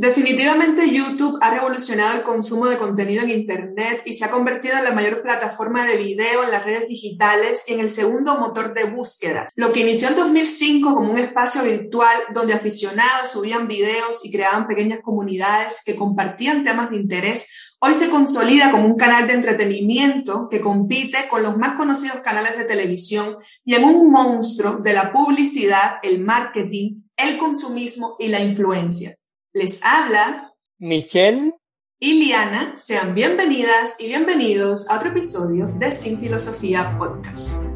Definitivamente 0.00 0.90
YouTube 0.90 1.38
ha 1.42 1.50
revolucionado 1.50 2.16
el 2.16 2.22
consumo 2.22 2.64
de 2.68 2.78
contenido 2.78 3.22
en 3.22 3.28
Internet 3.28 4.00
y 4.06 4.14
se 4.14 4.24
ha 4.24 4.30
convertido 4.30 4.78
en 4.78 4.84
la 4.84 4.92
mayor 4.92 5.20
plataforma 5.20 5.84
de 5.84 5.98
video 5.98 6.42
en 6.42 6.50
las 6.50 6.64
redes 6.64 6.88
digitales 6.88 7.64
y 7.68 7.74
en 7.74 7.80
el 7.80 7.90
segundo 7.90 8.38
motor 8.38 8.72
de 8.72 8.84
búsqueda. 8.84 9.50
Lo 9.56 9.72
que 9.72 9.80
inició 9.80 10.08
en 10.08 10.16
2005 10.16 10.94
como 10.94 11.12
un 11.12 11.18
espacio 11.18 11.64
virtual 11.64 12.16
donde 12.32 12.54
aficionados 12.54 13.28
subían 13.30 13.68
videos 13.68 14.24
y 14.24 14.32
creaban 14.32 14.66
pequeñas 14.66 15.00
comunidades 15.02 15.82
que 15.84 15.96
compartían 15.96 16.64
temas 16.64 16.88
de 16.88 16.96
interés, 16.96 17.74
hoy 17.78 17.92
se 17.92 18.08
consolida 18.08 18.70
como 18.70 18.86
un 18.86 18.96
canal 18.96 19.26
de 19.26 19.34
entretenimiento 19.34 20.48
que 20.50 20.62
compite 20.62 21.28
con 21.28 21.42
los 21.42 21.58
más 21.58 21.76
conocidos 21.76 22.20
canales 22.20 22.56
de 22.56 22.64
televisión 22.64 23.36
y 23.66 23.74
en 23.74 23.84
un 23.84 24.10
monstruo 24.10 24.78
de 24.78 24.94
la 24.94 25.12
publicidad, 25.12 25.98
el 26.02 26.20
marketing, 26.20 27.02
el 27.18 27.36
consumismo 27.36 28.16
y 28.18 28.28
la 28.28 28.40
influencia. 28.40 29.19
Les 29.52 29.80
habla 29.82 30.54
Michelle 30.78 31.54
y 31.98 32.24
Liana. 32.24 32.74
Sean 32.76 33.14
bienvenidas 33.14 34.00
y 34.00 34.06
bienvenidos 34.06 34.88
a 34.88 34.98
otro 34.98 35.08
episodio 35.08 35.66
de 35.76 35.90
Sin 35.90 36.20
Filosofía 36.20 36.96
Podcast. 36.96 37.69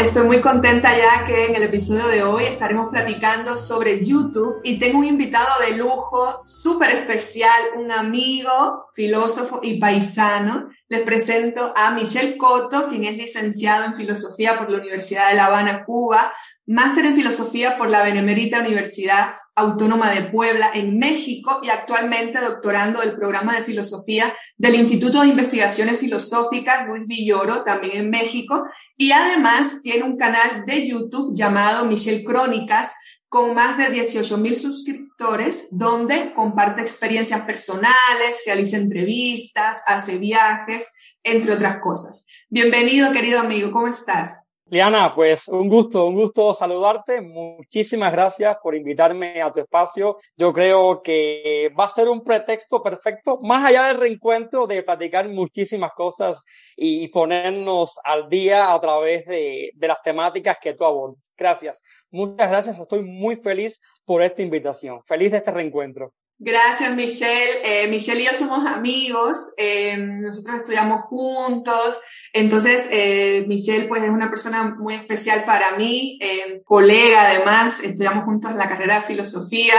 Estoy 0.00 0.26
muy 0.26 0.40
contenta 0.40 0.96
ya 0.96 1.24
que 1.26 1.46
en 1.46 1.56
el 1.56 1.64
episodio 1.64 2.06
de 2.08 2.22
hoy 2.22 2.44
estaremos 2.44 2.88
platicando 2.90 3.58
sobre 3.58 4.04
YouTube 4.04 4.60
y 4.64 4.78
tengo 4.78 4.98
un 4.98 5.04
invitado 5.04 5.60
de 5.60 5.76
lujo 5.76 6.40
súper 6.42 6.90
especial, 6.90 7.60
un 7.76 7.92
amigo, 7.92 8.86
filósofo 8.94 9.60
y 9.62 9.78
paisano. 9.78 10.70
Les 10.88 11.02
presento 11.02 11.74
a 11.76 11.90
Michel 11.90 12.38
Coto, 12.38 12.88
quien 12.88 13.04
es 13.04 13.16
licenciado 13.16 13.84
en 13.84 13.94
filosofía 13.94 14.56
por 14.56 14.70
la 14.70 14.78
Universidad 14.78 15.28
de 15.28 15.36
La 15.36 15.46
Habana, 15.46 15.84
Cuba, 15.84 16.32
máster 16.66 17.04
en 17.04 17.16
filosofía 17.16 17.76
por 17.76 17.90
la 17.90 18.02
Benemérita 18.02 18.60
Universidad 18.60 19.34
Autónoma 19.54 20.10
de 20.10 20.22
Puebla 20.22 20.70
en 20.74 20.98
México 20.98 21.60
y 21.62 21.68
actualmente 21.68 22.40
doctorando 22.40 23.00
del 23.00 23.16
programa 23.16 23.56
de 23.56 23.64
filosofía 23.64 24.34
del 24.56 24.76
Instituto 24.76 25.20
de 25.20 25.28
Investigaciones 25.28 25.98
Filosóficas 25.98 26.86
Luis 26.86 27.06
Villoro, 27.06 27.62
también 27.62 27.96
en 27.96 28.10
México, 28.10 28.64
y 28.96 29.12
además 29.12 29.82
tiene 29.82 30.04
un 30.04 30.16
canal 30.16 30.64
de 30.66 30.88
YouTube 30.88 31.34
llamado 31.34 31.84
Michelle 31.84 32.24
Crónicas 32.24 32.94
con 33.28 33.54
más 33.54 33.78
de 33.78 33.90
18 33.90 34.38
mil 34.38 34.56
suscriptores, 34.56 35.68
donde 35.70 36.34
comparte 36.34 36.80
experiencias 36.80 37.42
personales, 37.42 38.42
realiza 38.44 38.76
entrevistas, 38.76 39.84
hace 39.86 40.18
viajes, 40.18 40.92
entre 41.22 41.52
otras 41.52 41.78
cosas. 41.78 42.26
Bienvenido, 42.48 43.12
querido 43.12 43.38
amigo, 43.38 43.70
¿cómo 43.70 43.86
estás? 43.86 44.49
Liana, 44.70 45.12
pues 45.16 45.48
un 45.48 45.68
gusto, 45.68 46.06
un 46.06 46.14
gusto 46.14 46.54
saludarte. 46.54 47.20
Muchísimas 47.20 48.12
gracias 48.12 48.56
por 48.62 48.76
invitarme 48.76 49.42
a 49.42 49.52
tu 49.52 49.58
espacio. 49.58 50.18
Yo 50.36 50.52
creo 50.52 51.02
que 51.02 51.72
va 51.76 51.86
a 51.86 51.88
ser 51.88 52.08
un 52.08 52.22
pretexto 52.22 52.80
perfecto, 52.80 53.40
más 53.42 53.64
allá 53.64 53.88
del 53.88 53.96
reencuentro, 53.96 54.68
de 54.68 54.84
platicar 54.84 55.28
muchísimas 55.28 55.90
cosas 55.92 56.44
y 56.76 57.08
ponernos 57.08 57.98
al 58.04 58.28
día 58.28 58.72
a 58.72 58.80
través 58.80 59.26
de, 59.26 59.72
de 59.74 59.88
las 59.88 60.00
temáticas 60.02 60.58
que 60.62 60.74
tú 60.74 60.84
abordas. 60.84 61.32
Gracias. 61.36 61.82
Muchas 62.12 62.48
gracias. 62.48 62.78
Estoy 62.78 63.02
muy 63.02 63.34
feliz 63.34 63.82
por 64.04 64.22
esta 64.22 64.42
invitación. 64.42 65.02
Feliz 65.02 65.32
de 65.32 65.38
este 65.38 65.50
reencuentro. 65.50 66.12
Gracias, 66.42 66.96
Michelle. 66.96 67.60
Eh, 67.64 67.88
Michelle 67.88 68.22
y 68.22 68.24
yo 68.24 68.32
somos 68.32 68.66
amigos, 68.66 69.52
eh, 69.58 69.98
nosotros 69.98 70.56
estudiamos 70.56 71.02
juntos, 71.02 71.98
entonces 72.32 72.88
eh, 72.90 73.44
Michelle 73.46 73.86
pues 73.86 74.04
es 74.04 74.08
una 74.08 74.30
persona 74.30 74.74
muy 74.78 74.94
especial 74.94 75.44
para 75.44 75.76
mí, 75.76 76.18
colega 76.64 77.28
además, 77.28 77.80
estudiamos 77.82 78.24
juntos 78.24 78.54
la 78.54 78.70
carrera 78.70 79.00
de 79.00 79.06
filosofía 79.06 79.74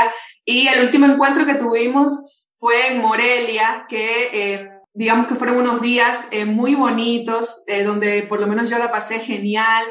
y 0.45 0.67
el 0.67 0.83
último 0.83 1.07
encuentro 1.07 1.47
que 1.47 1.55
tuvimos 1.55 2.47
fue 2.53 2.91
en 2.91 2.99
Morelia, 2.99 3.88
que 3.89 4.69
digamos 4.93 5.25
que 5.25 5.35
fueron 5.35 5.57
unos 5.57 5.81
días 5.81 6.29
muy 6.45 6.75
bonitos, 6.75 7.63
donde 7.85 8.22
por 8.22 8.39
lo 8.39 8.45
menos 8.45 8.69
yo 8.69 8.78
la 8.78 8.91
pasé 8.91 9.17
genial. 9.17 9.83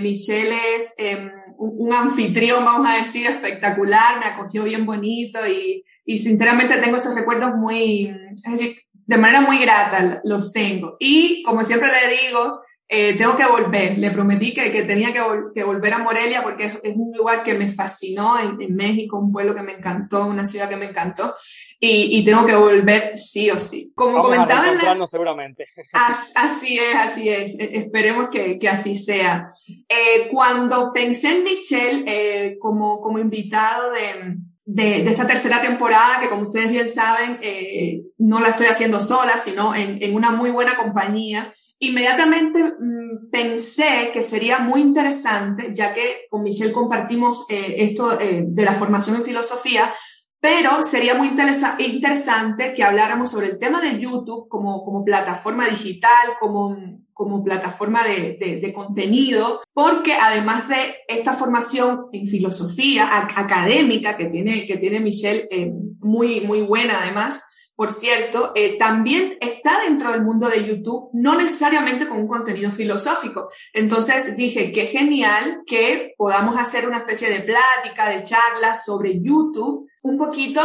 Michelle 0.00 0.54
es 0.76 0.94
em, 0.96 1.28
un, 1.58 1.92
anfitrión, 1.92 2.64
vamos 2.64 2.90
a 2.90 2.96
decir, 2.96 3.26
espectacular, 3.26 4.18
me 4.20 4.26
acogió 4.26 4.64
bien 4.64 4.86
bonito 4.86 5.38
y, 5.46 5.84
y 6.04 6.18
sinceramente 6.18 6.78
tengo 6.78 6.96
esos 6.96 7.14
recuerdos 7.14 7.54
muy, 7.56 8.14
es 8.32 8.52
decir, 8.52 8.76
de 8.92 9.16
manera 9.16 9.40
muy 9.40 9.58
grata 9.58 10.20
los 10.24 10.52
tengo. 10.52 10.96
Y 11.00 11.42
como 11.42 11.64
siempre 11.64 11.88
le 11.88 12.28
digo, 12.28 12.60
eh, 12.90 13.14
tengo 13.18 13.36
que 13.36 13.46
volver. 13.46 13.98
Le 13.98 14.10
prometí 14.10 14.54
que, 14.54 14.72
que 14.72 14.82
tenía 14.82 15.12
que, 15.12 15.62
volver 15.62 15.92
a 15.92 15.98
Morelia 15.98 16.42
porque 16.42 16.72
es, 16.82 16.96
un 16.96 17.12
lugar 17.16 17.42
que 17.42 17.54
me 17.54 17.72
fascinó 17.72 18.38
en, 18.38 18.74
México, 18.74 19.18
un 19.18 19.30
pueblo 19.30 19.54
que 19.54 19.62
me 19.62 19.72
encantó, 19.72 20.26
una 20.26 20.46
ciudad 20.46 20.68
que 20.68 20.76
me 20.76 20.86
encantó. 20.86 21.34
Y, 21.80 22.18
y 22.18 22.24
tengo 22.24 22.44
que 22.44 22.56
volver 22.56 23.16
sí 23.16 23.50
o 23.50 23.58
sí. 23.58 23.92
Como 23.94 24.14
Vamos 24.14 24.30
comentaba. 24.30 24.68
A 24.68 24.94
la, 24.94 25.06
seguramente. 25.06 25.66
As, 25.92 26.32
así 26.34 26.78
es, 26.78 26.94
así 26.96 27.28
es. 27.28 27.58
E, 27.58 27.78
esperemos 27.78 28.28
que, 28.30 28.58
que 28.58 28.68
así 28.68 28.96
sea. 28.96 29.44
Eh, 29.88 30.28
cuando 30.30 30.92
pensé 30.92 31.36
en 31.36 31.44
Michelle 31.44 32.04
eh, 32.06 32.56
como, 32.58 33.00
como 33.00 33.20
invitado 33.20 33.92
de, 33.92 34.38
de, 34.64 35.04
de, 35.04 35.10
esta 35.10 35.26
tercera 35.26 35.62
temporada, 35.62 36.20
que 36.20 36.28
como 36.28 36.42
ustedes 36.42 36.70
bien 36.70 36.88
saben, 36.88 37.38
eh, 37.42 38.02
no 38.18 38.40
la 38.40 38.48
estoy 38.48 38.66
haciendo 38.66 39.00
sola, 39.00 39.38
sino 39.38 39.74
en, 39.74 40.02
en 40.02 40.14
una 40.14 40.32
muy 40.32 40.50
buena 40.50 40.76
compañía. 40.76 41.52
Inmediatamente 41.78 42.74
mmm, 42.78 43.30
pensé 43.30 44.10
que 44.12 44.22
sería 44.22 44.58
muy 44.58 44.80
interesante, 44.80 45.72
ya 45.72 45.94
que 45.94 46.26
con 46.28 46.42
Michelle 46.42 46.72
compartimos 46.72 47.46
eh, 47.48 47.76
esto 47.78 48.20
eh, 48.20 48.42
de 48.46 48.64
la 48.64 48.74
formación 48.74 49.16
en 49.16 49.22
filosofía, 49.22 49.94
pero 50.40 50.82
sería 50.82 51.14
muy 51.14 51.28
interesa 51.28 51.76
interesante 51.78 52.72
que 52.74 52.84
habláramos 52.84 53.30
sobre 53.30 53.48
el 53.48 53.58
tema 53.58 53.80
de 53.80 53.98
YouTube 53.98 54.48
como, 54.48 54.84
como 54.84 55.04
plataforma 55.04 55.66
digital, 55.68 56.36
como, 56.38 56.76
como 57.12 57.42
plataforma 57.42 58.04
de, 58.04 58.38
de, 58.40 58.60
de, 58.60 58.72
contenido, 58.72 59.60
porque 59.72 60.14
además 60.14 60.68
de 60.68 60.76
esta 61.08 61.34
formación 61.34 62.06
en 62.12 62.28
filosofía 62.28 63.08
académica 63.36 64.16
que 64.16 64.26
tiene, 64.26 64.64
que 64.66 64.76
tiene 64.76 65.00
Michelle, 65.00 65.48
eh, 65.50 65.72
muy, 66.00 66.40
muy 66.42 66.60
buena 66.62 67.00
además, 67.02 67.57
por 67.78 67.92
cierto, 67.92 68.50
eh, 68.56 68.76
también 68.76 69.38
está 69.40 69.82
dentro 69.82 70.10
del 70.10 70.24
mundo 70.24 70.48
de 70.48 70.64
YouTube, 70.64 71.10
no 71.12 71.36
necesariamente 71.36 72.08
con 72.08 72.18
un 72.18 72.26
contenido 72.26 72.72
filosófico. 72.72 73.50
Entonces 73.72 74.36
dije, 74.36 74.72
qué 74.72 74.86
genial 74.86 75.62
que 75.64 76.12
podamos 76.18 76.58
hacer 76.58 76.88
una 76.88 76.98
especie 76.98 77.30
de 77.30 77.38
plática, 77.38 78.08
de 78.08 78.24
charla 78.24 78.74
sobre 78.74 79.20
YouTube, 79.22 79.88
un 80.02 80.18
poquito 80.18 80.60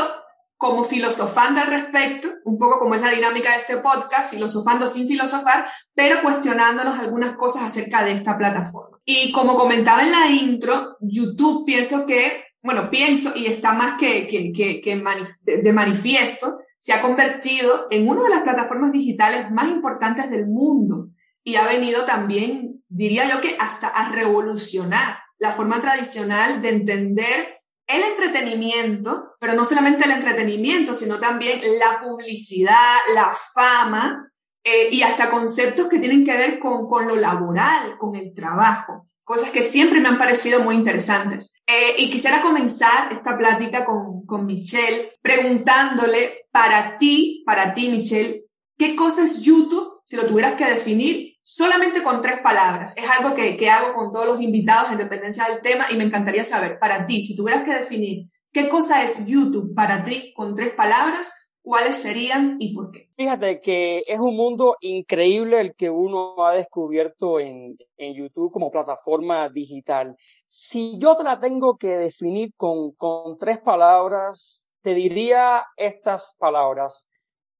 como 0.57 0.85
filosofando 0.85 1.62
al 1.62 1.68
respecto, 1.68 2.29
un 2.46 2.57
poco 2.57 2.79
como 2.79 2.96
es 2.96 3.01
la 3.01 3.12
dinámica 3.12 3.51
de 3.51 3.57
este 3.57 3.78
podcast, 3.78 4.31
filosofando 4.31 4.88
sin 4.88 5.07
filosofar, 5.07 5.68
pero 5.94 6.19
cuestionándonos 6.24 6.97
algunas 6.97 7.38
cosas 7.38 7.66
acerca 7.66 8.03
de 8.03 8.13
esta 8.13 8.40
plataforma. 8.40 8.97
Y 9.06 9.31
como 9.31 9.53
comentaba 9.56 10.01
en 10.01 10.12
la 10.12 10.31
intro, 10.31 10.97
YouTube 11.00 11.63
pienso 11.63 12.07
que, 12.07 12.44
bueno, 12.63 12.90
pienso 12.90 13.34
y 13.35 13.45
está 13.45 13.74
más 13.74 14.00
que, 14.00 14.28
que, 14.28 14.51
que, 14.51 14.81
que 14.81 15.03
de 15.45 15.74
manifiesto, 15.74 16.57
se 16.83 16.91
ha 16.91 17.01
convertido 17.01 17.88
en 17.91 18.09
una 18.09 18.23
de 18.23 18.29
las 18.29 18.41
plataformas 18.44 18.91
digitales 18.91 19.49
más 19.51 19.69
importantes 19.69 20.29
del 20.29 20.47
mundo 20.47 21.07
y 21.41 21.55
ha 21.55 21.66
venido 21.66 22.03
también, 22.03 22.83
diría 22.89 23.24
yo 23.25 23.39
que 23.39 23.56
hasta 23.57 23.88
a 23.88 24.12
revolucionar 24.12 25.19
la 25.38 25.53
forma 25.53 25.80
tradicional 25.80 26.62
de 26.62 26.69
entender 26.71 27.62
el 27.88 28.03
entretenimiento, 28.03 29.35
pero 29.39 29.53
no 29.53 29.63
solamente 29.63 30.03
el 30.03 30.12
entretenimiento, 30.12 30.94
sino 30.94 31.19
también 31.19 31.62
la 31.80 32.01
publicidad, 32.01 32.97
la 33.15 33.31
fama 33.53 34.29
eh, 34.62 34.89
y 34.91 35.03
hasta 35.03 35.31
conceptos 35.31 35.88
que 35.88 36.00
tienen 36.00 36.25
que 36.25 36.36
ver 36.36 36.59
con, 36.59 36.89
con 36.89 37.07
lo 37.07 37.15
laboral, 37.15 37.97
con 37.97 38.18
el 38.18 38.33
trabajo 38.33 39.07
cosas 39.24 39.51
que 39.51 39.62
siempre 39.62 40.01
me 40.01 40.09
han 40.09 40.18
parecido 40.18 40.59
muy 40.59 40.75
interesantes. 40.75 41.62
Eh, 41.65 41.95
y 41.97 42.12
quisiera 42.12 42.41
comenzar 42.41 43.13
esta 43.13 43.38
plática 43.38 43.86
con, 43.86 44.25
con 44.25 44.45
Michelle 44.45 45.13
preguntándole 45.21 46.43
para 46.53 47.00
ti, 47.00 47.41
para 47.47 47.73
ti 47.73 47.89
Michelle, 47.89 48.45
¿qué 48.77 48.95
cosa 48.95 49.23
es 49.23 49.41
YouTube 49.41 50.01
si 50.05 50.15
lo 50.15 50.27
tuvieras 50.27 50.53
que 50.53 50.65
definir 50.65 51.33
solamente 51.41 52.03
con 52.03 52.21
tres 52.21 52.41
palabras? 52.41 52.95
Es 52.95 53.05
algo 53.09 53.35
que, 53.35 53.69
hago 53.69 53.95
con 53.95 54.11
todos 54.11 54.27
los 54.27 54.41
invitados 54.41 54.91
en 54.91 55.00
dependencia 55.00 55.45
del 55.45 55.61
tema 55.61 55.85
y 55.91 55.97
me 55.97 56.03
encantaría 56.03 56.44
saber, 56.44 56.77
para 56.77 57.07
ti, 57.07 57.23
si 57.23 57.35
tuvieras 57.35 57.63
que 57.63 57.73
definir 57.73 58.27
qué 58.51 58.69
cosa 58.69 59.03
es 59.03 59.25
YouTube 59.25 59.73
para 59.73 60.05
ti 60.05 60.31
con 60.35 60.53
tres 60.53 60.73
palabras, 60.73 61.55
¿cuáles 61.63 61.95
serían 61.95 62.57
y 62.59 62.75
por 62.75 62.91
qué? 62.91 63.09
Fíjate 63.15 63.59
que 63.59 64.03
es 64.05 64.19
un 64.19 64.35
mundo 64.35 64.77
increíble 64.81 65.59
el 65.59 65.73
que 65.73 65.89
uno 65.89 66.45
ha 66.45 66.53
descubierto 66.53 67.39
en, 67.39 67.75
YouTube 67.97 68.51
como 68.51 68.69
plataforma 68.69 69.47
digital. 69.50 70.17
Si 70.45 71.00
yo 71.00 71.15
te 71.15 71.23
la 71.23 71.39
tengo 71.39 71.77
que 71.77 71.97
definir 71.97 72.53
con 72.57 72.94
tres 73.39 73.59
palabras, 73.59 74.67
te 74.83 74.94
diría 74.94 75.65
estas 75.77 76.35
palabras. 76.38 77.09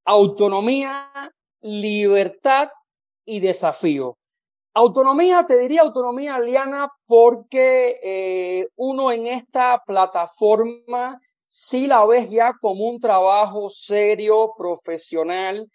Autonomía, 0.06 1.10
libertad 1.62 2.70
y 3.26 3.40
desafío. 3.40 4.18
Autonomía, 4.76 5.46
te 5.48 5.58
diría 5.58 5.82
autonomía, 5.82 6.38
Liana, 6.40 6.90
porque 7.06 8.00
eh, 8.04 8.68
uno 8.76 9.12
en 9.12 9.28
esta 9.28 9.82
plataforma 9.86 11.20
sí 11.46 11.88
la 11.88 12.06
ves 12.06 12.30
ya 12.30 12.54
como 12.60 12.90
un 12.90 13.00
trabajo 13.00 13.70
serio, 13.70 14.54
profesional. 14.58 15.70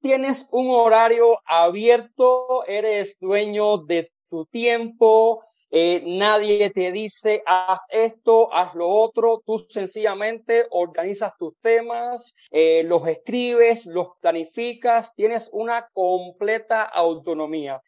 Tienes 0.00 0.48
un 0.52 0.70
horario 0.70 1.40
abierto, 1.44 2.64
eres 2.66 3.18
dueño 3.20 3.78
de 3.78 4.10
tu 4.28 4.46
tiempo, 4.46 5.42
eh, 5.76 6.04
nadie 6.06 6.70
te 6.70 6.92
dice 6.92 7.42
haz 7.44 7.88
esto, 7.90 8.54
haz 8.54 8.76
lo 8.76 8.88
otro, 8.88 9.42
tú 9.44 9.58
sencillamente 9.68 10.66
organizas 10.70 11.36
tus 11.36 11.58
temas, 11.60 12.36
eh, 12.52 12.84
los 12.84 13.04
escribes, 13.08 13.84
los 13.84 14.10
planificas, 14.20 15.16
tienes 15.16 15.50
una 15.52 15.88
completa 15.92 16.84
autonomía. 16.84 17.80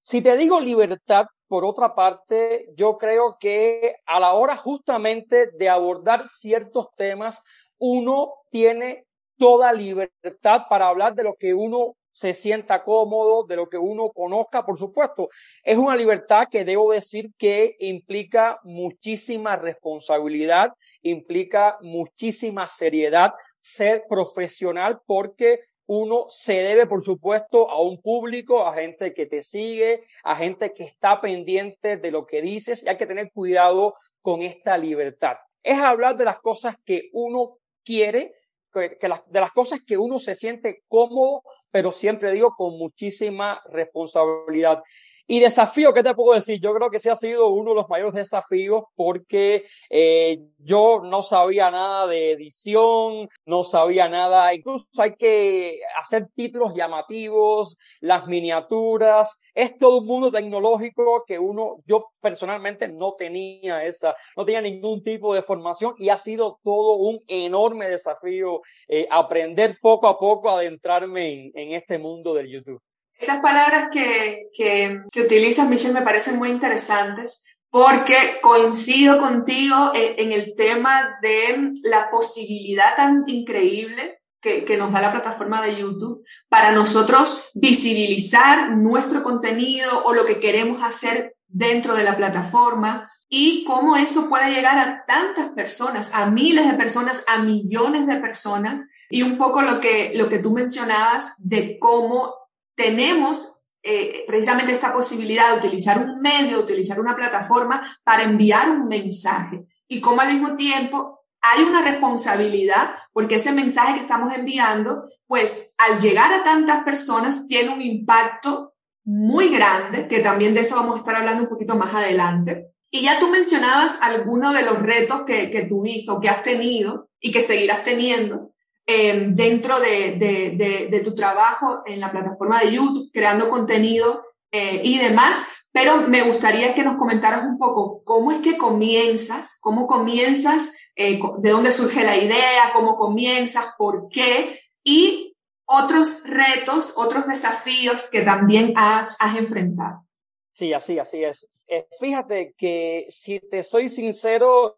Si 0.00 0.22
te 0.22 0.34
digo 0.38 0.60
libertad, 0.60 1.26
por 1.46 1.66
otra 1.66 1.94
parte, 1.94 2.70
yo 2.74 2.96
creo 2.96 3.36
que 3.38 3.96
a 4.06 4.18
la 4.18 4.32
hora 4.32 4.56
justamente 4.56 5.50
de 5.58 5.68
abordar 5.68 6.28
ciertos 6.28 6.86
temas, 6.96 7.42
uno 7.76 8.32
tiene 8.50 9.04
toda 9.36 9.74
libertad 9.74 10.62
para 10.70 10.88
hablar 10.88 11.14
de 11.14 11.24
lo 11.24 11.34
que 11.34 11.52
uno 11.52 11.96
se 12.16 12.32
sienta 12.32 12.82
cómodo, 12.82 13.44
de 13.44 13.56
lo 13.56 13.68
que 13.68 13.76
uno 13.76 14.08
conozca, 14.08 14.64
por 14.64 14.78
supuesto. 14.78 15.28
Es 15.62 15.76
una 15.76 15.94
libertad 15.94 16.44
que 16.50 16.64
debo 16.64 16.90
decir 16.90 17.26
que 17.36 17.76
implica 17.78 18.58
muchísima 18.64 19.56
responsabilidad, 19.56 20.72
implica 21.02 21.76
muchísima 21.82 22.66
seriedad, 22.68 23.34
ser 23.58 24.04
profesional 24.08 25.02
porque 25.04 25.60
uno 25.84 26.24
se 26.30 26.54
debe, 26.54 26.86
por 26.86 27.02
supuesto, 27.02 27.68
a 27.68 27.82
un 27.82 28.00
público, 28.00 28.66
a 28.66 28.72
gente 28.72 29.12
que 29.12 29.26
te 29.26 29.42
sigue, 29.42 30.04
a 30.24 30.36
gente 30.36 30.72
que 30.72 30.84
está 30.84 31.20
pendiente 31.20 31.98
de 31.98 32.10
lo 32.10 32.24
que 32.24 32.40
dices 32.40 32.82
y 32.82 32.88
hay 32.88 32.96
que 32.96 33.06
tener 33.06 33.30
cuidado 33.30 33.94
con 34.22 34.40
esta 34.40 34.78
libertad. 34.78 35.36
Es 35.62 35.78
hablar 35.78 36.16
de 36.16 36.24
las 36.24 36.40
cosas 36.40 36.76
que 36.86 37.10
uno 37.12 37.58
quiere, 37.84 38.32
de 38.72 39.40
las 39.40 39.52
cosas 39.52 39.80
que 39.86 39.98
uno 39.98 40.18
se 40.18 40.34
siente 40.34 40.82
cómodo, 40.88 41.42
pero 41.76 41.92
siempre 41.92 42.32
digo 42.32 42.54
con 42.56 42.78
muchísima 42.78 43.60
responsabilidad. 43.70 44.82
Y 45.28 45.40
desafío, 45.40 45.92
¿qué 45.92 46.04
te 46.04 46.14
puedo 46.14 46.36
decir? 46.36 46.60
Yo 46.60 46.72
creo 46.72 46.88
que 46.88 46.98
ese 46.98 47.10
ha 47.10 47.16
sido 47.16 47.48
uno 47.48 47.70
de 47.70 47.76
los 47.76 47.88
mayores 47.88 48.14
desafíos 48.14 48.84
porque 48.94 49.64
eh, 49.90 50.38
yo 50.58 51.00
no 51.02 51.24
sabía 51.24 51.68
nada 51.68 52.06
de 52.06 52.30
edición, 52.30 53.28
no 53.44 53.64
sabía 53.64 54.08
nada, 54.08 54.54
incluso 54.54 54.86
hay 54.98 55.16
que 55.16 55.80
hacer 55.98 56.28
títulos 56.34 56.74
llamativos, 56.76 57.76
las 58.00 58.28
miniaturas, 58.28 59.42
es 59.52 59.76
todo 59.78 59.98
un 59.98 60.06
mundo 60.06 60.30
tecnológico 60.30 61.24
que 61.26 61.40
uno, 61.40 61.78
yo 61.86 62.10
personalmente 62.20 62.86
no 62.86 63.14
tenía 63.14 63.84
esa, 63.84 64.14
no 64.36 64.44
tenía 64.44 64.60
ningún 64.60 65.02
tipo 65.02 65.34
de 65.34 65.42
formación 65.42 65.94
y 65.98 66.08
ha 66.10 66.18
sido 66.18 66.60
todo 66.62 66.94
un 66.94 67.20
enorme 67.26 67.88
desafío 67.90 68.60
eh, 68.86 69.08
aprender 69.10 69.76
poco 69.82 70.06
a 70.06 70.18
poco, 70.18 70.50
adentrarme 70.50 71.32
en, 71.32 71.52
en 71.54 71.72
este 71.72 71.98
mundo 71.98 72.32
del 72.32 72.48
YouTube. 72.48 72.80
Esas 73.18 73.40
palabras 73.40 73.88
que, 73.90 74.48
que, 74.54 75.02
que 75.12 75.22
utilizas, 75.22 75.68
Michelle, 75.68 75.94
me 75.94 76.02
parecen 76.02 76.38
muy 76.38 76.50
interesantes 76.50 77.44
porque 77.70 78.38
coincido 78.40 79.18
contigo 79.18 79.92
en, 79.94 80.32
el 80.32 80.54
tema 80.56 81.18
de 81.20 81.72
la 81.82 82.10
posibilidad 82.10 82.96
tan 82.96 83.24
increíble 83.26 84.20
que, 84.40 84.64
que, 84.64 84.76
nos 84.76 84.92
da 84.92 85.02
la 85.02 85.12
plataforma 85.12 85.60
de 85.60 85.76
YouTube 85.76 86.24
para 86.48 86.72
nosotros 86.72 87.50
visibilizar 87.54 88.70
nuestro 88.70 89.22
contenido 89.22 90.04
o 90.04 90.14
lo 90.14 90.24
que 90.24 90.40
queremos 90.40 90.82
hacer 90.82 91.36
dentro 91.48 91.94
de 91.94 92.04
la 92.04 92.16
plataforma 92.16 93.10
y 93.28 93.64
cómo 93.64 93.96
eso 93.96 94.28
puede 94.28 94.54
llegar 94.54 94.78
a 94.78 95.04
tantas 95.04 95.50
personas, 95.50 96.14
a 96.14 96.30
miles 96.30 96.66
de 96.70 96.78
personas, 96.78 97.24
a 97.28 97.42
millones 97.42 98.06
de 98.06 98.16
personas. 98.16 98.92
Y 99.10 99.22
un 99.22 99.36
poco 99.36 99.62
lo 99.62 99.80
que, 99.80 100.12
lo 100.14 100.28
que 100.28 100.38
tú 100.38 100.52
mencionabas 100.52 101.46
de 101.46 101.78
cómo 101.78 102.32
tenemos 102.76 103.70
eh, 103.82 104.24
precisamente 104.26 104.72
esta 104.72 104.92
posibilidad 104.92 105.52
de 105.52 105.58
utilizar 105.58 105.98
un 105.98 106.20
medio, 106.20 106.58
de 106.58 106.64
utilizar 106.64 107.00
una 107.00 107.16
plataforma 107.16 107.84
para 108.04 108.24
enviar 108.24 108.70
un 108.70 108.86
mensaje 108.88 109.64
y 109.88 110.00
como 110.00 110.20
al 110.20 110.32
mismo 110.32 110.56
tiempo 110.56 111.20
hay 111.40 111.62
una 111.62 111.82
responsabilidad 111.82 112.94
porque 113.12 113.36
ese 113.36 113.52
mensaje 113.52 113.94
que 113.94 114.00
estamos 114.00 114.32
enviando, 114.34 115.04
pues 115.26 115.74
al 115.78 116.00
llegar 116.00 116.32
a 116.32 116.44
tantas 116.44 116.84
personas 116.84 117.46
tiene 117.46 117.72
un 117.72 117.80
impacto 117.80 118.74
muy 119.04 119.48
grande, 119.48 120.08
que 120.08 120.18
también 120.18 120.54
de 120.54 120.60
eso 120.60 120.76
vamos 120.76 120.96
a 120.96 120.98
estar 120.98 121.14
hablando 121.14 121.44
un 121.44 121.48
poquito 121.48 121.76
más 121.76 121.94
adelante. 121.94 122.72
Y 122.90 123.02
ya 123.02 123.20
tú 123.20 123.28
mencionabas 123.28 123.98
algunos 124.02 124.54
de 124.54 124.62
los 124.62 124.82
retos 124.82 125.22
que, 125.24 125.50
que 125.50 125.62
tuviste 125.62 126.10
o 126.10 126.20
que 126.20 126.28
has 126.28 126.42
tenido 126.42 127.08
y 127.20 127.30
que 127.30 127.40
seguirás 127.40 127.84
teniendo 127.84 128.50
Em, 128.88 129.34
dentro 129.34 129.80
de, 129.80 130.12
de, 130.12 130.86
de, 130.88 131.00
tu 131.00 131.12
trabajo 131.12 131.82
en 131.86 131.98
la 131.98 132.12
plataforma 132.12 132.60
de 132.60 132.70
YouTube, 132.70 133.10
creando 133.12 133.48
contenido 133.48 134.24
eh, 134.52 134.80
y 134.84 134.98
demás. 134.98 135.68
Pero 135.72 136.02
me 136.02 136.22
gustaría 136.22 136.72
que 136.72 136.84
nos 136.84 136.96
comentaras 136.96 137.44
un 137.44 137.58
poco 137.58 138.04
cómo 138.04 138.30
es 138.30 138.38
que 138.38 138.56
comienzas, 138.56 139.58
cómo 139.60 139.88
comienzas, 139.88 140.92
eh, 140.94 141.20
de 141.38 141.50
dónde 141.50 141.72
surge 141.72 142.04
la 142.04 142.16
idea, 142.16 142.70
cómo 142.72 142.96
comienzas, 142.96 143.74
por 143.76 144.08
qué 144.08 144.56
y 144.84 145.36
otros 145.64 146.22
retos, 146.28 146.94
otros 146.96 147.26
desafíos 147.26 148.04
que 148.04 148.22
también 148.22 148.72
has, 148.76 149.16
has 149.20 149.36
enfrentado. 149.36 150.06
Sí, 150.52 150.72
así, 150.72 151.00
así 151.00 151.24
es. 151.24 151.48
Eh, 151.66 151.88
fíjate 151.98 152.54
que 152.56 153.06
si 153.08 153.40
te 153.40 153.64
soy 153.64 153.88
sincero, 153.88 154.76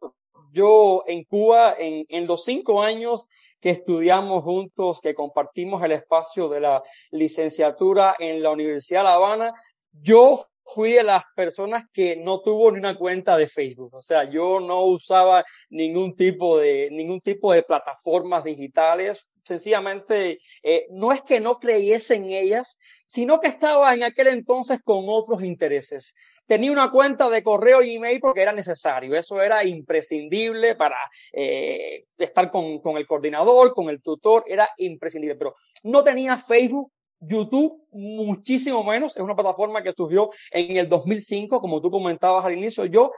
yo 0.50 1.04
en 1.06 1.24
Cuba, 1.24 1.74
en, 1.78 2.06
en 2.08 2.26
los 2.26 2.46
cinco 2.46 2.82
años 2.82 3.28
que 3.60 3.70
estudiamos 3.70 4.44
juntos, 4.44 5.00
que 5.00 5.14
compartimos 5.14 5.82
el 5.82 5.92
espacio 5.92 6.48
de 6.48 6.60
la 6.60 6.82
licenciatura 7.10 8.14
en 8.18 8.42
la 8.42 8.50
Universidad 8.50 9.00
de 9.00 9.04
La 9.04 9.14
Habana, 9.14 9.52
yo 9.92 10.44
fui 10.64 10.92
de 10.92 11.02
las 11.02 11.24
personas 11.34 11.84
que 11.92 12.16
no 12.16 12.40
tuvo 12.40 12.70
ni 12.70 12.78
una 12.78 12.96
cuenta 12.96 13.36
de 13.36 13.46
Facebook. 13.46 13.94
O 13.94 14.02
sea, 14.02 14.30
yo 14.30 14.60
no 14.60 14.84
usaba 14.84 15.44
ningún 15.70 16.14
tipo 16.14 16.58
de, 16.58 16.88
ningún 16.92 17.20
tipo 17.20 17.52
de 17.52 17.62
plataformas 17.62 18.44
digitales. 18.44 19.28
Sencillamente, 19.44 20.40
eh, 20.62 20.86
no 20.90 21.10
es 21.10 21.22
que 21.22 21.40
no 21.40 21.58
creyese 21.58 22.16
en 22.16 22.30
ellas, 22.30 22.78
sino 23.06 23.40
que 23.40 23.48
estaba 23.48 23.94
en 23.94 24.02
aquel 24.02 24.28
entonces 24.28 24.80
con 24.84 25.06
otros 25.08 25.42
intereses 25.42 26.14
tenía 26.48 26.72
una 26.72 26.90
cuenta 26.90 27.28
de 27.28 27.42
correo 27.42 27.82
y 27.82 27.96
email 27.96 28.18
porque 28.20 28.40
era 28.40 28.52
necesario. 28.52 29.14
Eso 29.14 29.40
era 29.40 29.64
imprescindible 29.64 30.74
para 30.74 30.96
eh, 31.32 32.06
estar 32.16 32.50
con, 32.50 32.80
con 32.80 32.96
el 32.96 33.06
coordinador, 33.06 33.74
con 33.74 33.90
el 33.90 34.02
tutor, 34.02 34.44
era 34.46 34.68
imprescindible. 34.78 35.36
Pero 35.36 35.54
no 35.84 36.02
tenía 36.02 36.36
Facebook, 36.36 36.90
YouTube, 37.20 37.86
muchísimo 37.92 38.82
menos. 38.82 39.14
Es 39.14 39.22
una 39.22 39.36
plataforma 39.36 39.82
que 39.82 39.92
surgió 39.92 40.30
en 40.50 40.78
el 40.78 40.88
2005, 40.88 41.60
como 41.60 41.82
tú 41.82 41.90
comentabas 41.90 42.44
al 42.46 42.56
inicio. 42.56 42.86
Yo, 42.86 43.12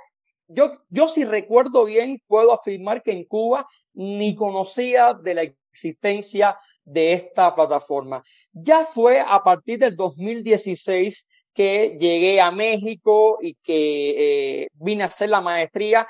yo, 0.48 0.72
yo 0.88 1.06
si 1.06 1.24
recuerdo 1.24 1.84
bien, 1.84 2.20
puedo 2.26 2.52
afirmar 2.52 3.00
que 3.02 3.12
en 3.12 3.24
Cuba 3.24 3.66
ni 3.94 4.34
conocía 4.34 5.14
de 5.14 5.34
la 5.34 5.42
existencia 5.42 6.58
de 6.84 7.12
esta 7.12 7.54
plataforma. 7.54 8.24
Ya 8.52 8.82
fue 8.82 9.20
a 9.20 9.40
partir 9.44 9.78
del 9.78 9.94
2016 9.94 11.28
que 11.54 11.96
llegué 11.98 12.40
a 12.40 12.50
México 12.50 13.38
y 13.40 13.54
que 13.54 14.62
eh, 14.62 14.68
vine 14.74 15.04
a 15.04 15.06
hacer 15.06 15.28
la 15.28 15.40
maestría, 15.40 16.06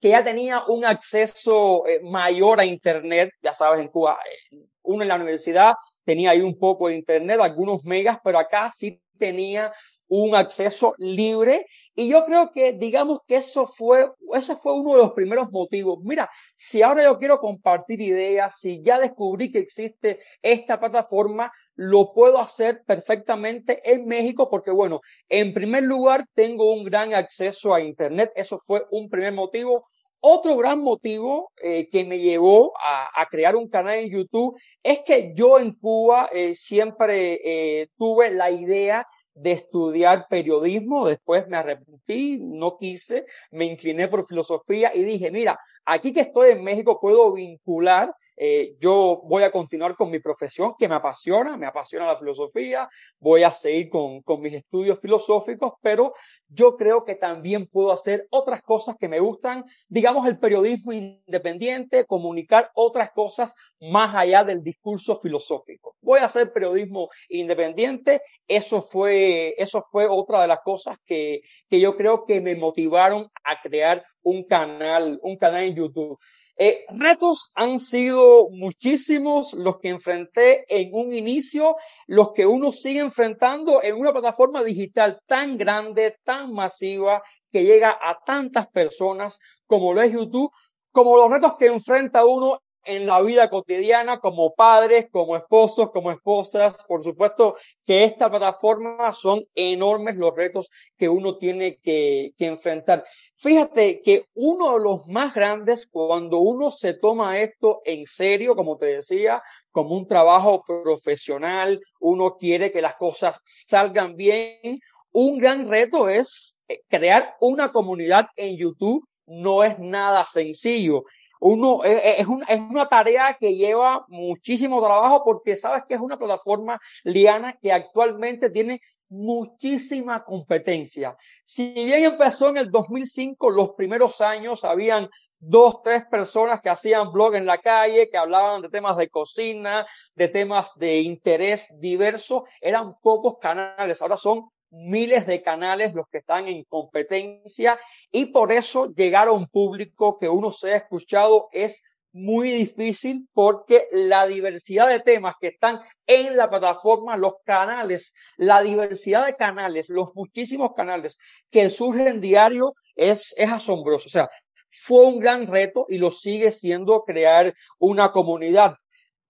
que 0.00 0.10
ya 0.10 0.22
tenía 0.22 0.62
un 0.68 0.84
acceso 0.84 1.86
eh, 1.86 2.00
mayor 2.02 2.60
a 2.60 2.64
Internet, 2.64 3.30
ya 3.42 3.52
sabes, 3.54 3.80
en 3.80 3.88
Cuba, 3.88 4.18
eh, 4.52 4.58
uno 4.82 5.02
en 5.02 5.08
la 5.08 5.16
universidad 5.16 5.72
tenía 6.04 6.30
ahí 6.30 6.40
un 6.40 6.58
poco 6.58 6.88
de 6.88 6.96
Internet, 6.96 7.40
algunos 7.40 7.84
megas, 7.84 8.18
pero 8.22 8.38
acá 8.38 8.68
sí 8.68 9.00
tenía 9.18 9.72
un 10.08 10.34
acceso 10.34 10.94
libre 10.98 11.66
y 11.94 12.08
yo 12.08 12.24
creo 12.26 12.52
que 12.52 12.72
digamos 12.72 13.20
que 13.26 13.36
eso 13.36 13.66
fue 13.66 14.10
ese 14.34 14.56
fue 14.56 14.74
uno 14.74 14.92
de 14.92 14.98
los 14.98 15.12
primeros 15.12 15.50
motivos. 15.50 16.00
Mira, 16.02 16.28
si 16.56 16.82
ahora 16.82 17.04
yo 17.04 17.18
quiero 17.18 17.38
compartir 17.38 18.00
ideas, 18.00 18.58
si 18.58 18.82
ya 18.82 18.98
descubrí 18.98 19.50
que 19.50 19.60
existe 19.60 20.20
esta 20.42 20.78
plataforma, 20.78 21.52
lo 21.76 22.12
puedo 22.12 22.38
hacer 22.38 22.82
perfectamente 22.86 23.80
en 23.90 24.06
México 24.06 24.48
porque, 24.48 24.70
bueno, 24.70 25.00
en 25.28 25.52
primer 25.52 25.84
lugar, 25.84 26.24
tengo 26.34 26.72
un 26.72 26.84
gran 26.84 27.14
acceso 27.14 27.74
a 27.74 27.80
Internet. 27.80 28.30
Eso 28.34 28.58
fue 28.58 28.84
un 28.90 29.08
primer 29.08 29.32
motivo. 29.32 29.86
otro 30.20 30.56
gran 30.56 30.80
motivo 30.80 31.52
eh, 31.62 31.88
que 31.90 32.04
me 32.04 32.18
llevó 32.18 32.72
a, 32.78 33.26
crear 33.30 33.56
un 33.56 33.68
canal 33.68 33.98
en 33.98 34.10
YouTube 34.10 34.56
es 34.82 35.00
que 35.04 35.34
yo 35.34 35.58
en 35.58 35.74
Cuba 35.74 36.30
eh, 36.32 36.54
siempre 36.54 37.40
eh, 37.44 37.88
tuve 37.98 38.30
la 38.30 38.50
idea 38.50 39.06
de 39.34 39.52
estudiar 39.52 40.26
periodismo, 40.30 41.06
después 41.06 41.46
me 41.48 41.56
arrepentí, 41.56 42.38
no 42.40 42.78
quise, 42.78 43.26
me 43.50 43.64
incliné 43.64 44.08
por 44.08 44.24
filosofía 44.24 44.94
y 44.94 45.02
dije, 45.02 45.30
mira, 45.30 45.58
aquí 45.84 46.12
que 46.12 46.20
estoy 46.20 46.50
en 46.50 46.62
México 46.62 47.00
puedo 47.00 47.32
vincular 47.32 48.14
eh, 48.36 48.74
yo 48.80 49.22
voy 49.24 49.44
a 49.44 49.52
continuar 49.52 49.96
con 49.96 50.10
mi 50.10 50.18
profesión 50.18 50.74
que 50.78 50.88
me 50.88 50.96
apasiona, 50.96 51.56
me 51.56 51.66
apasiona 51.66 52.06
la 52.06 52.18
filosofía, 52.18 52.88
voy 53.18 53.42
a 53.42 53.50
seguir 53.50 53.88
con, 53.88 54.22
con 54.22 54.40
mis 54.40 54.54
estudios 54.54 54.98
filosóficos, 55.00 55.74
pero 55.80 56.14
yo 56.48 56.76
creo 56.76 57.04
que 57.04 57.14
también 57.14 57.66
puedo 57.66 57.92
hacer 57.92 58.26
otras 58.30 58.62
cosas 58.62 58.96
que 58.98 59.08
me 59.08 59.20
gustan, 59.20 59.64
digamos 59.88 60.26
el 60.26 60.38
periodismo 60.38 60.92
independiente, 60.92 62.06
comunicar 62.06 62.70
otras 62.74 63.10
cosas 63.12 63.54
más 63.80 64.14
allá 64.14 64.44
del 64.44 64.62
discurso 64.62 65.16
filosófico. 65.20 65.96
Voy 66.00 66.20
a 66.20 66.24
hacer 66.24 66.52
periodismo 66.52 67.08
independiente, 67.28 68.22
eso 68.48 68.80
fue, 68.80 69.54
eso 69.58 69.82
fue 69.82 70.06
otra 70.08 70.42
de 70.42 70.48
las 70.48 70.60
cosas 70.60 70.98
que, 71.04 71.42
que 71.68 71.80
yo 71.80 71.96
creo 71.96 72.24
que 72.24 72.40
me 72.40 72.56
motivaron 72.56 73.28
a 73.44 73.60
crear 73.60 74.04
un 74.22 74.44
canal, 74.44 75.18
un 75.22 75.36
canal 75.36 75.64
en 75.64 75.76
YouTube. 75.76 76.18
Eh, 76.56 76.84
retos 76.88 77.50
han 77.56 77.78
sido 77.78 78.48
muchísimos 78.50 79.54
los 79.54 79.78
que 79.78 79.88
enfrenté 79.88 80.64
en 80.68 80.94
un 80.94 81.12
inicio, 81.12 81.74
los 82.06 82.32
que 82.32 82.46
uno 82.46 82.70
sigue 82.70 83.00
enfrentando 83.00 83.82
en 83.82 83.96
una 83.96 84.12
plataforma 84.12 84.62
digital 84.62 85.20
tan 85.26 85.56
grande, 85.58 86.16
tan 86.24 86.52
masiva, 86.52 87.22
que 87.50 87.64
llega 87.64 87.90
a 88.00 88.18
tantas 88.24 88.68
personas 88.68 89.40
como 89.66 89.92
lo 89.92 90.02
es 90.02 90.12
YouTube, 90.12 90.52
como 90.92 91.16
los 91.16 91.30
retos 91.30 91.56
que 91.58 91.66
enfrenta 91.66 92.24
uno 92.24 92.60
en 92.84 93.06
la 93.06 93.20
vida 93.22 93.48
cotidiana 93.50 94.20
como 94.20 94.54
padres, 94.54 95.06
como 95.10 95.36
esposos, 95.36 95.90
como 95.90 96.10
esposas. 96.10 96.84
Por 96.86 97.02
supuesto 97.02 97.56
que 97.86 98.04
esta 98.04 98.30
plataforma 98.30 99.12
son 99.12 99.42
enormes 99.54 100.16
los 100.16 100.34
retos 100.34 100.70
que 100.96 101.08
uno 101.08 101.36
tiene 101.36 101.78
que, 101.82 102.32
enfrentar. 102.38 103.04
Fíjate 103.36 104.00
que 104.02 104.26
uno 104.34 104.74
de 104.74 104.84
los 104.84 105.06
más 105.06 105.34
grandes 105.34 105.86
cuando 105.86 106.38
uno 106.38 106.70
se 106.70 106.94
toma 106.94 107.38
esto 107.38 107.80
en 107.84 108.06
serio, 108.06 108.54
como 108.54 108.76
te 108.76 108.86
decía, 108.86 109.42
como 109.70 109.96
un 109.96 110.06
trabajo 110.06 110.62
profesional, 110.66 111.80
uno 112.00 112.36
quiere 112.36 112.70
que 112.70 112.82
las 112.82 112.96
cosas 112.96 113.40
salgan 113.44 114.14
bien. 114.14 114.78
Un 115.12 115.38
gran 115.38 115.68
reto 115.68 116.08
es 116.08 116.60
eh, 116.68 116.80
crear 116.88 117.34
una 117.40 117.72
comunidad 117.72 118.26
en 118.36 118.56
YouTube. 118.56 119.06
No 119.26 119.64
es 119.64 119.78
nada 119.78 120.24
sencillo 120.24 121.04
uno, 121.44 121.84
eh, 121.84 121.92
eh, 121.92 122.14
es, 122.20 122.26
es 122.48 122.60
una 122.60 122.88
tarea 122.88 123.36
que 123.38 123.54
lleva 123.54 124.06
muchísimo 124.08 124.80
trabajo 124.80 125.22
porque 125.22 125.56
sabes 125.56 125.84
que 125.86 125.94
es 125.94 126.00
una 126.00 126.16
plataforma 126.16 126.80
liana 127.04 127.58
que 127.60 127.70
actualmente 127.70 128.48
tiene 128.48 128.80
muchísima 129.10 130.24
competencia. 130.24 131.14
Si 131.44 131.70
bien 131.74 132.02
empezó 132.02 132.48
en 132.48 132.56
el 132.56 132.70
2005, 132.70 133.50
los 133.50 133.72
primeros 133.72 134.22
años 134.22 134.64
habían 134.64 135.10
dos, 135.38 135.82
tres 135.82 136.04
personas 136.10 136.62
que 136.62 136.70
hacían 136.70 137.12
blog 137.12 137.34
en 137.34 137.44
la 137.44 137.58
calle, 137.58 138.08
que 138.08 138.16
hablaban 138.16 138.62
de 138.62 138.70
temas 138.70 138.96
de 138.96 139.10
cocina, 139.10 139.86
de 140.14 140.28
temas 140.28 140.72
de 140.76 141.02
interés 141.02 141.68
diverso, 141.78 142.46
eran 142.62 142.94
pocos 143.02 143.34
canales, 143.38 144.00
ahora 144.00 144.16
son 144.16 144.48
miles 144.74 145.26
de 145.26 145.42
canales 145.42 145.94
los 145.94 146.08
que 146.08 146.18
están 146.18 146.48
en 146.48 146.64
competencia 146.64 147.78
y 148.10 148.26
por 148.26 148.52
eso 148.52 148.92
llegar 148.92 149.28
a 149.28 149.32
un 149.32 149.46
público 149.46 150.18
que 150.18 150.28
uno 150.28 150.50
sea 150.50 150.76
escuchado 150.76 151.48
es 151.52 151.84
muy 152.12 152.48
difícil 152.50 153.28
porque 153.32 153.86
la 153.90 154.26
diversidad 154.26 154.88
de 154.88 155.00
temas 155.00 155.34
que 155.40 155.48
están 155.48 155.80
en 156.06 156.36
la 156.36 156.48
plataforma, 156.48 157.16
los 157.16 157.34
canales, 157.44 158.14
la 158.36 158.62
diversidad 158.62 159.26
de 159.26 159.34
canales, 159.34 159.88
los 159.88 160.14
muchísimos 160.14 160.74
canales 160.76 161.18
que 161.50 161.68
surgen 161.70 162.20
diario 162.20 162.74
es, 162.94 163.34
es 163.36 163.50
asombroso. 163.50 164.06
O 164.06 164.10
sea, 164.10 164.30
fue 164.70 165.06
un 165.06 165.18
gran 165.18 165.48
reto 165.48 165.86
y 165.88 165.98
lo 165.98 166.10
sigue 166.10 166.52
siendo 166.52 167.02
crear 167.02 167.52
una 167.78 168.12
comunidad. 168.12 168.76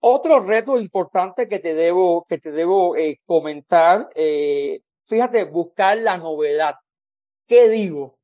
Otro 0.01 0.41
reto 0.41 0.79
importante 0.79 1.49
que 1.49 1.61
te 1.61 1.75
debo, 1.75 2.27
que 2.29 2.39
te 2.39 2.51
debo 2.51 2.97
eh, 2.97 3.21
comentar 3.25 4.09
eh, 4.15 4.81
fíjate, 5.07 5.45
buscar 5.45 5.99
la 5.99 6.17
novedad. 6.17 6.75
¿Qué 7.47 7.69
digo? 7.69 8.19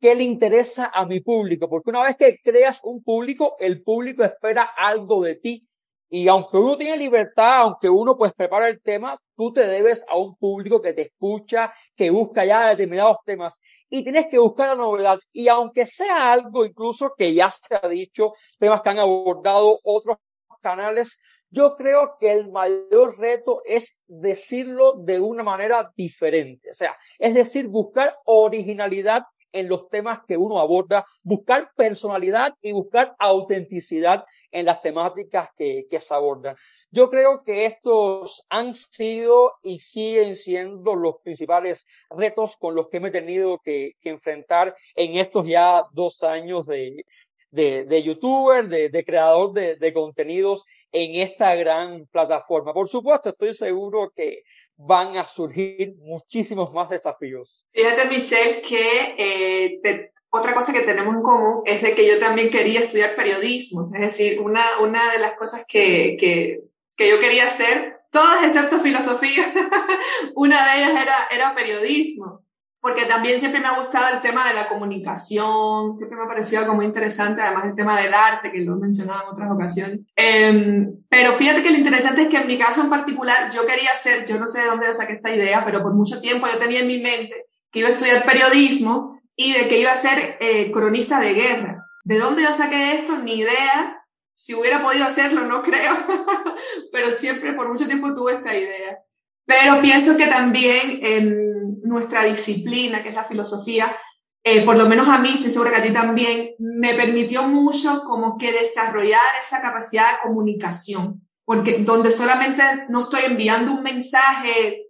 ¿Qué 0.00 0.14
le 0.14 0.24
interesa 0.24 0.90
a 0.94 1.06
mi 1.06 1.20
público? 1.20 1.68
Porque 1.68 1.90
una 1.90 2.04
vez 2.04 2.16
que 2.16 2.38
creas 2.42 2.80
un 2.84 3.02
público, 3.02 3.56
el 3.58 3.82
público 3.82 4.24
espera 4.24 4.70
algo 4.76 5.22
de 5.22 5.36
ti. 5.36 5.68
Y 6.10 6.28
aunque 6.28 6.56
uno 6.56 6.76
tiene 6.76 6.96
libertad, 6.96 7.62
aunque 7.62 7.90
uno 7.90 8.16
pues 8.16 8.32
prepara 8.32 8.68
el 8.68 8.80
tema, 8.80 9.20
tú 9.36 9.52
te 9.52 9.66
debes 9.66 10.06
a 10.08 10.16
un 10.16 10.36
público 10.36 10.80
que 10.80 10.94
te 10.94 11.02
escucha, 11.02 11.74
que 11.94 12.10
busca 12.10 12.44
ya 12.46 12.68
determinados 12.68 13.18
temas 13.24 13.60
y 13.90 14.02
tienes 14.02 14.26
que 14.30 14.38
buscar 14.38 14.68
la 14.68 14.74
novedad. 14.76 15.18
Y 15.32 15.48
aunque 15.48 15.86
sea 15.86 16.32
algo 16.32 16.64
incluso 16.64 17.12
que 17.16 17.34
ya 17.34 17.50
se 17.50 17.74
ha 17.74 17.88
dicho, 17.88 18.32
temas 18.58 18.80
que 18.80 18.88
han 18.88 19.00
abordado 19.00 19.80
otros 19.82 20.16
canales, 20.62 21.22
yo 21.50 21.76
creo 21.76 22.16
que 22.18 22.32
el 22.32 22.50
mayor 22.50 23.18
reto 23.18 23.62
es 23.64 24.02
decirlo 24.06 24.94
de 24.98 25.20
una 25.20 25.42
manera 25.42 25.92
diferente, 25.96 26.70
o 26.70 26.74
sea, 26.74 26.96
es 27.18 27.34
decir, 27.34 27.68
buscar 27.68 28.16
originalidad 28.24 29.22
en 29.52 29.68
los 29.68 29.88
temas 29.88 30.20
que 30.26 30.36
uno 30.36 30.60
aborda, 30.60 31.06
buscar 31.22 31.70
personalidad 31.74 32.54
y 32.60 32.72
buscar 32.72 33.14
autenticidad 33.18 34.24
en 34.50 34.66
las 34.66 34.82
temáticas 34.82 35.48
que, 35.56 35.86
que 35.90 36.00
se 36.00 36.14
abordan. 36.14 36.56
Yo 36.90 37.10
creo 37.10 37.42
que 37.44 37.66
estos 37.66 38.44
han 38.48 38.74
sido 38.74 39.54
y 39.62 39.80
siguen 39.80 40.36
siendo 40.36 40.94
los 40.94 41.16
principales 41.22 41.86
retos 42.10 42.56
con 42.56 42.74
los 42.74 42.88
que 42.88 42.98
me 42.98 43.08
he 43.08 43.12
tenido 43.12 43.58
que, 43.58 43.92
que 44.00 44.08
enfrentar 44.08 44.74
en 44.94 45.16
estos 45.16 45.46
ya 45.46 45.84
dos 45.92 46.22
años 46.22 46.66
de, 46.66 47.04
de, 47.50 47.84
de 47.84 48.02
youtuber, 48.02 48.68
de, 48.68 48.88
de 48.88 49.04
creador 49.04 49.52
de, 49.52 49.76
de, 49.76 49.92
contenidos 49.92 50.64
en 50.92 51.20
esta 51.20 51.54
gran 51.54 52.06
plataforma. 52.06 52.72
Por 52.72 52.88
supuesto, 52.88 53.30
estoy 53.30 53.52
seguro 53.54 54.12
que 54.14 54.42
van 54.76 55.16
a 55.16 55.24
surgir 55.24 55.94
muchísimos 55.98 56.72
más 56.72 56.88
desafíos. 56.88 57.64
Fíjate, 57.72 58.04
Michelle, 58.06 58.62
que 58.62 59.14
eh, 59.18 60.10
otra 60.30 60.54
cosa 60.54 60.72
que 60.72 60.82
tenemos 60.82 61.14
en 61.14 61.22
común 61.22 61.62
es 61.64 61.82
de 61.82 61.94
que 61.94 62.06
yo 62.06 62.18
también 62.18 62.50
quería 62.50 62.80
estudiar 62.80 63.16
periodismo. 63.16 63.90
Es 63.94 64.00
decir, 64.00 64.40
una, 64.40 64.80
una 64.80 65.12
de 65.12 65.18
las 65.18 65.36
cosas 65.36 65.64
que, 65.66 66.16
que, 66.18 66.60
que 66.96 67.10
yo 67.10 67.18
quería 67.18 67.46
hacer, 67.46 67.96
todas 68.10 68.44
excepto 68.44 68.78
filosofía, 68.80 69.52
una 70.34 70.72
de 70.72 70.80
ellas 70.80 71.02
era, 71.02 71.16
era 71.30 71.54
periodismo 71.54 72.47
porque 72.80 73.06
también 73.06 73.40
siempre 73.40 73.60
me 73.60 73.66
ha 73.66 73.78
gustado 73.78 74.14
el 74.14 74.20
tema 74.20 74.48
de 74.48 74.54
la 74.54 74.68
comunicación, 74.68 75.94
siempre 75.94 76.16
me 76.16 76.24
ha 76.24 76.28
parecido 76.28 76.66
como 76.66 76.82
interesante, 76.82 77.42
además 77.42 77.66
el 77.66 77.74
tema 77.74 78.00
del 78.00 78.14
arte, 78.14 78.52
que 78.52 78.62
lo 78.62 78.74
he 78.74 78.80
mencionado 78.80 79.24
en 79.24 79.28
otras 79.30 79.50
ocasiones. 79.50 80.12
Eh, 80.16 80.86
pero 81.08 81.32
fíjate 81.32 81.62
que 81.62 81.70
lo 81.70 81.78
interesante 81.78 82.22
es 82.22 82.28
que 82.28 82.36
en 82.36 82.46
mi 82.46 82.56
caso 82.56 82.82
en 82.82 82.90
particular, 82.90 83.50
yo 83.52 83.66
quería 83.66 83.94
ser, 83.94 84.26
yo 84.26 84.38
no 84.38 84.46
sé 84.46 84.60
de 84.60 84.66
dónde 84.66 84.92
saqué 84.92 85.14
esta 85.14 85.34
idea, 85.34 85.64
pero 85.64 85.82
por 85.82 85.94
mucho 85.94 86.20
tiempo 86.20 86.46
yo 86.46 86.58
tenía 86.58 86.80
en 86.80 86.86
mi 86.86 87.00
mente 87.00 87.46
que 87.70 87.80
iba 87.80 87.88
a 87.88 87.92
estudiar 87.92 88.24
periodismo 88.24 89.20
y 89.34 89.52
de 89.52 89.68
que 89.68 89.80
iba 89.80 89.92
a 89.92 89.96
ser 89.96 90.36
eh, 90.40 90.70
cronista 90.72 91.20
de 91.20 91.34
guerra. 91.34 91.84
¿De 92.04 92.18
dónde 92.18 92.42
yo 92.42 92.56
saqué 92.56 92.94
esto? 92.94 93.18
Ni 93.18 93.40
idea. 93.40 94.02
Si 94.34 94.54
hubiera 94.54 94.82
podido 94.82 95.04
hacerlo, 95.04 95.44
no 95.46 95.62
creo, 95.62 95.94
pero 96.92 97.12
siempre 97.18 97.52
por 97.52 97.68
mucho 97.68 97.86
tiempo 97.86 98.14
tuve 98.14 98.34
esta 98.34 98.56
idea. 98.56 98.98
Pero 99.44 99.80
pienso 99.80 100.16
que 100.16 100.26
también 100.26 101.00
en 101.02 101.47
nuestra 101.88 102.24
disciplina, 102.24 103.02
que 103.02 103.08
es 103.08 103.14
la 103.14 103.24
filosofía, 103.24 103.96
eh, 104.44 104.64
por 104.64 104.76
lo 104.76 104.88
menos 104.88 105.08
a 105.08 105.18
mí, 105.18 105.30
estoy 105.34 105.50
segura 105.50 105.70
que 105.70 105.76
a 105.76 105.82
ti 105.82 105.92
también, 105.92 106.50
me 106.58 106.94
permitió 106.94 107.42
mucho 107.42 108.02
como 108.04 108.38
que 108.38 108.52
desarrollar 108.52 109.20
esa 109.40 109.60
capacidad 109.60 110.12
de 110.12 110.28
comunicación, 110.28 111.28
porque 111.44 111.78
donde 111.78 112.12
solamente 112.12 112.62
no 112.88 113.00
estoy 113.00 113.22
enviando 113.26 113.72
un 113.72 113.82
mensaje 113.82 114.86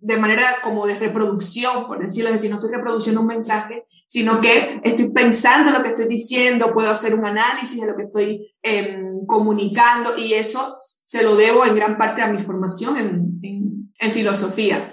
de 0.00 0.16
manera 0.16 0.58
como 0.62 0.86
de 0.86 0.98
reproducción, 0.98 1.86
por 1.86 2.00
decirlo 2.00 2.34
así, 2.34 2.48
no 2.48 2.56
estoy 2.56 2.70
reproduciendo 2.70 3.20
un 3.20 3.26
mensaje, 3.26 3.84
sino 4.06 4.40
que 4.40 4.80
estoy 4.84 5.10
pensando 5.10 5.70
lo 5.70 5.82
que 5.82 5.88
estoy 5.90 6.06
diciendo, 6.06 6.72
puedo 6.72 6.90
hacer 6.90 7.14
un 7.14 7.24
análisis 7.24 7.80
de 7.80 7.86
lo 7.86 7.96
que 7.96 8.04
estoy 8.04 8.54
eh, 8.62 9.02
comunicando 9.26 10.16
y 10.16 10.34
eso 10.34 10.76
se 10.80 11.22
lo 11.22 11.34
debo 11.34 11.64
en 11.64 11.74
gran 11.74 11.98
parte 11.98 12.22
a 12.22 12.30
mi 12.30 12.40
formación 12.42 12.96
en, 12.96 13.92
en 13.98 14.12
filosofía. 14.12 14.90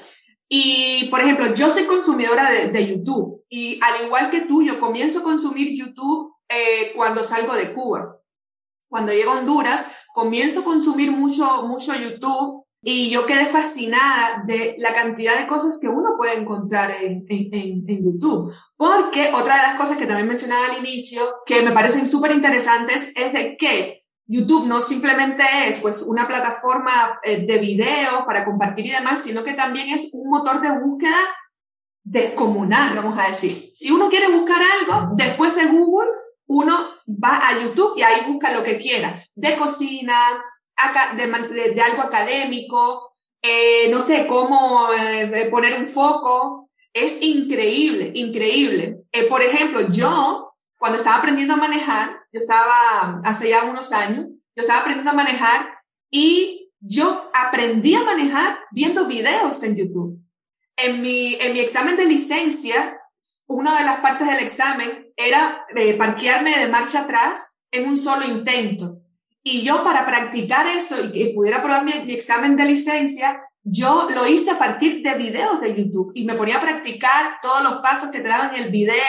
Y, 0.49 1.07
por 1.09 1.21
ejemplo, 1.21 1.53
yo 1.55 1.69
soy 1.69 1.85
consumidora 1.85 2.49
de, 2.51 2.87
YouTube 2.87 3.43
y 3.49 3.79
al 3.81 4.05
igual 4.05 4.29
que 4.29 4.41
tú, 4.41 4.63
yo 4.63 4.79
comienzo 4.79 5.19
a 5.19 5.23
consumir 5.23 5.75
YouTube 5.75 6.33
eh, 6.49 6.91
cuando 6.95 7.23
salgo 7.23 7.53
de 7.53 7.73
Cuba. 7.73 8.19
Cuando 8.87 9.11
llego 9.11 9.31
a 9.31 9.39
Honduras, 9.39 9.91
comienzo 10.13 10.61
a 10.61 10.63
consumir 10.63 11.11
mucho, 11.11 11.63
mucho 11.63 11.93
YouTube 11.95 12.63
y 12.87 13.09
yo 13.09 13.25
quedé 13.25 13.47
fascinada 13.47 14.43
de 14.45 14.75
la 14.77 14.93
cantidad 14.93 15.39
de 15.39 15.47
cosas 15.47 15.79
que 15.81 15.87
uno 15.87 16.11
puede 16.15 16.39
encontrar 16.39 16.91
en, 17.01 17.25
en, 17.27 17.83
en, 17.87 18.03
YouTube. 18.03 18.53
Porque 18.77 19.31
otra 19.33 19.55
de 19.55 19.63
las 19.63 19.75
cosas 19.75 19.97
que 19.97 20.05
también 20.05 20.27
mencionaba 20.27 20.67
al 20.67 20.77
inicio, 20.77 21.21
que 21.47 21.63
me 21.63 21.71
parecen 21.71 22.05
súper 22.05 22.31
interesantes, 22.31 23.11
es 23.17 23.33
de 23.33 23.57
que 23.57 24.01
YouTube 24.27 24.67
no 24.67 24.81
simplemente 24.81 25.43
es 25.67 25.79
pues 25.79 26.01
una 26.01 26.27
plataforma 26.27 27.19
eh, 27.23 27.45
de 27.45 27.57
video 27.59 28.25
para 28.25 28.43
compartir 28.43 28.87
y 28.87 28.91
demás, 28.91 29.23
sino 29.23 29.43
que 29.43 29.53
también 29.53 29.89
es 29.89 30.11
un 30.13 30.29
motor 30.29 30.61
de 30.61 30.71
búsqueda 30.71 31.17
descomunal, 32.03 32.95
vamos 32.95 33.19
a 33.19 33.27
decir. 33.27 33.71
Si 33.73 33.91
uno 33.91 34.09
quiere 34.09 34.29
buscar 34.29 34.61
algo, 34.61 35.09
después 35.15 35.55
de 35.55 35.65
Google, 35.65 36.09
uno 36.47 36.75
va 37.07 37.47
a 37.47 37.59
YouTube 37.59 37.93
y 37.97 38.03
ahí 38.03 38.21
busca 38.27 38.53
lo 38.53 38.63
que 38.63 38.77
quiera, 38.77 39.23
de 39.33 39.55
cocina, 39.55 40.15
de, 41.15 41.81
algo 41.81 42.01
académico, 42.01 43.15
eh, 43.41 43.89
no 43.89 44.01
sé, 44.01 44.27
cómo 44.27 44.87
eh, 44.93 45.47
poner 45.51 45.79
un 45.79 45.87
foco. 45.87 46.69
Es 46.93 47.21
increíble, 47.21 48.11
increíble. 48.13 48.99
Eh, 49.11 49.23
por 49.23 49.41
ejemplo, 49.41 49.89
yo, 49.89 50.44
cuando 50.85 50.99
estaba 50.99 51.17
aprendiendo 51.17 51.55
a 51.55 51.57
manejar, 51.57 52.09
yo 52.31 52.41
estaba 52.41 53.19
hace 53.23 53.49
ya 53.49 53.63
unos 53.63 53.91
años, 53.91 54.27
yo 54.55 54.61
estaba 54.61 54.81
aprendiendo 54.81 55.09
a 55.09 55.15
manejar 55.15 55.79
y 56.11 56.71
yo 56.79 57.31
aprendí 57.33 57.95
a 57.95 58.03
manejar 58.03 58.59
viendo 58.69 59.07
videos 59.07 59.63
en 59.63 59.77
YouTube. 59.77 60.19
En 60.77 61.01
mi, 61.01 61.37
en 61.41 61.53
mi 61.53 61.59
examen 61.59 61.97
de 61.97 62.05
licencia, 62.05 62.99
una 63.47 63.79
de 63.79 63.83
las 63.83 64.01
partes 64.01 64.27
del 64.27 64.43
examen 64.43 65.11
era 65.17 65.65
parquearme 65.97 66.55
de 66.55 66.67
marcha 66.67 67.01
atrás 67.01 67.63
en 67.71 67.89
un 67.89 67.97
solo 67.97 68.23
intento. 68.23 68.99
Y 69.41 69.63
yo 69.63 69.83
para 69.83 70.05
practicar 70.05 70.67
eso 70.67 71.03
y 71.03 71.11
que 71.11 71.33
pudiera 71.33 71.63
probar 71.63 71.83
mi, 71.83 72.13
examen 72.13 72.55
de 72.55 72.65
licencia, 72.65 73.41
yo 73.63 74.07
lo 74.13 74.27
hice 74.27 74.51
a 74.51 74.59
partir 74.59 75.01
de 75.01 75.15
videos 75.15 75.59
de 75.61 75.75
YouTube 75.75 76.11
y 76.13 76.25
me 76.25 76.35
ponía 76.35 76.57
a 76.57 76.61
practicar 76.61 77.39
todos 77.41 77.63
los 77.63 77.79
pasos 77.79 78.11
que 78.11 78.19
te 78.19 78.27
daban 78.27 78.53
en 78.53 78.65
el 78.65 78.69
video 78.69 79.01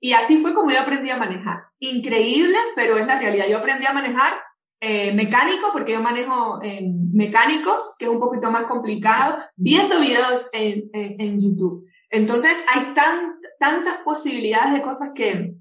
y 0.00 0.12
así 0.14 0.38
fue 0.38 0.54
como 0.54 0.70
yo 0.70 0.80
aprendí 0.80 1.10
a 1.10 1.18
manejar. 1.18 1.64
Increíble, 1.78 2.56
pero 2.74 2.96
es 2.96 3.06
la 3.06 3.18
realidad. 3.18 3.46
Yo 3.48 3.58
aprendí 3.58 3.86
a 3.86 3.92
manejar 3.92 4.32
eh, 4.80 5.12
mecánico, 5.12 5.68
porque 5.72 5.92
yo 5.92 6.02
manejo 6.02 6.58
eh, 6.62 6.80
mecánico, 7.12 7.94
que 7.98 8.06
es 8.06 8.10
un 8.10 8.18
poquito 8.18 8.50
más 8.50 8.64
complicado, 8.64 9.38
viendo 9.56 10.00
videos 10.00 10.48
en, 10.54 10.88
en, 10.94 11.20
en 11.20 11.40
YouTube. 11.40 11.86
Entonces 12.08 12.56
hay 12.74 12.94
tan, 12.94 13.34
tantas 13.58 13.98
posibilidades 13.98 14.72
de 14.72 14.82
cosas 14.82 15.12
que, 15.14 15.54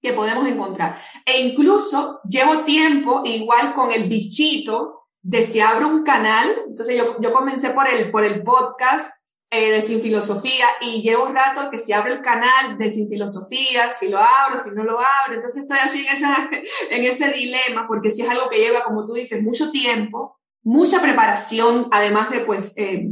que 0.00 0.12
podemos 0.14 0.46
encontrar. 0.48 0.98
E 1.26 1.40
incluso 1.40 2.20
llevo 2.28 2.64
tiempo 2.64 3.22
igual 3.24 3.74
con 3.74 3.92
el 3.92 4.08
bichito 4.08 5.08
de 5.20 5.42
si 5.42 5.60
abro 5.60 5.88
un 5.88 6.02
canal. 6.02 6.48
Entonces 6.68 6.96
yo, 6.96 7.20
yo 7.20 7.32
comencé 7.32 7.70
por 7.70 7.86
el, 7.88 8.10
por 8.10 8.24
el 8.24 8.42
podcast 8.42 9.12
eh, 9.50 9.70
de 9.70 9.82
Sin 9.82 10.00
Filosofía 10.00 10.66
y 10.80 11.02
llevo 11.02 11.26
un 11.26 11.34
rato 11.34 11.70
que 11.70 11.78
si 11.78 11.92
abro 11.92 12.14
el 12.14 12.22
canal 12.22 12.76
de 12.78 12.90
Sin 12.90 13.08
Filosofía, 13.08 13.92
si 13.92 14.08
lo 14.08 14.18
abro, 14.18 14.58
si 14.58 14.74
no 14.74 14.84
lo 14.84 14.98
abro. 14.98 15.34
Entonces 15.34 15.62
estoy 15.62 15.78
así 15.78 16.06
en, 16.06 16.14
esa, 16.14 16.50
en 16.90 17.04
ese 17.04 17.30
dilema 17.30 17.86
porque 17.86 18.10
si 18.10 18.22
es 18.22 18.28
algo 18.28 18.48
que 18.48 18.58
lleva, 18.58 18.84
como 18.84 19.06
tú 19.06 19.14
dices, 19.14 19.42
mucho 19.42 19.70
tiempo, 19.70 20.38
mucha 20.62 21.00
preparación, 21.00 21.88
además 21.90 22.30
de 22.30 22.40
pues... 22.40 22.76
Eh, 22.78 23.08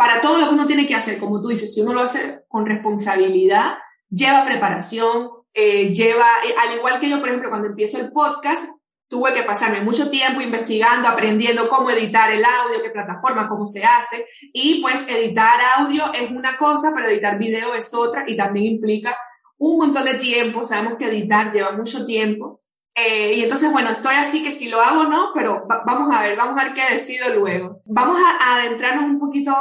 para 0.00 0.22
todo 0.22 0.38
lo 0.38 0.48
que 0.48 0.54
uno 0.54 0.66
tiene 0.66 0.86
que 0.86 0.94
hacer, 0.94 1.18
como 1.18 1.42
tú 1.42 1.48
dices, 1.48 1.74
si 1.74 1.82
uno 1.82 1.92
lo 1.92 2.00
hace 2.00 2.42
con 2.48 2.64
responsabilidad, 2.64 3.76
lleva 4.08 4.46
preparación, 4.46 5.28
eh, 5.52 5.92
lleva, 5.92 6.24
eh, 6.46 6.54
al 6.58 6.76
igual 6.78 6.98
que 6.98 7.10
yo, 7.10 7.20
por 7.20 7.28
ejemplo, 7.28 7.50
cuando 7.50 7.68
empiezo 7.68 7.98
el 7.98 8.10
podcast, 8.10 8.79
tuve 9.10 9.34
que 9.34 9.42
pasarme 9.42 9.80
mucho 9.80 10.08
tiempo 10.08 10.40
investigando, 10.40 11.08
aprendiendo 11.08 11.68
cómo 11.68 11.90
editar 11.90 12.30
el 12.30 12.44
audio, 12.44 12.80
qué 12.80 12.90
plataforma, 12.90 13.48
cómo 13.48 13.66
se 13.66 13.84
hace. 13.84 14.24
Y 14.52 14.80
pues 14.80 15.06
editar 15.08 15.60
audio 15.78 16.12
es 16.14 16.30
una 16.30 16.56
cosa, 16.56 16.92
pero 16.94 17.08
editar 17.08 17.36
video 17.36 17.74
es 17.74 17.92
otra 17.92 18.22
y 18.28 18.36
también 18.36 18.74
implica 18.74 19.14
un 19.58 19.78
montón 19.78 20.04
de 20.04 20.14
tiempo. 20.14 20.64
Sabemos 20.64 20.96
que 20.96 21.06
editar 21.06 21.52
lleva 21.52 21.72
mucho 21.72 22.06
tiempo. 22.06 22.60
Eh, 22.94 23.34
y 23.34 23.42
entonces, 23.42 23.72
bueno, 23.72 23.90
estoy 23.90 24.14
así 24.14 24.44
que 24.44 24.52
si 24.52 24.68
lo 24.68 24.80
hago 24.80 25.00
o 25.00 25.08
no, 25.08 25.30
pero 25.34 25.66
vamos 25.66 26.16
a 26.16 26.22
ver, 26.22 26.36
vamos 26.36 26.56
a 26.56 26.64
ver 26.64 26.74
qué 26.74 26.94
decido 26.94 27.34
luego. 27.34 27.82
Vamos 27.86 28.16
a, 28.16 28.58
adentrarnos 28.58 29.04
un 29.04 29.18
poquito 29.18 29.52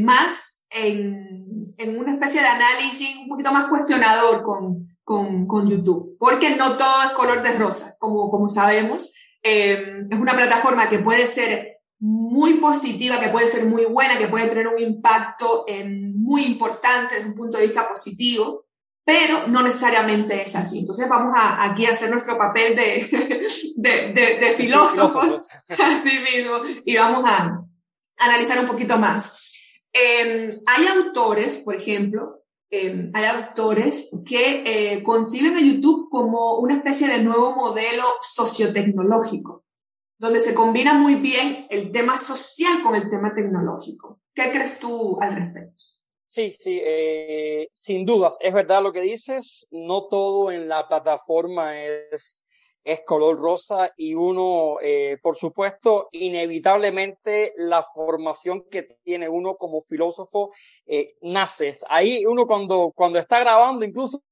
más 0.00 0.66
en, 0.70 1.62
en 1.78 1.98
una 1.98 2.12
especie 2.12 2.40
de 2.40 2.48
análisis 2.48 3.16
un 3.16 3.28
poquito 3.28 3.52
más 3.52 3.68
cuestionador 3.68 4.42
con, 4.42 4.88
con, 5.08 5.46
con 5.46 5.66
YouTube, 5.66 6.18
porque 6.18 6.54
no 6.54 6.76
todo 6.76 7.02
es 7.06 7.12
color 7.12 7.42
de 7.42 7.54
rosa, 7.54 7.96
como, 7.98 8.30
como 8.30 8.46
sabemos. 8.46 9.14
Eh, 9.42 10.04
es 10.10 10.18
una 10.20 10.36
plataforma 10.36 10.90
que 10.90 10.98
puede 10.98 11.26
ser 11.26 11.78
muy 11.98 12.58
positiva, 12.58 13.18
que 13.18 13.30
puede 13.30 13.46
ser 13.46 13.64
muy 13.64 13.86
buena, 13.86 14.18
que 14.18 14.28
puede 14.28 14.48
tener 14.48 14.68
un 14.68 14.78
impacto 14.78 15.64
en, 15.66 16.12
muy 16.20 16.44
importante 16.44 17.14
desde 17.14 17.28
un 17.30 17.34
punto 17.34 17.56
de 17.56 17.62
vista 17.62 17.88
positivo, 17.88 18.66
pero 19.02 19.46
no 19.46 19.62
necesariamente 19.62 20.42
es 20.42 20.54
así. 20.54 20.80
Entonces 20.80 21.08
vamos 21.08 21.32
a, 21.34 21.64
aquí 21.64 21.86
a 21.86 21.92
hacer 21.92 22.10
nuestro 22.10 22.36
papel 22.36 22.76
de, 22.76 23.46
de, 23.76 24.12
de, 24.12 24.54
filósofos, 24.58 25.48
así 25.70 26.18
mismo, 26.18 26.60
y 26.84 26.94
vamos 26.98 27.24
a 27.24 27.62
analizar 28.18 28.60
un 28.60 28.66
poquito 28.66 28.98
más. 28.98 29.54
Eh, 29.90 30.50
hay 30.66 30.86
autores, 30.86 31.56
por 31.64 31.76
ejemplo, 31.76 32.37
Em, 32.70 33.10
hay 33.14 33.24
autores 33.24 34.10
que 34.26 34.62
eh, 34.66 35.02
conciben 35.02 35.56
a 35.56 35.60
YouTube 35.60 36.10
como 36.10 36.58
una 36.58 36.76
especie 36.76 37.08
de 37.08 37.22
nuevo 37.22 37.54
modelo 37.54 38.04
sociotecnológico, 38.20 39.64
donde 40.18 40.38
se 40.38 40.54
combina 40.54 40.92
muy 40.92 41.14
bien 41.14 41.66
el 41.70 41.90
tema 41.90 42.18
social 42.18 42.82
con 42.82 42.94
el 42.94 43.08
tema 43.08 43.34
tecnológico. 43.34 44.20
¿Qué 44.34 44.50
crees 44.50 44.78
tú 44.78 45.18
al 45.20 45.34
respecto? 45.34 45.82
Sí, 46.26 46.52
sí, 46.52 46.78
eh, 46.84 47.70
sin 47.72 48.04
dudas, 48.04 48.36
es 48.40 48.52
verdad 48.52 48.82
lo 48.82 48.92
que 48.92 49.00
dices, 49.00 49.66
no 49.70 50.08
todo 50.08 50.52
en 50.52 50.68
la 50.68 50.86
plataforma 50.86 51.82
es 51.82 52.46
es 52.88 53.02
color 53.04 53.38
rosa 53.38 53.92
y 53.98 54.14
uno, 54.14 54.78
eh, 54.80 55.18
por 55.20 55.36
supuesto, 55.36 56.08
inevitablemente 56.10 57.52
la 57.56 57.82
formación 57.82 58.64
que 58.70 58.96
tiene 59.04 59.28
uno 59.28 59.56
como 59.56 59.82
filósofo 59.82 60.52
eh, 60.86 61.08
nace. 61.20 61.76
Ahí 61.86 62.24
uno 62.24 62.46
cuando, 62.46 62.90
cuando 62.94 63.18
está 63.18 63.40
grabando, 63.40 63.84
incluso 63.84 64.22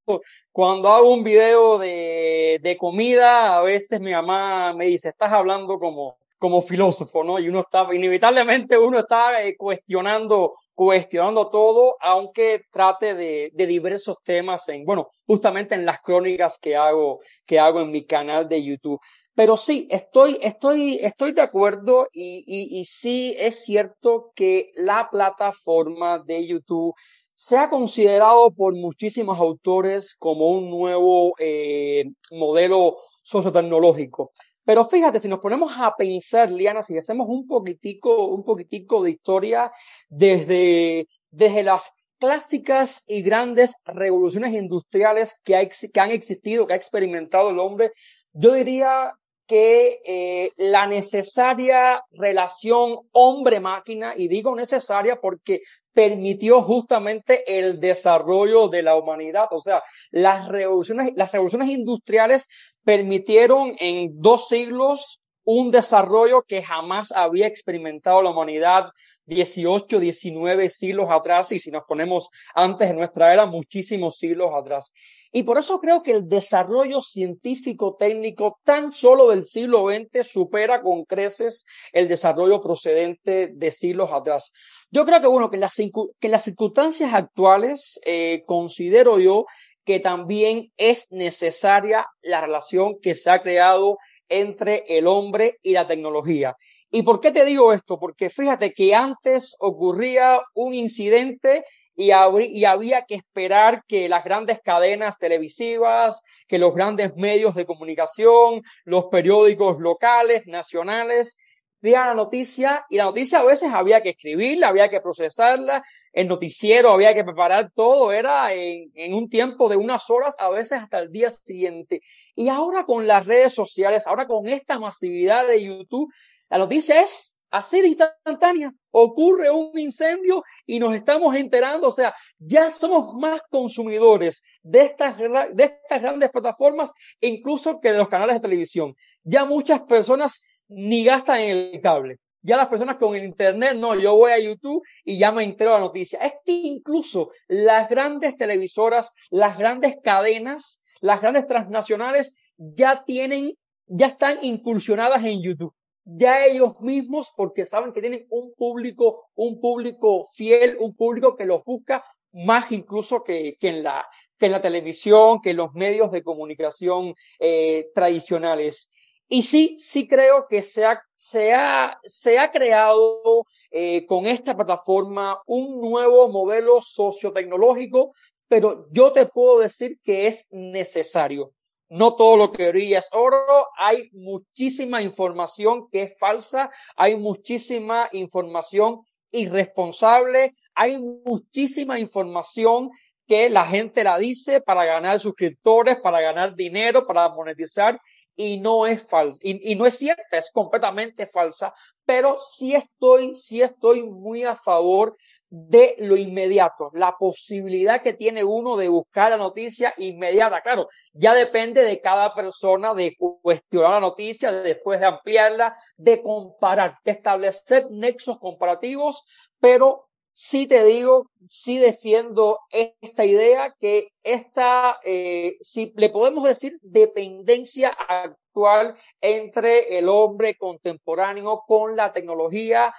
cuando 0.53 0.89
hago 0.89 1.13
un 1.13 1.23
video 1.23 1.77
de, 1.77 2.59
de 2.63 2.77
comida, 2.79 3.59
a 3.59 3.61
veces 3.61 4.01
mi 4.01 4.13
mamá 4.13 4.73
me 4.73 4.87
dice, 4.87 5.11
estás 5.11 5.33
hablando 5.33 5.79
como, 5.79 6.17
como 6.39 6.63
filósofo, 6.63 7.25
¿no? 7.25 7.39
Y 7.39 7.51
uno 7.51 7.61
está, 7.61 7.87
inevitablemente 7.93 8.79
uno 8.79 9.01
está 9.01 9.43
eh, 9.43 9.55
cuestionando 9.55 10.55
cuestionando 10.77 11.49
todo, 11.49 11.97
aunque 12.01 12.61
trate 12.71 13.15
de, 13.15 13.51
diversos 13.67 14.19
temas 14.23 14.69
en, 14.69 14.85
bueno, 14.85 15.09
justamente 15.27 15.75
en 15.75 15.87
las 15.87 16.01
crónicas 16.01 16.59
que 16.61 16.77
hago, 16.77 17.21
que 17.47 17.59
hago 17.59 17.81
en 17.81 17.91
mi 17.91 18.05
canal 18.05 18.47
de 18.47 18.63
YouTube. 18.63 19.01
Pero 19.35 19.57
sí, 19.57 19.89
estoy, 19.91 20.39
estoy, 20.43 20.99
estoy 21.01 21.33
de 21.33 21.41
acuerdo 21.41 22.09
y, 22.13 22.45
y, 22.47 22.79
y 22.79 22.85
sí 22.85 23.35
es 23.39 23.65
cierto 23.65 24.33
que 24.35 24.71
la 24.75 25.09
plataforma 25.11 26.23
de 26.25 26.47
YouTube 26.47 26.95
se 27.33 27.57
ha 27.57 27.71
considerado 27.71 28.51
por 28.51 28.75
muchísimos 28.75 29.39
autores 29.39 30.15
como 30.19 30.51
un 30.51 30.71
nuevo 30.71 31.33
eh, 31.39 32.05
modelo 32.33 32.99
sociotecnológico. 33.23 34.33
Pero 34.67 34.85
fíjate, 34.85 35.21
si 35.21 35.29
nos 35.29 35.39
ponemos 35.39 35.73
a 35.79 35.95
pensar, 35.97 36.51
Liana, 36.51 36.83
si 36.83 36.99
hacemos 36.99 37.29
un 37.29 37.47
poquitico, 37.47 38.27
un 38.27 38.45
poquitico 38.45 39.03
de 39.05 39.13
historia 39.13 39.71
desde, 40.09 41.07
desde 41.31 41.63
las 41.63 41.93
clásicas 42.19 43.05
y 43.07 43.23
grandes 43.23 43.77
revoluciones 43.85 44.53
industriales 44.55 45.41
que, 45.45 45.71
que 45.95 46.01
han 46.01 46.11
existido, 46.11 46.67
que 46.67 46.73
ha 46.73 46.77
experimentado 46.77 47.51
el 47.51 47.61
hombre, 47.61 47.93
yo 48.33 48.55
diría 48.55 49.13
que 49.47 50.01
eh, 50.05 50.51
la 50.57 50.89
necesaria 50.89 52.03
relación 52.11 52.99
hombre-máquina, 53.13 54.15
y 54.17 54.27
digo 54.27 54.57
necesaria 54.57 55.21
porque 55.21 55.61
permitió 55.97 56.61
justamente 56.61 57.59
el 57.59 57.81
desarrollo 57.81 58.69
de 58.69 58.83
la 58.83 58.97
humanidad. 58.97 59.47
O 59.51 59.63
sea, 59.63 59.83
las 60.11 60.47
revoluciones, 60.47 61.13
las 61.17 61.33
revoluciones 61.33 61.71
industriales 61.71 62.49
permitieron 62.85 63.75
en 63.79 64.11
dos 64.21 64.47
siglos 64.49 65.23
un 65.47 65.71
desarrollo 65.71 66.43
que 66.43 66.61
jamás 66.61 67.13
había 67.13 67.47
experimentado 67.47 68.21
la 68.21 68.31
humanidad 68.31 68.87
18, 69.27 70.01
19 70.01 70.69
siglos 70.69 71.09
atrás 71.09 71.53
y 71.53 71.61
si 71.61 71.71
nos 71.71 71.85
ponemos 71.85 72.31
antes 72.53 72.89
de 72.89 72.95
nuestra 72.95 73.33
era, 73.33 73.47
muchísimos 73.47 74.17
siglos 74.17 74.51
atrás. 74.53 74.93
Y 75.31 75.45
por 75.45 75.57
eso 75.57 75.79
creo 75.79 76.03
que 76.03 76.11
el 76.11 76.29
desarrollo 76.29 77.01
científico 77.01 77.95
técnico 77.97 78.59
tan 78.65 78.91
solo 78.91 79.31
del 79.31 79.45
siglo 79.45 79.87
XX 79.87 80.27
supera 80.27 80.83
con 80.83 81.05
creces 81.05 81.65
el 81.93 82.09
desarrollo 82.09 82.61
procedente 82.61 83.49
de 83.53 83.71
siglos 83.71 84.11
atrás. 84.13 84.53
Yo 84.91 85.05
creo 85.07 85.21
que, 85.21 85.29
bueno, 85.29 85.49
que 85.49 85.57
en 85.57 85.61
las, 85.61 85.77
que 86.19 86.29
las 86.29 86.43
circunstancias 86.43 87.15
actuales 87.15 88.01
eh, 88.05 88.43
considero 88.47 89.21
yo 89.21 89.47
que 89.85 90.01
también 90.01 90.73
es 90.77 91.13
necesaria 91.13 92.07
la 92.21 92.41
relación 92.41 92.99
que 93.01 93.15
se 93.15 93.31
ha 93.31 93.39
creado 93.39 93.99
entre 94.29 94.85
el 94.89 95.07
hombre 95.07 95.59
y 95.63 95.73
la 95.73 95.87
tecnología. 95.87 96.57
¿Y 96.91 97.03
por 97.03 97.21
qué 97.21 97.33
te 97.33 97.45
digo 97.45 97.73
esto? 97.73 97.99
Porque 97.99 98.31
fíjate 98.31 98.73
que 98.73 98.95
antes 98.95 99.57
ocurría 99.61 100.41
un 100.55 100.75
incidente 100.75 101.65
y, 101.97 102.11
había 102.11 103.05
que 103.07 103.15
esperar 103.15 103.83
que 103.89 104.09
las 104.09 104.23
grandes 104.23 104.61
cadenas 104.63 105.19
televisivas, 105.19 106.23
que 106.47 106.59
los 106.59 106.75
grandes 106.75 107.17
medios 107.17 107.55
de 107.55 107.65
comunicación, 107.65 108.63
los 108.85 109.07
periódicos 109.07 109.81
locales, 109.81 110.47
nacionales, 110.47 111.39
dieran 111.81 112.09
la 112.09 112.15
noticia 112.15 112.85
y 112.91 112.97
la 112.97 113.05
noticia 113.05 113.41
a 113.41 113.45
veces 113.45 113.73
había 113.73 114.03
que 114.03 114.11
escribirla, 114.11 114.69
había 114.69 114.89
que 114.89 115.01
procesarla, 115.01 115.83
el 116.13 116.29
noticiero 116.29 116.91
había 116.91 117.15
que 117.15 117.25
preparar 117.25 117.71
todo, 117.75 118.13
era 118.13 118.53
en 118.53 119.15
un 119.15 119.29
tiempo 119.29 119.69
de 119.69 119.77
unas 119.77 120.09
horas, 120.11 120.37
a 120.39 120.51
veces 120.51 120.81
hasta 120.81 120.99
el 120.99 121.11
día 121.11 121.31
siguiente. 121.31 122.01
Y 122.37 122.49
ahora 122.51 122.85
con 122.85 123.07
las 123.07 123.27
redes 123.27 123.55
sociales, 123.55 124.07
ahora 124.07 124.27
con 124.27 124.47
esta 124.47 124.79
masividad 124.79 125.47
de 125.47 125.65
YouTube, 125.65 126.13
la 126.51 126.59
noticia 126.59 127.01
es 127.01 127.41
así 127.51 127.81
de 127.81 127.89
instantánea. 127.89 128.73
Ocurre 128.91 129.51
un 129.51 129.77
incendio 129.79 130.45
y 130.67 130.79
nos 130.79 130.95
estamos 130.95 131.35
enterando. 131.35 131.89
O 131.89 131.91
sea, 131.91 132.15
ya 132.39 132.71
somos 132.71 133.15
más 133.15 133.41
consumidores 133.51 134.43
de 134.63 134.83
estas, 134.83 135.17
de 135.17 135.65
estas 135.65 136.03
grandes 136.03 136.31
plataformas, 136.31 136.93
incluso 137.21 137.81
que 137.81 137.93
de 137.93 137.99
los 137.99 138.09
canales 138.09 138.37
de 138.37 138.41
televisión. 138.41 138.95
Ya 139.25 139.47
muchas 139.47 139.81
personas 139.83 140.43
ni 140.69 141.05
gastan 141.05 141.41
en 141.41 141.75
el 141.75 141.81
cable. 141.81 142.19
Ya 142.43 142.57
las 142.57 142.69
personas 142.69 142.97
con 142.97 143.17
el 143.17 143.25
Internet, 143.25 143.75
no, 143.77 143.99
yo 143.99 144.15
voy 144.15 144.31
a 144.31 144.39
YouTube 144.39 144.81
y 145.05 145.19
ya 145.19 145.33
me 145.33 145.43
entero 145.43 145.73
la 145.73 145.81
noticia. 145.81 146.21
Es 146.21 146.35
que 146.45 146.53
incluso 146.53 147.31
las 147.49 147.89
grandes 147.89 148.37
televisoras, 148.37 149.17
las 149.31 149.59
grandes 149.59 149.97
cadenas, 150.05 150.85
las 151.01 151.21
grandes 151.21 151.47
transnacionales 151.47 152.37
ya 152.57 153.05
tienen, 153.05 153.53
ya 153.87 154.07
están 154.07 154.39
incursionadas 154.43 155.25
en 155.25 155.43
YouTube 155.43 155.75
ya 156.07 156.47
ellos 156.47 156.81
mismos, 156.81 157.33
porque 157.37 157.67
saben 157.67 157.93
que 157.93 158.01
tienen 158.01 158.27
un 158.31 158.55
público, 158.55 159.29
un 159.35 159.61
público 159.61 160.25
fiel, 160.33 160.77
un 160.79 160.95
público 160.95 161.37
que 161.37 161.45
los 161.45 161.65
busca 161.65 162.05
más 162.33 162.71
incluso 162.71 163.25
que, 163.25 163.57
que 163.59 163.69
en 163.69 163.83
la 163.83 164.07
que 164.39 164.47
en 164.47 164.53
la 164.53 164.61
televisión, 164.61 165.41
que 165.41 165.51
en 165.51 165.57
los 165.57 165.73
medios 165.73 166.13
de 166.13 166.23
comunicación 166.23 167.15
eh, 167.39 167.89
tradicionales. 167.95 168.93
Y 169.29 169.43
sí, 169.43 169.77
sí 169.79 170.07
creo 170.07 170.47
que 170.47 170.63
se 170.63 170.85
ha, 170.85 171.03
se 171.15 171.55
ha, 171.55 171.99
se 172.05 172.39
ha 172.39 172.51
creado 172.51 173.47
eh, 173.71 174.05
con 174.07 174.27
esta 174.27 174.55
plataforma 174.55 175.41
un 175.47 175.81
nuevo 175.81 176.29
modelo 176.29 176.81
sociotecnológico, 176.83 178.13
pero 178.49 178.87
yo 178.91 179.13
te 179.13 179.27
puedo 179.27 179.61
decir 179.61 179.99
que 180.03 180.27
es 180.27 180.47
necesario. 180.51 181.53
No 181.89 182.17
todo 182.17 182.37
lo 182.37 182.53
que 182.53 182.69
brilla 182.71 182.99
es 182.99 183.09
oro, 183.13 183.67
hay 183.79 184.11
muchísima 184.13 185.03
información 185.03 185.89
que 185.91 186.03
es 186.03 186.19
falsa, 186.19 186.71
hay 186.97 187.17
muchísima 187.17 188.09
información 188.13 189.03
irresponsable, 189.31 190.55
hay 190.75 190.99
muchísima 190.99 191.99
información 191.99 192.91
que 193.27 193.51
la 193.51 193.67
gente 193.67 194.05
la 194.05 194.19
dice 194.19 194.61
para 194.61 194.85
ganar 194.85 195.21
suscriptores, 195.21 196.01
para 196.01 196.21
ganar 196.21 196.55
dinero, 196.55 197.07
para 197.07 197.29
monetizar 197.29 198.01
y 198.37 198.59
no 198.59 198.87
es 198.87 199.09
falsa 199.09 199.41
y, 199.43 199.73
y, 199.73 199.77
no 199.77 199.87
es 199.87 199.97
cierta, 199.97 200.37
es 200.37 200.51
completamente 200.53 201.27
falsa, 201.27 201.73
pero 202.05 202.37
sí 202.39 202.75
estoy, 202.75 203.35
sí 203.35 203.63
estoy 203.63 204.03
muy 204.03 204.45
a 204.45 204.57
favor 204.57 205.17
de 205.59 205.95
lo 205.99 206.17
inmediato, 206.17 206.91
la 206.93 207.17
posibilidad 207.19 208.03
que 208.03 208.13
tiene 208.13 208.45
uno 208.45 208.77
de 208.77 208.89
buscar 208.89 209.31
la 209.31 209.39
noticia 209.39 209.95
inmediata. 209.97 210.61
Claro, 210.61 210.89
ya 211.15 211.33
depende 211.33 211.83
de 211.83 212.01
cada 212.03 212.35
persona 212.35 212.93
de 212.93 213.17
cuestionar 213.17 213.93
la 213.93 214.01
noticia, 214.01 214.53
después 214.53 215.01
de 215.01 215.07
ampliarla, 215.07 215.79
de 215.97 216.21
comparar, 216.21 216.99
de 217.05 217.13
establecer 217.13 217.87
nexos 217.91 218.39
comparativos, 218.39 219.27
pero 219.59 220.09
sí 220.31 220.67
te 220.67 220.85
digo, 220.85 221.31
sí 221.49 221.79
defiendo 221.79 222.59
esta 222.71 223.25
idea 223.25 223.75
que 223.81 224.09
esta, 224.23 224.99
eh, 225.05 225.57
si 225.61 225.95
le 225.97 226.11
podemos 226.11 226.45
decir 226.45 226.77
dependencia 226.83 227.89
actual 227.89 228.95
entre 229.23 229.99
el 229.99 230.11
hombre 230.11 230.55
contemporáneo 230.57 231.63
con 231.67 231.97
la 231.97 232.13
tecnología 232.13 232.95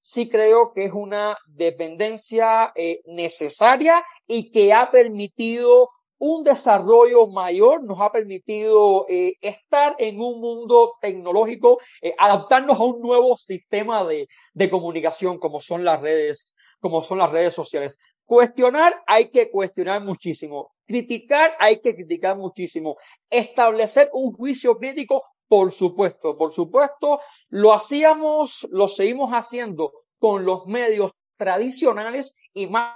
sí 0.00 0.28
creo 0.28 0.72
que 0.72 0.86
es 0.86 0.92
una 0.92 1.36
dependencia 1.46 2.72
eh, 2.74 3.00
necesaria 3.06 4.02
y 4.26 4.50
que 4.50 4.72
ha 4.72 4.90
permitido 4.90 5.90
un 6.18 6.44
desarrollo 6.44 7.26
mayor, 7.28 7.82
nos 7.82 7.98
ha 8.00 8.12
permitido 8.12 9.06
eh, 9.08 9.34
estar 9.40 9.96
en 9.98 10.20
un 10.20 10.40
mundo 10.40 10.96
tecnológico, 11.00 11.78
eh, 12.02 12.14
adaptarnos 12.18 12.78
a 12.78 12.84
un 12.84 13.00
nuevo 13.00 13.36
sistema 13.36 14.04
de, 14.04 14.28
de 14.52 14.70
comunicación 14.70 15.38
como 15.38 15.60
son 15.60 15.82
las 15.82 16.00
redes, 16.00 16.56
como 16.78 17.02
son 17.02 17.18
las 17.18 17.30
redes 17.30 17.54
sociales. 17.54 17.98
Cuestionar 18.26 19.02
hay 19.06 19.30
que 19.30 19.50
cuestionar 19.50 20.04
muchísimo. 20.04 20.72
Criticar 20.86 21.52
hay 21.58 21.80
que 21.80 21.94
criticar 21.94 22.36
muchísimo. 22.36 22.96
Establecer 23.30 24.10
un 24.12 24.32
juicio 24.32 24.76
crítico 24.76 25.22
por 25.50 25.72
supuesto, 25.72 26.34
por 26.38 26.52
supuesto, 26.52 27.18
lo 27.48 27.72
hacíamos, 27.72 28.68
lo 28.70 28.86
seguimos 28.86 29.32
haciendo 29.32 29.90
con 30.20 30.44
los 30.44 30.66
medios 30.66 31.10
tradicionales 31.36 32.36
y 32.52 32.68
más 32.68 32.94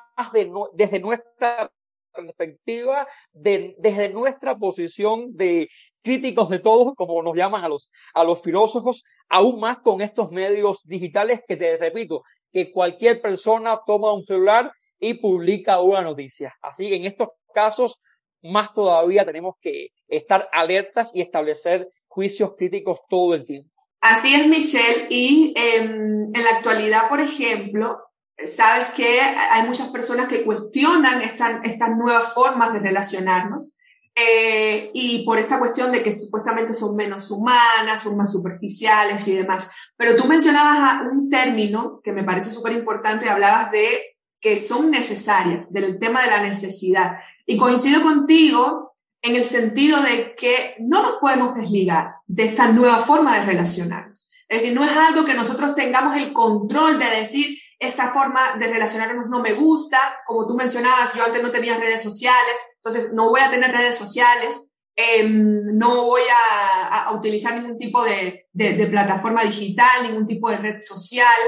desde 0.74 1.00
nuestra 1.00 1.72
perspectiva, 2.14 3.08
desde 3.32 4.08
nuestra 4.10 4.56
posición 4.56 5.34
de 5.34 5.66
críticos 6.00 6.48
de 6.48 6.60
todos, 6.60 6.94
como 6.94 7.20
nos 7.24 7.34
llaman 7.34 7.64
a 7.64 7.68
los, 7.68 7.90
a 8.14 8.22
los 8.22 8.40
filósofos, 8.40 9.02
aún 9.28 9.58
más 9.58 9.78
con 9.78 10.00
estos 10.00 10.30
medios 10.30 10.82
digitales 10.84 11.40
que 11.48 11.56
te 11.56 11.76
repito, 11.76 12.22
que 12.52 12.70
cualquier 12.70 13.20
persona 13.20 13.80
toma 13.84 14.12
un 14.12 14.22
celular 14.22 14.70
y 15.00 15.14
publica 15.14 15.80
una 15.80 16.02
noticia. 16.02 16.54
Así 16.62 16.94
en 16.94 17.04
estos 17.04 17.30
casos, 17.52 17.98
más 18.42 18.72
todavía 18.72 19.24
tenemos 19.24 19.56
que 19.60 19.88
estar 20.06 20.48
alertas 20.52 21.12
y 21.16 21.20
establecer 21.20 21.88
juicios 22.14 22.52
críticos 22.56 23.00
todo 23.08 23.34
el 23.34 23.44
tiempo. 23.44 23.70
Así 24.00 24.34
es, 24.34 24.46
Michelle. 24.46 25.06
Y 25.10 25.52
em, 25.56 26.26
en 26.34 26.44
la 26.44 26.50
actualidad, 26.50 27.08
por 27.08 27.20
ejemplo, 27.20 27.98
sabes 28.46 28.90
que 28.90 29.20
hay 29.20 29.66
muchas 29.66 29.88
personas 29.88 30.28
que 30.28 30.44
cuestionan 30.44 31.22
estas 31.22 31.96
nuevas 31.96 32.32
formas 32.32 32.72
de 32.72 32.80
relacionarnos 32.80 33.76
eh, 34.16 34.90
y 34.94 35.24
por 35.24 35.38
esta 35.38 35.58
cuestión 35.58 35.90
de 35.90 36.02
que 36.02 36.12
supuestamente 36.12 36.72
son 36.72 36.94
menos 36.94 37.30
humanas, 37.30 38.02
son 38.02 38.16
más 38.16 38.30
superficiales 38.30 39.26
y 39.26 39.34
demás. 39.34 39.72
Pero 39.96 40.16
tú 40.16 40.26
mencionabas 40.26 41.06
un 41.10 41.28
término 41.28 42.00
que 42.02 42.12
me 42.12 42.22
parece 42.22 42.50
súper 42.50 42.72
importante, 42.72 43.28
hablabas 43.28 43.72
de 43.72 44.18
que 44.40 44.58
son 44.58 44.90
necesarias, 44.90 45.72
del 45.72 45.98
tema 45.98 46.22
de 46.22 46.30
la 46.30 46.42
necesidad. 46.42 47.18
Y 47.46 47.56
coincido 47.56 48.02
contigo 48.02 48.93
en 49.24 49.36
el 49.36 49.44
sentido 49.44 50.02
de 50.02 50.34
que 50.36 50.76
no 50.80 51.02
nos 51.02 51.14
podemos 51.14 51.54
desligar 51.54 52.16
de 52.26 52.44
esta 52.44 52.68
nueva 52.68 52.98
forma 52.98 53.38
de 53.38 53.46
relacionarnos. 53.46 54.30
Es 54.46 54.60
decir, 54.60 54.78
no 54.78 54.84
es 54.84 54.94
algo 54.94 55.24
que 55.24 55.32
nosotros 55.32 55.74
tengamos 55.74 56.18
el 56.18 56.34
control 56.34 56.98
de 56.98 57.06
decir, 57.06 57.58
esta 57.78 58.10
forma 58.10 58.56
de 58.58 58.66
relacionarnos 58.66 59.30
no 59.30 59.40
me 59.40 59.54
gusta, 59.54 59.98
como 60.26 60.46
tú 60.46 60.54
mencionabas, 60.54 61.14
yo 61.14 61.24
antes 61.24 61.42
no 61.42 61.50
tenía 61.50 61.78
redes 61.78 62.02
sociales, 62.02 62.54
entonces 62.76 63.14
no 63.14 63.30
voy 63.30 63.40
a 63.40 63.50
tener 63.50 63.72
redes 63.72 63.96
sociales, 63.96 64.74
em, 64.94 65.74
no 65.74 66.04
voy 66.04 66.22
a, 66.30 67.10
utilizar 67.12 67.54
ningún 67.54 67.78
tipo 67.78 68.04
de, 68.04 68.46
plataforma 68.90 69.42
digital, 69.42 70.02
ningún 70.02 70.26
tipo 70.26 70.50
de 70.50 70.58
red 70.58 70.80
social, 70.80 71.40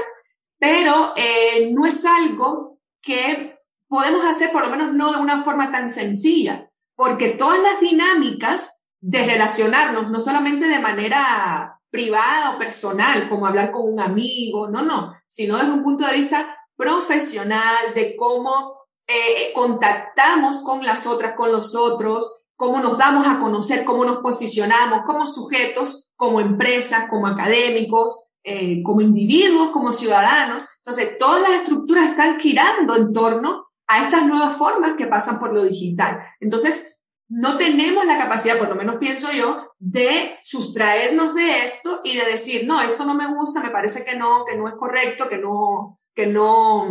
pero 0.57 1.13
eh, 1.15 1.69
no 1.71 1.85
es 1.85 2.03
algo 2.05 2.79
que 3.03 3.55
podemos 3.87 4.25
hacer, 4.25 4.51
por 4.51 4.63
lo 4.63 4.71
menos 4.71 4.95
no 4.95 5.11
de 5.13 5.19
una 5.19 5.43
forma 5.43 5.71
tan 5.71 5.91
sencilla 5.91 6.66
porque 6.97 7.29
todas 7.29 7.59
las 7.61 7.79
dinámicas 7.79 8.89
de 8.99 9.23
relacionarnos, 9.23 10.09
no 10.09 10.19
solamente 10.19 10.65
de 10.65 10.79
manera 10.79 11.79
privada 11.91 12.55
o 12.55 12.57
personal, 12.57 13.29
como 13.29 13.45
hablar 13.45 13.71
con 13.71 13.93
un 13.93 13.99
amigo, 13.99 14.67
no, 14.67 14.81
no, 14.81 15.13
sino 15.27 15.57
desde 15.57 15.71
un 15.71 15.83
punto 15.83 16.05
de 16.07 16.17
vista 16.17 16.57
profesional, 16.75 17.93
de 17.93 18.15
cómo 18.15 18.73
eh, 19.07 19.53
contactamos 19.53 20.63
con 20.63 20.83
las 20.83 21.05
otras, 21.05 21.35
con 21.35 21.51
los 21.51 21.75
otros, 21.75 22.43
cómo 22.55 22.79
nos 22.79 22.97
damos 22.97 23.27
a 23.27 23.37
conocer, 23.37 23.85
cómo 23.85 24.03
nos 24.03 24.17
posicionamos 24.17 25.03
como 25.05 25.27
sujetos, 25.27 26.13
como 26.15 26.41
empresas, 26.41 27.07
como 27.11 27.27
académicos, 27.27 28.37
eh, 28.43 28.81
como 28.83 29.01
individuos, 29.01 29.69
como 29.69 29.93
ciudadanos. 29.93 30.67
Entonces, 30.79 31.19
todas 31.19 31.43
las 31.43 31.61
estructuras 31.61 32.09
están 32.09 32.39
girando 32.39 32.95
en 32.95 33.13
torno 33.13 33.66
a 33.87 34.03
estas 34.03 34.25
nuevas 34.25 34.57
formas 34.57 34.95
que 34.97 35.07
pasan 35.07 35.39
por 35.39 35.53
lo 35.53 35.63
digital. 35.63 36.19
Entonces, 36.39 37.05
no 37.29 37.57
tenemos 37.57 38.05
la 38.05 38.17
capacidad, 38.17 38.57
por 38.57 38.69
lo 38.69 38.75
menos 38.75 38.97
pienso 38.97 39.31
yo, 39.31 39.73
de 39.79 40.37
sustraernos 40.41 41.35
de 41.35 41.65
esto 41.65 42.01
y 42.03 42.17
de 42.17 42.25
decir, 42.25 42.65
no, 42.65 42.81
esto 42.81 43.05
no 43.05 43.15
me 43.15 43.27
gusta, 43.27 43.61
me 43.61 43.69
parece 43.69 44.05
que 44.05 44.15
no, 44.15 44.45
que 44.45 44.55
no 44.55 44.67
es 44.67 44.75
correcto, 44.75 45.27
que 45.27 45.37
no, 45.37 45.97
que 46.13 46.27
no, 46.27 46.87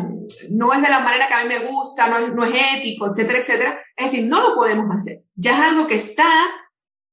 no 0.51 0.73
es 0.73 0.83
de 0.83 0.89
la 0.89 1.01
manera 1.01 1.27
que 1.27 1.35
a 1.35 1.43
mí 1.43 1.49
me 1.49 1.61
gusta, 1.61 2.09
no 2.09 2.19
es, 2.19 2.35
no 2.35 2.45
es 2.45 2.55
ético, 2.77 3.09
etcétera, 3.09 3.39
etcétera. 3.39 3.81
Es 3.97 4.13
decir, 4.13 4.29
no 4.29 4.47
lo 4.47 4.55
podemos 4.55 4.95
hacer. 4.95 5.17
Ya 5.35 5.53
es 5.53 5.73
algo 5.73 5.87
que 5.87 5.97
está, 5.97 6.31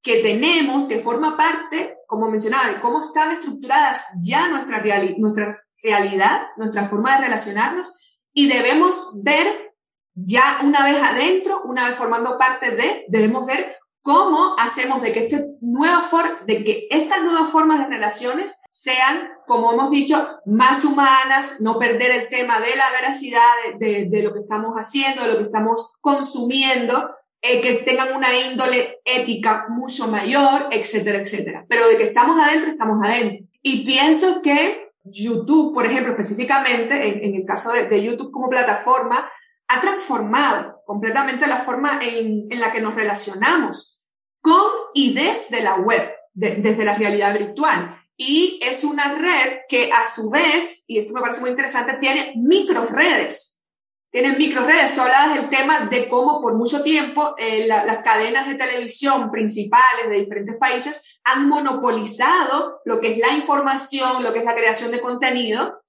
que 0.02 0.16
tenemos, 0.18 0.84
que 0.84 1.00
forma 1.00 1.36
parte 1.36 1.94
como 2.14 2.30
mencionaba, 2.30 2.68
de 2.68 2.80
cómo 2.80 3.00
están 3.00 3.32
estructuradas 3.32 4.06
ya 4.22 4.48
nuestra, 4.48 4.82
nuestra 5.18 5.58
realidad, 5.82 6.46
nuestra 6.56 6.88
forma 6.88 7.16
de 7.16 7.24
relacionarnos 7.24 8.00
y 8.32 8.48
debemos 8.48 9.20
ver 9.24 9.73
ya 10.14 10.60
una 10.62 10.84
vez 10.84 11.02
adentro, 11.02 11.62
una 11.64 11.88
vez 11.88 11.96
formando 11.96 12.38
parte 12.38 12.70
de, 12.70 13.04
debemos 13.08 13.46
ver 13.46 13.76
cómo 14.04 14.54
hacemos 14.58 15.00
de 15.00 15.12
que, 15.12 15.20
este 15.20 15.46
nueva 15.62 16.04
de 16.46 16.62
que 16.62 16.86
estas 16.90 17.22
nuevas 17.22 17.50
formas 17.50 17.78
de 17.80 17.94
relaciones 17.94 18.60
sean, 18.68 19.30
como 19.46 19.72
hemos 19.72 19.90
dicho, 19.90 20.40
más 20.44 20.84
humanas, 20.84 21.60
no 21.60 21.78
perder 21.78 22.10
el 22.10 22.28
tema 22.28 22.60
de 22.60 22.76
la 22.76 22.90
veracidad 22.92 23.40
de, 23.78 24.22
lo 24.22 24.34
que 24.34 24.40
estamos 24.40 24.74
haciendo, 24.74 25.22
de 25.22 25.32
lo 25.32 25.38
que 25.38 25.44
estamos 25.44 25.96
consumiendo, 26.02 27.10
eh, 27.40 27.62
que 27.62 27.74
tengan 27.76 28.14
una 28.14 28.28
índole 28.38 29.00
ética 29.06 29.66
mucho 29.70 30.06
mayor, 30.08 30.68
etcétera, 30.70 31.20
etcétera. 31.20 31.64
Pero 31.68 31.88
de 31.88 31.96
que 31.96 32.04
estamos 32.04 32.38
adentro, 32.42 32.70
estamos 32.70 32.98
adentro. 33.02 33.38
Y 33.62 33.86
pienso 33.86 34.42
que 34.42 34.90
YouTube, 35.02 35.72
por 35.72 35.86
ejemplo, 35.86 36.12
específicamente, 36.12 37.26
en, 37.26 37.34
el 37.34 37.44
caso 37.46 37.72
de 37.72 38.02
YouTube 38.02 38.30
como 38.30 38.50
plataforma, 38.50 39.26
ha 39.68 39.80
transformado 39.80 40.82
completamente 40.86 41.46
la 41.46 41.58
forma 41.58 42.00
en, 42.02 42.48
la 42.50 42.72
que 42.72 42.80
nos 42.80 42.94
relacionamos 42.94 44.02
con 44.40 44.70
y 44.92 45.14
desde 45.14 45.62
la 45.62 45.76
web, 45.76 46.12
desde 46.32 46.84
la 46.84 46.94
realidad 46.94 47.38
virtual. 47.38 47.98
Y 48.16 48.60
es 48.62 48.84
una 48.84 49.14
red 49.14 49.60
que 49.68 49.90
a 49.90 50.04
su 50.04 50.30
vez, 50.30 50.84
y 50.86 50.98
esto 50.98 51.14
me 51.14 51.20
parece 51.20 51.40
muy 51.40 51.50
interesante, 51.50 51.96
tiene 51.98 52.32
micro 52.36 52.86
redes. 52.86 53.68
Tiene 54.10 54.36
micro 54.36 54.64
redes. 54.64 54.94
Tú 54.94 55.00
hablabas 55.00 55.34
del 55.34 55.48
tema 55.48 55.86
de 55.90 56.06
cómo 56.06 56.40
por 56.40 56.54
mucho 56.54 56.84
tiempo 56.84 57.34
eh, 57.36 57.66
las 57.66 58.04
cadenas 58.04 58.46
de 58.46 58.54
televisión 58.54 59.32
principales 59.32 60.08
de 60.08 60.20
diferentes 60.20 60.56
países 60.56 61.20
han 61.24 61.48
monopolizado 61.48 62.80
lo 62.84 63.00
que 63.00 63.12
es 63.12 63.18
la 63.18 63.32
información, 63.32 64.22
lo 64.22 64.32
que 64.32 64.38
es 64.38 64.44
la 64.44 64.54
creación 64.54 64.92
de 64.92 65.00
contenido, 65.00 65.80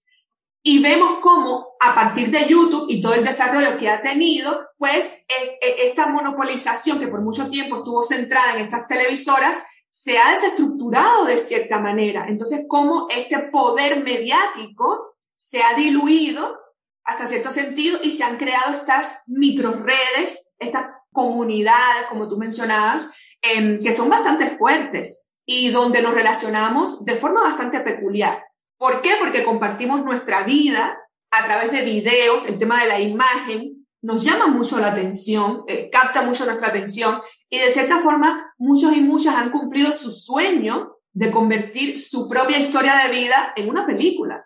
y 0.67 0.79
vemos 0.79 1.19
cómo 1.21 1.75
a 1.79 1.93
partir 1.93 2.31
de 2.31 2.47
YouTube 2.47 2.87
y 2.89 2.99
todo 2.99 3.13
el 3.13 3.23
desarrollo 3.23 3.77
que 3.77 3.87
ha 3.87 4.01
tenido, 4.01 4.67
pues 4.79 5.23
e, 5.29 5.59
e, 5.61 5.87
esta 5.87 6.07
monopolización 6.07 6.99
que 6.99 7.07
por 7.07 7.21
mucho 7.21 7.51
tiempo 7.51 7.77
estuvo 7.77 8.01
centrada 8.01 8.55
en 8.55 8.63
estas 8.63 8.87
televisoras, 8.87 9.63
se 9.87 10.17
ha 10.17 10.31
desestructurado 10.31 11.25
de 11.25 11.37
cierta 11.37 11.79
manera. 11.79 12.25
Entonces, 12.27 12.65
cómo 12.67 13.05
este 13.11 13.37
poder 13.51 14.03
mediático 14.03 15.15
se 15.35 15.61
ha 15.61 15.75
diluido 15.75 16.57
hasta 17.03 17.27
cierto 17.27 17.51
sentido 17.51 17.99
y 18.01 18.11
se 18.11 18.23
han 18.23 18.37
creado 18.37 18.73
estas 18.73 19.21
microredes, 19.27 20.55
estas 20.57 20.87
comunidades, 21.11 22.07
como 22.09 22.27
tú 22.27 22.37
mencionabas, 22.37 23.11
em, 23.39 23.79
que 23.79 23.93
son 23.93 24.09
bastante 24.09 24.49
fuertes 24.49 25.35
y 25.45 25.69
donde 25.69 26.01
nos 26.01 26.15
relacionamos 26.15 27.05
de 27.05 27.17
forma 27.17 27.43
bastante 27.43 27.81
peculiar. 27.81 28.43
¿Por 28.77 29.01
qué? 29.01 29.11
Porque 29.19 29.43
compartimos 29.43 30.03
nuestra 30.03 30.43
vida 30.43 30.99
a 31.31 31.45
través 31.45 31.71
de 31.71 31.81
videos, 31.81 32.47
el 32.47 32.57
tema 32.57 32.81
de 32.81 32.87
la 32.87 32.99
imagen 32.99 33.85
nos 34.01 34.23
llama 34.23 34.47
mucho 34.47 34.77
la 34.77 34.91
atención, 34.91 35.63
eh, 35.67 35.89
capta 35.91 36.21
mucho 36.21 36.45
nuestra 36.45 36.67
atención 36.67 37.21
y 37.49 37.57
de 37.57 37.71
cierta 37.71 37.99
forma 37.99 38.53
muchos 38.57 38.93
y 38.93 39.01
muchas 39.01 39.35
han 39.35 39.49
cumplido 39.49 39.91
su 39.91 40.11
sueño 40.11 40.97
de 41.11 41.31
convertir 41.31 41.99
su 41.99 42.29
propia 42.29 42.59
historia 42.59 42.95
de 42.97 43.09
vida 43.09 43.53
en 43.55 43.69
una 43.69 43.85
película 43.85 44.45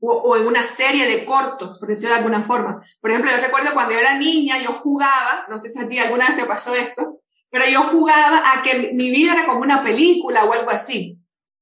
o, 0.00 0.36
en 0.36 0.46
una 0.46 0.64
serie 0.64 1.06
de 1.06 1.24
cortos, 1.24 1.78
por 1.78 1.88
decirlo 1.88 2.14
de 2.14 2.18
alguna 2.18 2.42
forma. 2.42 2.82
Por 3.00 3.10
ejemplo, 3.10 3.30
yo 3.30 3.38
recuerdo 3.38 3.72
cuando 3.72 3.92
yo 3.92 4.00
era 4.00 4.18
niña, 4.18 4.58
yo 4.62 4.72
jugaba, 4.72 5.46
no 5.48 5.58
sé 5.58 5.68
si 5.68 5.80
a 5.80 5.88
ti 5.88 5.98
alguna 5.98 6.28
vez 6.28 6.36
te 6.36 6.46
pasó 6.46 6.74
esto, 6.74 7.18
pero 7.50 7.66
yo 7.66 7.82
jugaba 7.84 8.52
a 8.52 8.62
que 8.62 8.92
mi 8.94 9.10
vida 9.10 9.34
era 9.34 9.46
como 9.46 9.60
una 9.60 9.82
película 9.82 10.44
o 10.44 10.52
algo 10.52 10.70
así. 10.70 11.18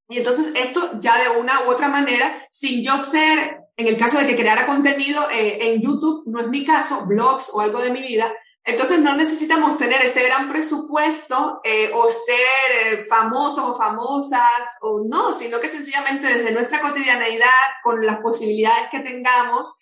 Y 0.09 0.19
entonces 0.19 0.53
esto 0.55 0.93
ya 1.01 1.19
de 1.19 1.39
una 1.39 1.63
u 1.63 1.71
otra 1.71 1.89
manera, 1.89 2.47
sin 2.51 2.83
yo 2.83 2.97
ser, 2.97 3.61
en 3.77 3.89
el 3.89 3.99
caso 3.99 4.19
de 4.19 4.27
que 4.27 4.37
creara 4.37 4.67
contenido 4.67 5.29
eh, 5.31 5.59
en 5.73 5.83
YouTube, 5.83 6.23
no 6.27 6.41
es 6.41 6.49
mi 6.49 6.65
caso, 6.65 7.07
blogs 7.07 7.51
o 7.53 7.61
algo 7.61 7.81
de 7.81 7.91
mi 7.91 8.03
vida, 8.03 8.33
entonces 8.65 9.01
no 9.01 9.15
necesitamos 9.15 9.77
tener 9.79 10.03
ese 10.03 10.25
gran 10.25 10.49
presupuesto 10.51 11.61
eh, 11.63 11.91
o 11.95 12.09
ser 12.09 12.37
eh, 12.85 13.05
famosos 13.09 13.65
o 13.65 13.77
famosas 13.77 14.79
o 14.83 15.03
no, 15.09 15.33
sino 15.33 15.61
que 15.61 15.69
sencillamente 15.69 16.27
desde 16.27 16.53
nuestra 16.53 16.81
cotidianeidad, 16.81 17.49
con 17.83 18.05
las 18.05 18.21
posibilidades 18.21 18.89
que 18.91 19.01
tengamos, 19.01 19.81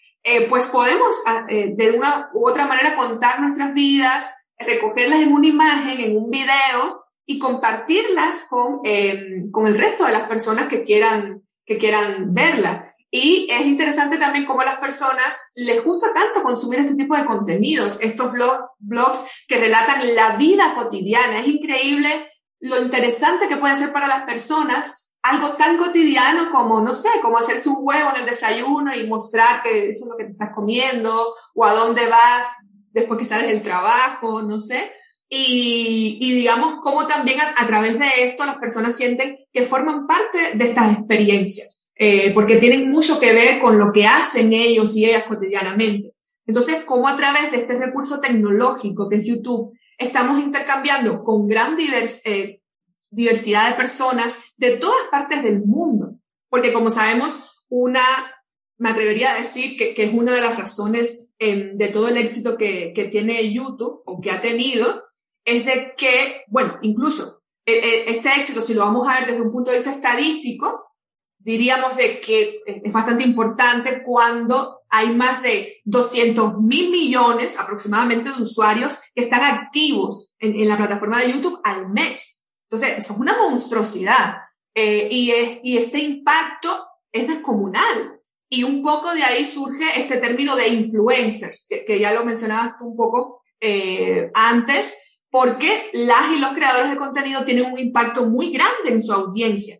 pues 0.49 0.69
podemos 0.69 1.23
ah, 1.27 1.45
de 1.47 1.95
una 1.99 2.31
u 2.33 2.49
otra 2.49 2.67
manera 2.67 2.97
contar 2.97 3.41
nuestras 3.41 3.75
vidas, 3.75 4.53
recogerlas 4.59 5.21
en 5.21 5.35
una 5.35 5.47
imagen, 5.47 6.01
en 6.01 6.17
un 6.17 6.31
video 6.31 7.04
y 7.27 7.39
compartirlas 7.39 8.47
con, 8.49 8.81
eh, 8.85 9.45
con 9.51 9.67
el 9.67 9.79
resto 9.79 10.07
de 10.07 10.13
las 10.13 10.29
personas 10.29 10.69
que 10.69 10.83
quieran, 10.83 11.43
que 11.65 11.79
quieran 11.79 12.35
verla. 12.35 12.95
Y 13.11 13.47
es 13.51 13.67
interesante 13.67 14.19
también 14.19 14.45
cómo 14.45 14.63
a 14.63 14.65
las 14.65 14.79
personas 14.79 15.53
les 15.55 15.85
gusta 15.85 16.13
tanto 16.13 16.43
consumir 16.43 16.81
este 16.81 16.97
tipo 16.97 17.17
de 17.17 17.25
contenidos, 17.25 18.01
estos 18.01 18.33
blogs, 18.33 18.65
blogs 18.79 19.21
que 19.47 19.59
relatan 19.59 20.15
la 20.17 20.37
vida 20.37 20.75
cotidiana. 20.75 21.41
Es 21.41 21.47
increíble 21.47 22.09
lo 22.59 22.83
interesante 22.83 23.47
que 23.47 23.57
puede 23.57 23.77
ser 23.77 23.93
para 23.93 24.09
las 24.09 24.25
personas 24.25 25.21
algo 25.23 25.57
tan 25.57 25.79
cotidiano 25.79 26.51
como, 26.51 26.81
no 26.81 26.93
sé, 26.93 27.09
como 27.23 27.39
hacerse 27.39 27.69
un 27.71 27.79
huevo 27.79 28.11
en 28.11 28.23
el 28.23 28.27
desayuno 28.27 28.95
y 28.95 29.07
mostrar 29.07 29.63
que 29.63 29.89
eso 29.89 30.05
es 30.05 30.11
lo 30.11 30.17
que 30.19 30.25
te 30.25 30.31
estás 30.31 30.51
comiendo 30.55 31.35
o 31.55 31.65
a 31.65 31.73
dónde 31.73 32.07
vas 32.09 32.73
después 32.91 33.19
que 33.19 33.27
sales 33.27 33.49
del 33.49 33.63
trabajo, 33.63 34.43
no 34.43 34.61
sé. 34.61 34.93
Y, 35.37 36.19
y, 36.21 36.33
digamos 36.33 36.77
cómo 36.81 37.09
también 37.09 37.41
a, 37.41 37.67
través 37.67 37.99
de 37.99 38.07
esto 38.19 38.47
las 38.47 38.59
personas 38.59 38.97
sienten 38.97 39.37
que 39.53 39.63
forman 39.63 40.07
parte 40.07 40.57
de 40.57 40.65
estas 40.65 40.97
experiencias, 40.97 41.93
eh, 41.97 42.33
porque 42.33 42.59
tienen 42.59 42.89
mucho 42.89 43.19
que 43.19 43.33
ver 43.33 43.59
con 43.59 43.77
lo 43.77 43.91
que 43.91 44.07
hacen 44.07 44.53
ellos 44.53 44.97
y 44.97 45.07
ellas 45.07 45.25
cotidianamente. 45.25 46.15
Entonces, 46.47 46.85
cómo 46.85 47.09
a 47.09 47.17
través 47.17 47.51
de 47.51 47.57
este 47.57 47.77
recurso 47.77 48.21
tecnológico 48.21 49.09
que 49.09 49.17
es 49.17 49.25
YouTube, 49.25 49.77
estamos 49.99 50.41
intercambiando 50.41 51.25
con 51.25 51.49
gran 51.49 51.77
eh, 51.81 52.61
diversidad 53.11 53.71
de 53.71 53.77
personas 53.77 54.39
de 54.57 54.77
todas 54.77 55.09
partes 55.11 55.43
del 55.43 55.65
mundo, 55.65 56.15
porque 56.49 56.73
como 56.73 56.91
sabemos, 56.91 57.65
una, 57.69 58.05
me 58.79 58.91
atrevería 58.91 59.33
a 59.33 59.39
decir 59.39 59.77
que, 59.77 59.95
que 59.95 60.05
es 60.05 60.15
una 60.15 60.33
de 60.33 60.43
las 60.43 60.57
razones 60.57 61.33
eh, 61.41 61.73
de 61.75 61.89
todo 61.89 62.07
el 62.07 62.19
éxito 62.19 62.57
que, 62.57 62.93
que 62.95 63.07
tiene 63.07 63.53
YouTube 63.53 64.01
o 64.07 64.21
que 64.21 64.31
ha 64.31 64.41
tenido, 64.41 65.03
es 65.45 65.67
de 65.67 65.95
que, 65.97 66.45
bueno, 66.49 66.79
incluso 66.83 67.45
eh, 67.67 67.79
eh, 67.79 68.05
este 68.09 68.29
éxito, 68.35 68.61
si 68.61 68.75
lo 68.75 68.83
vamos 68.83 69.09
a 69.09 69.21
ver 69.21 69.31
desde 69.31 69.43
un 69.43 69.53
punto 69.53 69.71
de 69.71 69.79
vista 69.79 69.93
estadístico, 69.93 70.93
diríamos 71.39 71.97
de 71.97 72.21
que 72.21 72.61
es 72.67 72.93
bastante 72.93 73.25
importante 73.25 74.03
cuando 74.03 74.83
hay 74.89 75.15
más 75.15 75.43
de 75.43 75.81
200 75.85 76.61
mil 76.61 76.91
millones 76.91 77.59
aproximadamente 77.59 78.31
de 78.31 78.43
usuarios 78.43 79.01
que 79.15 79.23
están 79.23 79.43
activos 79.43 80.37
en, 80.39 80.69
la 80.69 80.77
plataforma 80.77 81.21
de 81.21 81.33
YouTube 81.33 81.61
al 81.65 81.89
mes. 81.89 82.47
Entonces, 82.69 82.99
eso 82.99 83.15
es 83.15 83.19
una 83.19 83.37
monstruosidad. 83.37 84.39
Eh, 84.75 85.09
y, 85.11 85.31
es, 85.31 85.61
y 85.63 85.79
este 85.79 85.99
impacto 85.99 86.71
es 87.13 87.29
descomunal. 87.29 88.21
Y 88.49 88.63
un 88.63 88.83
poco 88.83 89.13
de 89.15 89.23
ahí 89.23 89.45
surge 89.45 90.01
este 90.01 90.19
término 90.19 90.55
de 90.55 90.69
influencers, 90.69 91.67
que, 91.69 91.99
ya 91.99 92.13
lo 92.13 92.25
mencionabas 92.25 92.77
tú 92.79 92.87
un 92.87 92.97
poco 92.97 93.43
antes, 94.35 95.14
porque 95.35 95.91
las 95.95 96.31
y 96.31 96.39
los 96.39 96.53
creadores 96.53 96.93
de 96.93 96.97
contenido 96.97 97.45
tienen 97.45 97.73
un 97.73 97.77
impacto 97.77 98.25
muy 98.27 98.53
grande 98.53 98.91
en 98.91 99.03
su 99.03 99.13
audiencia. 99.13 99.77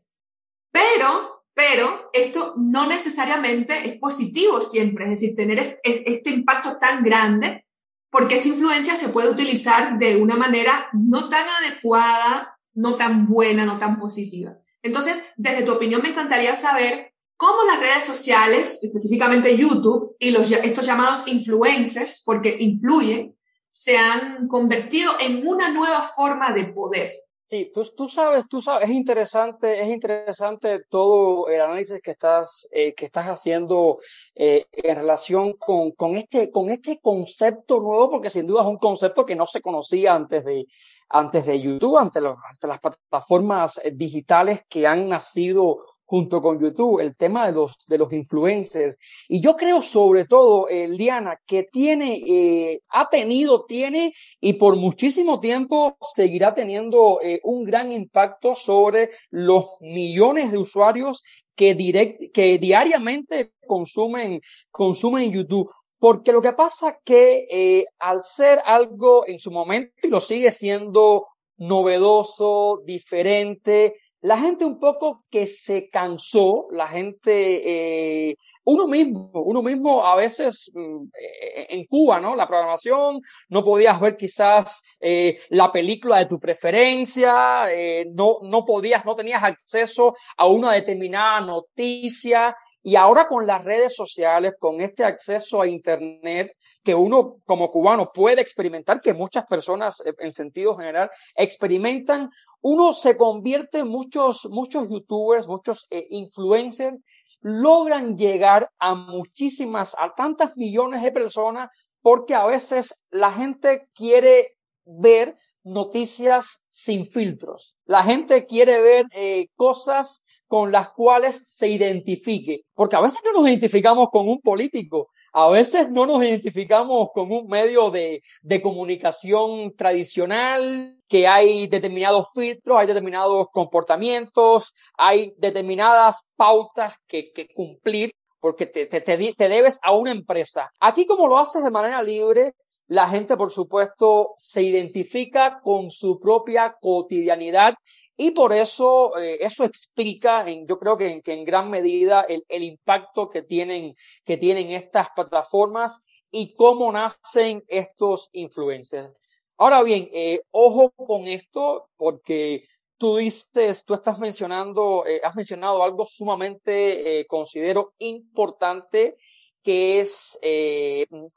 Pero, 0.73 1.45
pero 1.55 2.11
esto 2.13 2.55
no 2.57 2.89
necesariamente 2.89 3.89
es 3.89 3.97
positivo 4.01 4.61
siempre, 4.61 5.05
es 5.05 5.11
decir, 5.11 5.37
tener 5.37 5.79
este 5.85 6.31
impacto 6.31 6.77
tan 6.79 7.05
grande, 7.05 7.69
porque 8.11 8.39
esta 8.39 8.49
influencia 8.49 8.97
se 8.97 9.11
puede 9.11 9.31
utilizar 9.31 9.97
de 9.97 10.17
una 10.17 10.35
manera 10.35 10.89
no 10.93 11.29
tan 11.29 11.47
adecuada, 11.63 12.59
no 12.73 12.97
tan 12.97 13.29
buena, 13.29 13.65
no 13.65 13.79
tan 13.79 14.01
positiva. 14.01 14.59
Entonces, 14.83 15.25
desde 15.37 15.63
tu 15.63 15.71
opinión, 15.71 16.03
me 16.03 16.09
encantaría 16.09 16.57
saber 16.57 17.15
cómo 17.37 17.63
las 17.63 17.79
redes 17.79 18.03
sociales, 18.03 18.81
específicamente 18.83 19.57
YouTube, 19.57 20.17
y 20.19 20.33
los, 20.33 20.51
estos 20.51 20.85
llamados 20.85 21.29
influencers, 21.29 22.25
porque 22.27 22.57
influyen, 22.59 23.37
se 23.75 23.97
han 23.97 24.47
convertido 24.47 25.15
en 25.21 25.45
una 25.45 25.69
nueva 25.69 26.03
forma 26.03 26.53
de 26.53 26.67
poder. 26.67 27.11
Sí, 27.47 27.73
tú, 27.75 27.83
tú 27.97 28.09
sabes, 28.09 28.49
tú 28.49 28.63
sabes, 28.63 28.89
es 28.89 28.95
interesante, 28.95 29.81
es 29.81 29.89
interesante 29.89 30.85
todo 30.89 31.49
el 31.49 31.61
análisis 31.61 32.01
que 32.01 32.13
estás, 32.13 32.69
eh, 32.71 32.95
que 32.95 33.07
estás 33.07 33.27
haciendo 33.27 33.99
eh, 34.37 34.67
en 34.73 34.95
relación 34.95 35.55
con, 35.55 35.91
con, 35.91 36.15
este, 36.15 36.53
con 36.53 36.71
este 36.71 37.01
concepto 37.01 37.81
nuevo, 37.81 38.11
porque 38.11 38.31
sin 38.31 38.47
duda 38.47 38.63
es 38.63 38.69
un 38.69 38.79
concepto 38.79 39.27
que 39.27 39.35
no 39.35 39.45
se 39.45 39.61
conocía 39.61 40.15
antes 40.15 40.45
de, 40.45 40.67
antes 41.09 41.45
de 41.45 41.61
YouTube, 41.61 41.99
ante, 41.99 42.21
ante 42.21 42.69
las 42.69 42.79
plataformas 42.79 43.81
digitales 43.93 44.63
que 44.69 44.87
han 44.87 45.09
nacido 45.09 45.85
junto 46.05 46.43
con 46.43 46.61
YouTube, 46.61 47.01
el 47.01 47.17
tema 47.17 47.47
de 47.47 47.53
los, 47.53 47.77
de 47.87 47.99
los 47.99 48.13
influencers. 48.13 48.99
Y 49.29 49.41
yo 49.41 49.57
creo 49.57 49.83
sobre 49.83 50.27
todo, 50.27 50.69
eh, 50.69 50.89
Liana, 50.89 51.39
que 51.47 51.65
tiene, 51.65 52.23
eh, 52.27 52.81
ha 52.91 53.09
tenido, 53.09 53.65
tiene 53.65 54.13
y 54.41 54.55
por 54.55 54.77
muchísimo 54.77 55.41
tiempo 55.41 55.97
seguirá 56.01 56.55
teniendo 56.55 57.21
eh, 57.23 57.41
un 57.43 57.65
gran 57.65 57.93
impacto 57.93 58.55
sobre 58.55 59.11
los 59.31 59.67
millones 59.81 60.53
de 60.53 60.59
usuarios 60.59 61.23
que, 61.55 61.75
direct, 61.75 62.33
que 62.33 62.59
diariamente 62.59 63.53
consumen, 63.67 64.41
consumen 64.71 65.33
YouTube. 65.33 65.71
Porque 65.99 66.33
lo 66.33 66.43
que 66.43 66.53
pasa 66.53 66.99
que 67.03 67.47
eh, 67.51 67.87
al 67.99 68.23
ser 68.23 68.61
algo 68.67 69.27
en 69.27 69.39
su 69.39 69.51
momento 69.51 69.95
y 70.03 70.09
lo 70.09 70.21
sigue 70.21 70.51
siendo 70.53 71.29
novedoso, 71.57 72.83
diferente, 72.85 73.95
la 74.25 74.39
gente 74.39 74.65
un 74.65 74.79
poco 74.79 75.27
que 75.31 75.47
se 75.47 75.91
cansó, 75.91 76.67
la 76.71 76.89
gente, 76.89 78.31
eh, 78.31 78.37
uno 78.65 78.87
mismo, 78.87 79.31
uno 79.35 79.61
mismo 79.61 80.03
a 80.03 80.17
veces 80.17 80.71
mm, 80.73 81.09
eh, 81.13 81.67
en 81.69 81.85
Cuba, 81.85 82.21
¿no? 82.21 82.35
La 82.35 82.49
programación, 82.49 83.21
no 83.51 83.63
podías 83.63 84.01
ver 84.01 84.17
quizás 84.17 84.83
eh, 84.99 85.41
la 85.51 85.71
película 85.71 86.21
de 86.21 86.25
tu 86.25 86.41
preferencia, 86.41 87.67
no, 88.15 88.39
no 88.41 88.65
podías, 88.65 89.05
no 89.05 89.15
tenías 89.15 89.43
acceso 89.43 90.15
a 90.39 90.47
una 90.47 90.73
determinada 90.73 91.43
noticia. 91.43 92.57
Y 92.83 92.97
ahora 92.97 93.27
con 93.27 93.47
las 93.47 93.63
redes 93.63 93.95
sociales, 93.95 94.55
con 94.59 94.81
este 94.81 95.05
acceso 95.05 95.61
a 95.61 95.67
Internet, 95.67 96.57
que 96.85 96.95
uno 96.95 97.39
como 97.47 97.71
cubano 97.71 98.11
puede 98.13 98.43
experimentar, 98.43 99.01
que 99.01 99.15
muchas 99.15 99.47
personas 99.47 100.03
en 100.19 100.33
sentido 100.35 100.77
general 100.77 101.11
experimentan, 101.35 102.31
uno 102.61 102.93
se 102.93 103.17
convierte, 103.17 103.85
muchos, 103.85 104.47
muchos 104.51 104.89
youtubers, 104.89 105.49
muchos 105.49 105.87
eh, 105.91 106.07
influencers 106.11 106.99
logran 107.41 108.17
llegar 108.17 108.71
a 108.79 108.95
muchísimas, 108.95 109.97
a 109.99 110.15
tantas 110.15 110.57
millones 110.57 111.03
de 111.03 111.13
personas 111.13 111.71
porque 112.01 112.35
a 112.35 112.47
veces 112.47 113.07
la 113.11 113.33
gente 113.33 113.89
quiere 113.95 114.57
ver 114.85 115.37
noticias 115.63 116.67
sin 116.69 117.07
filtros. 117.07 117.77
La 117.87 118.05
gente 118.05 118.45
quiere 118.45 118.81
ver 118.81 119.07
eh, 119.15 119.49
cosas 119.57 120.25
con 120.47 120.71
las 120.71 120.91
cuales 120.91 121.41
se 121.49 121.69
identifique, 121.69 122.61
porque 122.75 122.97
a 122.97 123.01
veces 123.01 123.21
no 123.25 123.33
nos 123.33 123.49
identificamos 123.49 124.09
con 124.11 124.29
un 124.29 124.41
político, 124.41 125.09
a 125.37 125.51
veces 125.51 125.91
no 125.91 126.07
nos 126.07 126.23
identificamos 126.23 127.09
con 127.13 127.33
un 127.33 127.49
medio 127.49 127.91
de, 127.91 128.23
de 128.43 128.63
comunicación 128.63 129.75
tradicional, 129.77 130.97
que 131.09 131.27
hay 131.27 131.67
determinados 131.67 132.29
filtros, 132.33 132.79
hay 132.79 132.87
determinados 132.87 133.49
comportamientos, 133.53 134.73
hay 134.97 135.35
determinadas 135.37 136.29
pautas 136.37 136.97
que, 137.09 137.33
cumplir 137.53 138.13
porque 138.39 138.67
te, 138.67 138.87
te, 138.87 139.01
te, 139.01 139.49
debes 139.49 139.81
a 139.83 139.93
una 139.93 140.13
empresa. 140.13 140.71
Aquí 140.79 141.05
como 141.05 141.27
lo 141.27 141.39
haces 141.39 141.65
de 141.65 141.71
manera 141.71 142.01
libre, 142.01 142.53
la 142.87 143.09
gente, 143.09 143.37
por 143.37 143.51
supuesto, 143.51 144.35
se 144.37 144.63
identifica 144.63 145.61
con 145.63 145.91
su 145.91 146.21
propia 146.21 146.77
cotidianidad 146.81 147.75
y 148.17 148.31
por 148.31 148.53
eso, 148.53 149.19
eh, 149.19 149.39
eso 149.41 149.65
explica, 149.65 150.49
en, 150.49 150.67
yo 150.69 150.79
creo 150.79 150.97
que 150.97 151.21
en, 151.25 151.45
gran 151.45 151.69
medida, 151.69 152.23
el, 152.23 152.63
impacto 152.63 153.29
que 153.29 153.43
tienen, 153.43 153.97
que 154.25 154.37
tienen 154.37 154.71
estas 154.71 155.09
plataformas 155.11 156.01
y 156.31 156.55
cómo 156.55 156.93
nacen 156.93 157.65
estos 157.67 158.29
influencers. 158.33 159.11
Ahora 159.57 159.83
bien, 159.83 160.09
eh, 160.13 160.43
ojo 160.53 160.91
con 160.91 161.27
esto, 161.27 161.89
porque 161.97 162.65
tú 162.99 163.17
dices, 163.17 163.85
tú 163.85 163.95
estás 163.95 164.19
mencionando, 164.21 165.05
eh, 165.07 165.21
has 165.25 165.35
mencionado 165.35 165.83
algo 165.83 166.07
sumamente, 166.07 167.27
considero 167.27 167.95
importante, 167.99 169.17
que 169.63 169.99
es 169.99 170.39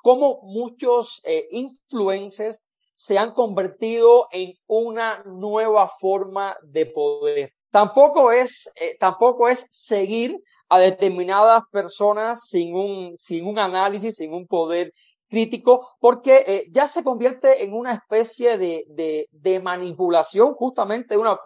cómo 0.04 0.42
muchos 0.44 1.24
influencers 1.50 2.67
se 2.98 3.20
han 3.20 3.34
convertido 3.34 4.28
en 4.32 4.54
una 4.66 5.22
nueva 5.24 5.88
forma 6.00 6.58
de 6.64 6.88
poder. 6.88 7.54
Tampoco 7.70 8.32
es, 8.32 8.72
eh, 8.82 8.98
tampoco 9.00 9.48
es 9.48 9.68
seguir 9.70 10.36
a 10.68 10.80
determinadas 10.80 11.62
personas 11.72 12.48
sin 12.48 12.76
un, 12.76 13.14
sin 13.20 13.46
un 13.46 13.60
análisis, 13.60 14.16
sin 14.16 14.34
un 14.34 14.48
poder 14.48 14.92
crítico, 15.28 15.90
porque 16.00 16.44
eh, 16.48 16.64
ya 16.72 16.88
se 16.88 17.04
convierte 17.04 17.64
en 17.64 17.74
una 17.74 17.94
especie 17.94 18.58
de, 18.58 18.86
de, 19.32 19.60
manipulación 19.60 20.54
justamente 20.54 21.16
de 21.16 21.18
una, 21.18 21.38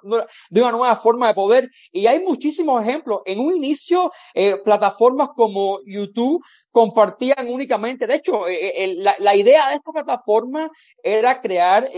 de 0.50 0.62
una 0.62 0.72
nueva 0.72 0.96
forma 0.96 1.28
de 1.28 1.34
poder. 1.34 1.70
Y 1.92 2.08
hay 2.08 2.20
muchísimos 2.24 2.82
ejemplos. 2.84 3.22
En 3.26 3.40
un 3.40 3.56
inicio, 3.56 4.12
eh, 4.34 4.58
plataformas 4.58 5.30
como 5.36 5.80
YouTube 5.86 6.44
compartían 6.72 7.50
únicamente, 7.50 8.08
de 8.08 8.16
hecho, 8.16 8.48
eh, 8.48 8.86
eh 8.86 8.96
la, 8.96 9.36
idea 9.36 9.70
de 9.70 9.76
esta 9.76 9.92
plataforma 9.92 10.70
era 11.04 11.42
crear 11.42 11.90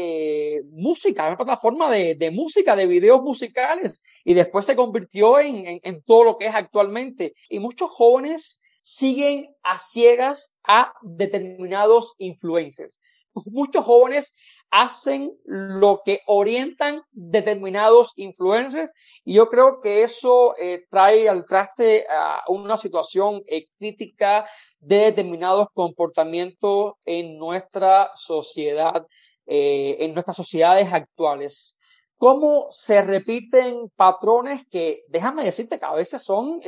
música, 0.71 1.27
una 1.27 1.37
plataforma 1.37 1.91
de, 1.91 2.15
de, 2.15 2.31
música, 2.31 2.75
de 2.75 2.87
videos 2.87 3.21
musicales, 3.21 4.01
y 4.23 4.33
después 4.33 4.65
se 4.65 4.75
convirtió 4.75 5.39
en, 5.39 5.67
en, 5.67 5.79
en 5.83 6.01
todo 6.03 6.23
lo 6.23 6.37
que 6.37 6.47
es 6.47 6.55
actualmente. 6.55 7.33
Y 7.49 7.59
muchos 7.59 7.91
jóvenes 7.91 8.62
siguen 8.83 9.55
a 9.63 9.77
ciegas 9.77 10.57
a 10.67 10.93
determinados 11.01 12.15
influencers. 12.17 12.99
Muchos 13.45 13.85
jóvenes 13.85 14.35
hacen 14.69 15.31
lo 15.45 16.01
que 16.03 16.19
orientan 16.27 17.01
determinados 17.11 18.11
influencers 18.17 18.91
y 19.23 19.35
yo 19.35 19.47
creo 19.47 19.79
que 19.81 20.03
eso 20.03 20.53
eh, 20.57 20.83
trae 20.89 21.29
al 21.29 21.45
traste 21.45 22.05
a 22.09 22.43
una 22.49 22.75
situación 22.75 23.41
eh, 23.47 23.67
crítica 23.79 24.45
de 24.79 24.97
determinados 24.97 25.67
comportamientos 25.73 26.93
en 27.05 27.37
nuestra 27.37 28.11
sociedad, 28.15 29.07
eh, 29.45 29.95
en 29.99 30.13
nuestras 30.13 30.35
sociedades 30.35 30.91
actuales. 30.91 31.79
Cómo 32.17 32.67
se 32.69 33.01
repiten 33.01 33.89
patrones 33.95 34.65
que, 34.69 35.03
déjame 35.07 35.43
decirte 35.43 35.79
que 35.79 35.85
a 35.85 35.93
veces 35.93 36.21
son 36.21 36.59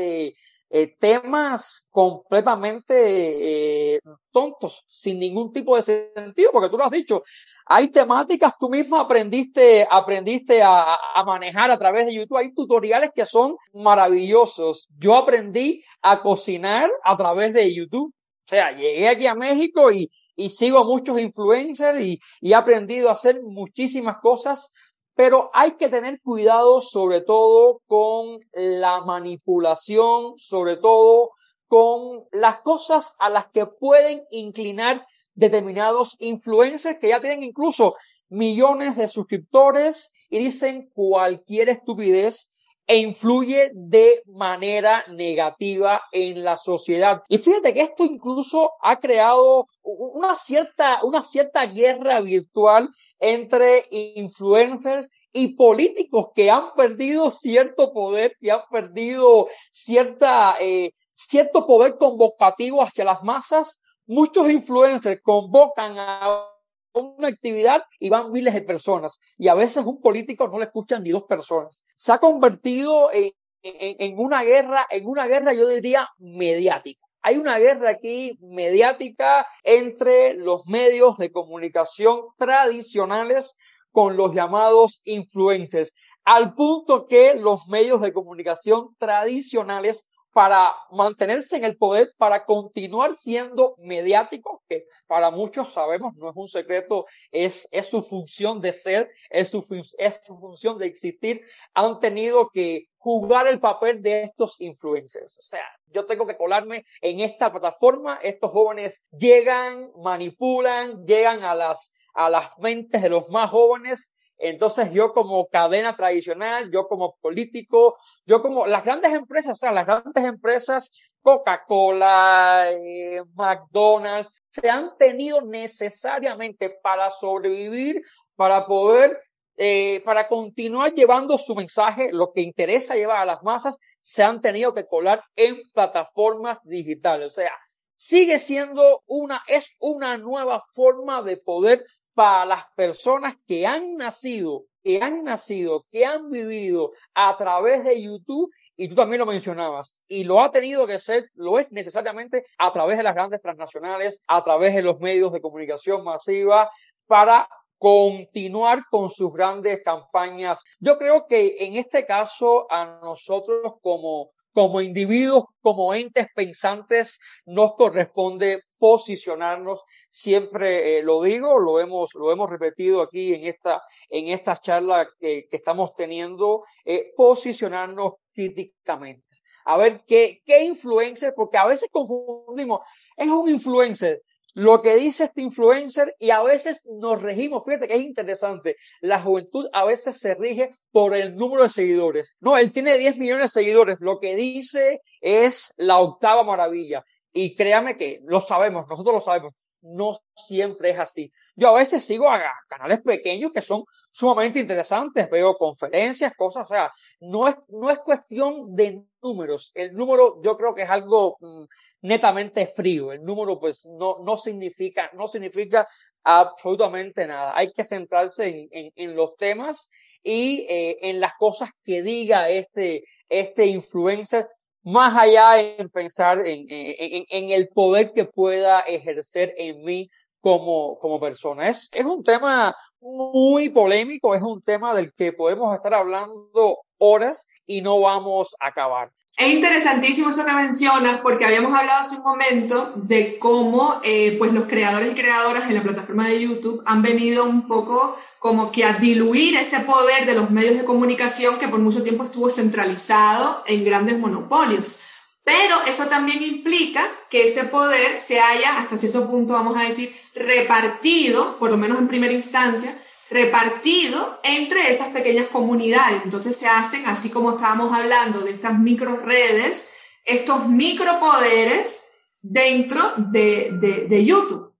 eh, 0.69 0.95
temas 0.99 1.87
completamente 1.91 3.95
eh, 3.95 3.99
tontos, 4.31 4.83
sin 4.87 5.19
ningún 5.19 5.53
tipo 5.53 5.75
de 5.75 5.81
sentido, 5.81 6.49
porque 6.51 6.69
tú 6.69 6.77
lo 6.77 6.85
has 6.85 6.91
dicho, 6.91 7.23
hay 7.65 7.89
temáticas, 7.89 8.53
tú 8.59 8.69
mismo 8.69 8.97
aprendiste, 8.97 9.87
aprendiste 9.89 10.61
a, 10.61 10.97
a, 11.15 11.23
manejar 11.23 11.71
a 11.71 11.77
través 11.77 12.05
de 12.05 12.13
YouTube, 12.13 12.37
hay 12.37 12.53
tutoriales 12.53 13.11
que 13.13 13.25
son 13.25 13.55
maravillosos. 13.73 14.87
Yo 14.97 15.15
aprendí 15.15 15.83
a 16.01 16.21
cocinar 16.21 16.89
a 17.03 17.17
través 17.17 17.53
de 17.53 17.73
YouTube. 17.73 18.13
O 18.13 18.47
sea, 18.47 18.71
llegué 18.71 19.07
aquí 19.07 19.25
a 19.25 19.33
México 19.33 19.91
y, 19.91 20.11
y 20.35 20.49
sigo 20.49 20.77
a 20.77 20.83
muchos 20.83 21.19
influencers 21.19 21.99
y, 21.99 22.19
y 22.41 22.51
he 22.51 22.55
aprendido 22.55 23.09
a 23.09 23.13
hacer 23.13 23.41
muchísimas 23.41 24.17
cosas 24.21 24.71
pero 25.15 25.49
hay 25.53 25.77
que 25.77 25.89
tener 25.89 26.19
cuidado 26.21 26.81
sobre 26.81 27.21
todo 27.21 27.81
con 27.87 28.39
la 28.53 29.01
manipulación, 29.01 30.33
sobre 30.37 30.75
todo 30.77 31.31
con 31.67 32.25
las 32.31 32.61
cosas 32.61 33.15
a 33.19 33.29
las 33.29 33.47
que 33.47 33.65
pueden 33.65 34.23
inclinar 34.29 35.05
determinados 35.33 36.15
influencers 36.19 36.99
que 36.99 37.09
ya 37.09 37.21
tienen 37.21 37.43
incluso 37.43 37.95
millones 38.29 38.97
de 38.97 39.07
suscriptores 39.07 40.13
y 40.29 40.39
dicen 40.39 40.89
cualquier 40.93 41.69
estupidez 41.69 42.54
e 42.87 42.97
influye 42.97 43.71
de 43.73 44.21
manera 44.27 45.05
negativa 45.09 46.01
en 46.11 46.43
la 46.43 46.55
sociedad. 46.57 47.21
Y 47.27 47.37
fíjate 47.37 47.73
que 47.73 47.81
esto 47.81 48.03
incluso 48.03 48.73
ha 48.81 48.99
creado 48.99 49.67
una 49.81 50.35
cierta, 50.35 51.03
una 51.03 51.23
cierta 51.23 51.65
guerra 51.65 52.21
virtual 52.21 52.89
entre 53.19 53.85
influencers 53.89 55.09
y 55.31 55.55
políticos 55.55 56.27
que 56.33 56.49
han 56.49 56.73
perdido 56.75 57.29
cierto 57.29 57.91
poder, 57.91 58.37
que 58.39 58.51
han 58.51 58.61
perdido 58.71 59.47
cierta, 59.71 60.55
eh, 60.59 60.93
cierto 61.13 61.65
poder 61.65 61.97
convocativo 61.97 62.81
hacia 62.81 63.03
las 63.03 63.23
masas. 63.23 63.81
Muchos 64.05 64.49
influencers 64.49 65.19
convocan 65.23 65.97
a 65.97 66.54
una 66.95 67.27
actividad 67.27 67.83
y 67.99 68.09
van 68.09 68.31
miles 68.31 68.53
de 68.53 68.61
personas. 68.61 69.19
Y 69.37 69.47
a 69.47 69.53
veces 69.53 69.85
un 69.85 70.01
político 70.01 70.47
no 70.47 70.59
le 70.59 70.65
escuchan 70.65 71.03
ni 71.03 71.11
dos 71.11 71.23
personas. 71.23 71.85
Se 71.93 72.13
ha 72.13 72.17
convertido 72.19 73.11
en, 73.11 73.31
en, 73.63 73.95
en 73.99 74.19
una 74.19 74.43
guerra, 74.43 74.85
en 74.89 75.05
una 75.05 75.27
guerra 75.27 75.53
yo 75.53 75.67
diría 75.67 76.07
mediática. 76.17 77.01
Hay 77.21 77.37
una 77.37 77.57
guerra 77.57 77.89
aquí 77.89 78.37
mediática 78.39 79.47
entre 79.63 80.35
los 80.35 80.67
medios 80.67 81.17
de 81.17 81.31
comunicación 81.31 82.21
tradicionales 82.37 83.57
con 83.91 84.15
los 84.15 84.35
llamados 84.35 85.01
influencers, 85.05 85.91
al 86.23 86.53
punto 86.53 87.07
que 87.07 87.33
los 87.35 87.67
medios 87.67 88.01
de 88.01 88.13
comunicación 88.13 88.95
tradicionales 88.99 90.11
para 90.35 90.75
mantenerse 90.91 91.55
en 91.55 91.63
el 91.63 91.77
poder, 91.77 92.11
para 92.17 92.43
continuar 92.43 93.15
siendo 93.15 93.75
mediáticos, 93.77 94.59
que 94.67 94.83
para 95.07 95.31
muchos 95.31 95.71
sabemos, 95.71 96.13
no 96.17 96.29
es 96.29 96.35
un 96.35 96.49
secreto, 96.49 97.05
es, 97.31 97.69
es 97.71 97.87
su 97.87 98.01
función 98.01 98.59
de 98.59 98.73
ser, 98.73 99.09
es 99.29 99.51
su, 99.51 99.65
es 99.97 100.21
su 100.25 100.37
función 100.37 100.77
de 100.77 100.87
existir, 100.87 101.39
han 101.73 102.01
tenido 102.01 102.49
que 102.53 102.87
jugar 102.97 103.47
el 103.47 103.61
papel 103.61 104.01
de 104.01 104.23
estos 104.23 104.59
influencers. 104.59 105.39
O 105.39 105.41
sea, 105.41 105.63
yo 105.85 106.05
tengo 106.05 106.27
que 106.27 106.35
colarme 106.35 106.83
en 106.99 107.21
esta 107.21 107.49
plataforma, 107.49 108.19
estos 108.21 108.51
jóvenes 108.51 109.07
llegan, 109.17 109.89
manipulan, 110.03 111.05
llegan 111.05 111.43
a 111.43 111.55
las, 111.55 111.97
a 112.13 112.29
las 112.29 112.51
mentes 112.57 113.01
de 113.01 113.07
los 113.07 113.29
más 113.29 113.49
jóvenes 113.49 114.14
entonces 114.37 114.89
yo 114.91 115.13
como 115.13 115.47
cadena 115.47 115.95
tradicional, 115.95 116.69
yo 116.71 116.87
como 116.87 117.15
político, 117.21 117.97
yo 118.25 118.41
como 118.41 118.65
las 118.67 118.83
grandes 118.83 119.13
empresas, 119.13 119.53
o 119.53 119.55
sea, 119.55 119.71
las 119.71 119.85
grandes 119.85 120.25
empresas, 120.25 120.91
Coca-Cola, 121.21 122.65
eh, 122.69 123.21
McDonald's, 123.33 124.31
se 124.49 124.69
han 124.69 124.97
tenido 124.97 125.41
necesariamente 125.41 126.69
para 126.69 127.09
sobrevivir, 127.09 128.01
para 128.35 128.65
poder, 128.65 129.19
eh, 129.57 130.01
para 130.05 130.27
continuar 130.27 130.93
llevando 130.93 131.37
su 131.37 131.55
mensaje, 131.55 132.09
lo 132.11 132.31
que 132.31 132.41
interesa 132.41 132.95
llevar 132.95 133.17
a 133.17 133.25
las 133.25 133.43
masas, 133.43 133.79
se 134.01 134.23
han 134.23 134.41
tenido 134.41 134.73
que 134.73 134.85
colar 134.85 135.23
en 135.35 135.61
plataformas 135.73 136.59
digitales. 136.63 137.31
O 137.31 137.35
sea, 137.35 137.51
sigue 137.95 138.37
siendo 138.39 139.01
una, 139.07 139.41
es 139.47 139.71
una 139.79 140.17
nueva 140.17 140.61
forma 140.73 141.21
de 141.23 141.37
poder 141.37 141.85
para 142.15 142.45
las 142.45 142.65
personas 142.75 143.35
que 143.45 143.67
han 143.67 143.97
nacido, 143.97 144.63
que 144.83 145.01
han 145.01 145.23
nacido, 145.23 145.85
que 145.91 146.05
han 146.05 146.31
vivido 146.31 146.93
a 147.13 147.37
través 147.37 147.83
de 147.83 148.01
YouTube, 148.01 148.49
y 148.77 148.89
tú 148.89 148.95
también 148.95 149.19
lo 149.19 149.25
mencionabas, 149.25 150.03
y 150.07 150.23
lo 150.23 150.41
ha 150.41 150.51
tenido 150.51 150.87
que 150.87 150.97
ser, 150.97 151.29
lo 151.35 151.59
es 151.59 151.71
necesariamente 151.71 152.45
a 152.57 152.73
través 152.73 152.97
de 152.97 153.03
las 153.03 153.15
grandes 153.15 153.41
transnacionales, 153.41 154.19
a 154.27 154.43
través 154.43 154.73
de 154.73 154.81
los 154.81 154.99
medios 154.99 155.31
de 155.31 155.41
comunicación 155.41 156.03
masiva, 156.03 156.71
para 157.05 157.47
continuar 157.77 158.83
con 158.89 159.09
sus 159.09 159.31
grandes 159.33 159.83
campañas. 159.83 160.63
Yo 160.79 160.97
creo 160.97 161.27
que 161.27 161.57
en 161.59 161.75
este 161.75 162.05
caso 162.05 162.65
a 162.71 162.99
nosotros 163.03 163.73
como 163.81 164.31
como 164.55 164.79
individuos, 164.79 165.43
como 165.59 165.93
entes 165.93 166.27
pensantes, 166.33 167.19
nos 167.45 167.75
corresponde 167.75 168.61
posicionarnos. 168.77 169.83
Siempre 170.07 170.97
eh, 170.99 171.03
lo 171.03 171.21
digo, 171.23 171.59
lo 171.59 171.81
hemos, 171.81 172.15
lo 172.15 172.31
hemos 172.31 172.49
repetido 172.49 173.01
aquí 173.01 173.33
en 173.33 173.47
esta, 173.47 173.81
en 174.09 174.29
esta 174.29 174.55
charla 174.55 175.09
que, 175.19 175.49
estamos 175.51 175.93
teniendo, 175.95 176.63
eh, 176.85 177.11
posicionarnos 177.17 178.13
críticamente. 178.33 179.25
A 179.65 179.75
ver 179.75 180.03
qué, 180.07 180.41
qué 180.45 180.63
influencer, 180.63 181.33
porque 181.35 181.57
a 181.57 181.65
veces 181.65 181.89
confundimos, 181.91 182.79
es 183.17 183.27
un 183.27 183.49
influencer, 183.49 184.21
lo 184.55 184.81
que 184.81 184.95
dice 184.95 185.25
este 185.25 185.41
influencer 185.41 186.15
y 186.17 186.31
a 186.31 186.41
veces 186.41 186.87
nos 186.99 187.21
regimos, 187.21 187.63
fíjate 187.65 187.89
que 187.89 187.95
es 187.95 188.01
interesante, 188.01 188.77
la 189.01 189.21
juventud 189.21 189.67
a 189.73 189.83
veces 189.83 190.17
se 190.17 190.33
rige 190.33 190.71
por 190.91 191.13
el 191.13 191.35
número 191.35 191.63
de 191.63 191.69
seguidores. 191.69 192.37
No, 192.39 192.57
él 192.57 192.71
tiene 192.71 192.97
10 192.97 193.17
millones 193.17 193.43
de 193.43 193.61
seguidores, 193.61 193.99
lo 193.99 194.17
que 194.19 194.35
dice 194.35 195.01
es 195.19 195.73
la 195.75 195.97
octava 195.97 196.43
maravilla. 196.43 197.03
Y 197.33 197.53
créame 197.55 197.97
que 197.97 198.21
lo 198.23 198.39
sabemos, 198.39 198.87
nosotros 198.87 199.15
lo 199.15 199.19
sabemos, 199.19 199.53
no 199.81 200.19
siempre 200.33 200.91
es 200.91 200.99
así. 200.99 201.29
Yo 201.57 201.69
a 201.69 201.77
veces 201.77 202.05
sigo 202.05 202.29
a 202.29 202.41
canales 202.69 203.01
pequeños 203.01 203.51
que 203.53 203.61
son 203.61 203.83
sumamente 204.09 204.59
interesantes, 204.59 205.29
veo 205.29 205.57
conferencias, 205.57 206.33
cosas, 206.33 206.63
o 206.63 206.73
sea, 206.73 206.91
no 207.19 207.49
es, 207.49 207.55
no 207.67 207.89
es 207.89 207.99
cuestión 207.99 208.73
de 208.73 209.03
números. 209.21 209.71
El 209.73 209.93
número 209.93 210.41
yo 210.41 210.55
creo 210.55 210.73
que 210.73 210.83
es 210.83 210.89
algo 210.89 211.35
mm, 211.41 211.63
netamente 212.05 212.67
frío. 212.67 213.11
El 213.11 213.23
número 213.23 213.59
pues 213.59 213.87
no, 213.97 214.17
no 214.23 214.37
significa, 214.37 215.09
no 215.13 215.27
significa 215.27 215.87
absolutamente 216.23 217.25
nada. 217.27 217.53
Hay 217.55 217.71
que 217.73 217.83
centrarse 217.83 218.47
en, 218.47 218.67
en, 218.71 218.91
en 218.95 219.15
los 219.15 219.35
temas 219.35 219.89
y 220.23 220.65
eh, 220.69 220.97
en 221.01 221.19
las 221.19 221.33
cosas 221.37 221.71
que 221.83 222.01
diga 222.03 222.49
este, 222.49 223.03
este 223.27 223.65
influencer, 223.65 224.47
más 224.83 225.15
allá 225.17 225.53
de 225.53 225.89
pensar 225.91 226.39
en, 226.39 226.65
en, 226.69 227.25
en, 227.27 227.49
el 227.49 227.69
poder 227.69 228.11
que 228.13 228.25
pueda 228.25 228.81
ejercer 228.81 229.53
en 229.57 229.83
mí 229.83 230.09
como, 230.41 230.99
como 230.99 231.19
persona. 231.19 231.67
Es, 231.67 231.89
es 231.91 232.05
un 232.05 232.23
tema 232.23 232.75
muy 232.99 233.69
polémico, 233.69 234.35
es 234.35 234.43
un 234.43 234.61
tema 234.61 234.93
del 234.93 235.11
que 235.13 235.33
podemos 235.33 235.75
estar 235.75 235.93
hablando 235.93 236.79
horas 236.99 237.47
y 237.65 237.81
no 237.81 237.99
vamos 237.99 238.55
a 238.59 238.67
acabar. 238.67 239.09
Es 239.37 239.53
interesantísimo 239.53 240.29
eso 240.29 240.45
que 240.45 240.53
mencionas 240.53 241.19
porque 241.19 241.43
habíamos 241.43 241.77
hablado 241.77 241.99
hace 241.99 242.15
un 242.15 242.23
momento 242.23 242.93
de 242.95 243.37
cómo 243.37 243.99
eh, 244.01 244.35
pues 244.37 244.53
los 244.53 244.63
creadores 244.63 245.11
y 245.11 245.15
creadoras 245.15 245.67
en 245.67 245.75
la 245.75 245.83
plataforma 245.83 246.29
de 246.29 246.39
YouTube 246.39 246.81
han 246.85 247.01
venido 247.01 247.43
un 247.43 247.67
poco 247.67 248.17
como 248.39 248.71
que 248.71 248.85
a 248.85 248.93
diluir 248.93 249.57
ese 249.57 249.81
poder 249.81 250.25
de 250.25 250.35
los 250.35 250.51
medios 250.51 250.77
de 250.77 250.85
comunicación 250.85 251.57
que 251.57 251.67
por 251.67 251.79
mucho 251.79 252.01
tiempo 252.01 252.23
estuvo 252.23 252.49
centralizado 252.49 253.61
en 253.67 253.83
grandes 253.83 254.17
monopolios. 254.17 254.99
Pero 255.43 255.83
eso 255.85 256.05
también 256.05 256.41
implica 256.41 257.05
que 257.29 257.43
ese 257.43 257.65
poder 257.65 258.17
se 258.17 258.39
haya, 258.39 258.79
hasta 258.79 258.97
cierto 258.97 259.29
punto, 259.29 259.53
vamos 259.53 259.77
a 259.77 259.83
decir, 259.83 260.15
repartido, 260.33 261.57
por 261.59 261.69
lo 261.69 261.77
menos 261.77 261.99
en 261.99 262.07
primera 262.07 262.33
instancia, 262.33 262.97
repartido 263.29 264.39
entre 264.43 264.91
esas 264.91 265.09
pequeñas 265.09 265.47
comunidades. 265.47 266.21
Entonces 266.23 266.55
se 266.55 266.67
hacen, 266.67 267.05
así 267.07 267.29
como 267.29 267.51
estábamos 267.51 267.97
hablando 267.97 268.41
de 268.41 268.51
estas 268.51 268.77
micro 268.77 269.17
redes, 269.17 269.91
estos 270.23 270.67
micropoderes 270.67 272.05
dentro 272.41 273.01
de, 273.17 274.05
de, 274.07 274.25
YouTube. 274.25 274.73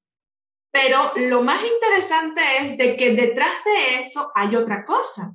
Pero 0.72 1.12
lo 1.16 1.42
más 1.42 1.60
interesante 1.64 2.42
es 2.62 2.78
de 2.78 2.96
que 2.96 3.16
detrás 3.16 3.52
de 3.66 3.98
eso 4.00 4.32
hay 4.36 4.56
otra 4.56 4.86
cosa, 4.86 5.34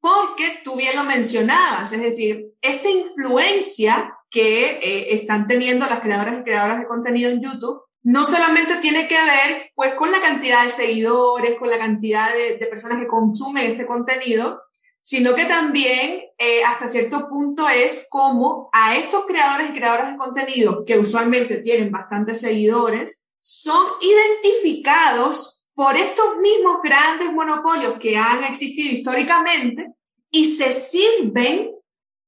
porque 0.00 0.60
tú 0.64 0.76
bien 0.76 0.96
lo 0.96 1.04
mencionabas, 1.04 1.92
es 1.92 2.02
decir, 2.02 2.54
esta 2.60 2.88
influencia 2.88 4.16
que 4.30 4.78
eh, 4.82 5.14
están 5.14 5.46
teniendo 5.46 5.86
las 5.86 6.00
creadoras 6.00 6.40
y 6.40 6.44
creadoras 6.44 6.78
de 6.80 6.86
contenido 6.86 7.30
en 7.30 7.42
YouTube 7.42 7.82
no 8.02 8.24
solamente 8.24 8.76
tiene 8.76 9.08
que 9.08 9.16
ver 9.16 9.70
pues 9.74 9.94
con 9.94 10.10
la 10.10 10.20
cantidad 10.20 10.64
de 10.64 10.70
seguidores, 10.70 11.58
con 11.58 11.68
la 11.68 11.78
cantidad 11.78 12.30
de, 12.32 12.66
personas 12.66 13.00
que 13.00 13.08
consumen 13.08 13.70
este 13.70 13.86
contenido, 13.86 14.62
sino 15.00 15.34
que 15.34 15.44
también 15.44 16.20
eh, 16.38 16.62
hasta 16.64 16.86
cierto 16.86 17.28
punto 17.28 17.68
es 17.68 18.08
como 18.10 18.68
a 18.72 18.96
estos 18.96 19.26
creadores 19.26 19.70
y 19.70 19.74
creadoras 19.74 20.12
de 20.12 20.18
contenido, 20.18 20.84
que 20.84 20.98
usualmente 20.98 21.58
tienen 21.58 21.90
bastantes 21.90 22.40
seguidores, 22.40 23.32
son 23.38 23.86
identificados 24.00 25.66
por 25.74 25.96
estos 25.96 26.36
mismos 26.38 26.78
grandes 26.82 27.32
monopolios 27.32 27.98
que 27.98 28.16
han 28.16 28.44
existido 28.44 28.96
históricamente 28.96 29.94
y 30.30 30.44
se 30.44 30.72
sirven 30.72 31.70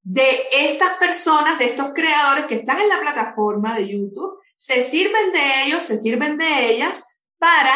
de 0.02 0.42
estas 0.52 0.94
personas, 0.94 1.58
de 1.58 1.66
estos 1.66 1.92
creadores 1.92 2.46
que 2.46 2.56
están 2.56 2.80
en 2.80 2.88
la 2.88 3.00
plataforma 3.00 3.74
de 3.74 3.88
YouTube 3.88 4.39
se 4.60 4.82
sirven 4.82 5.32
de 5.32 5.64
ellos, 5.64 5.82
se 5.82 5.96
sirven 5.96 6.36
de 6.36 6.70
ellas 6.70 7.22
para 7.38 7.72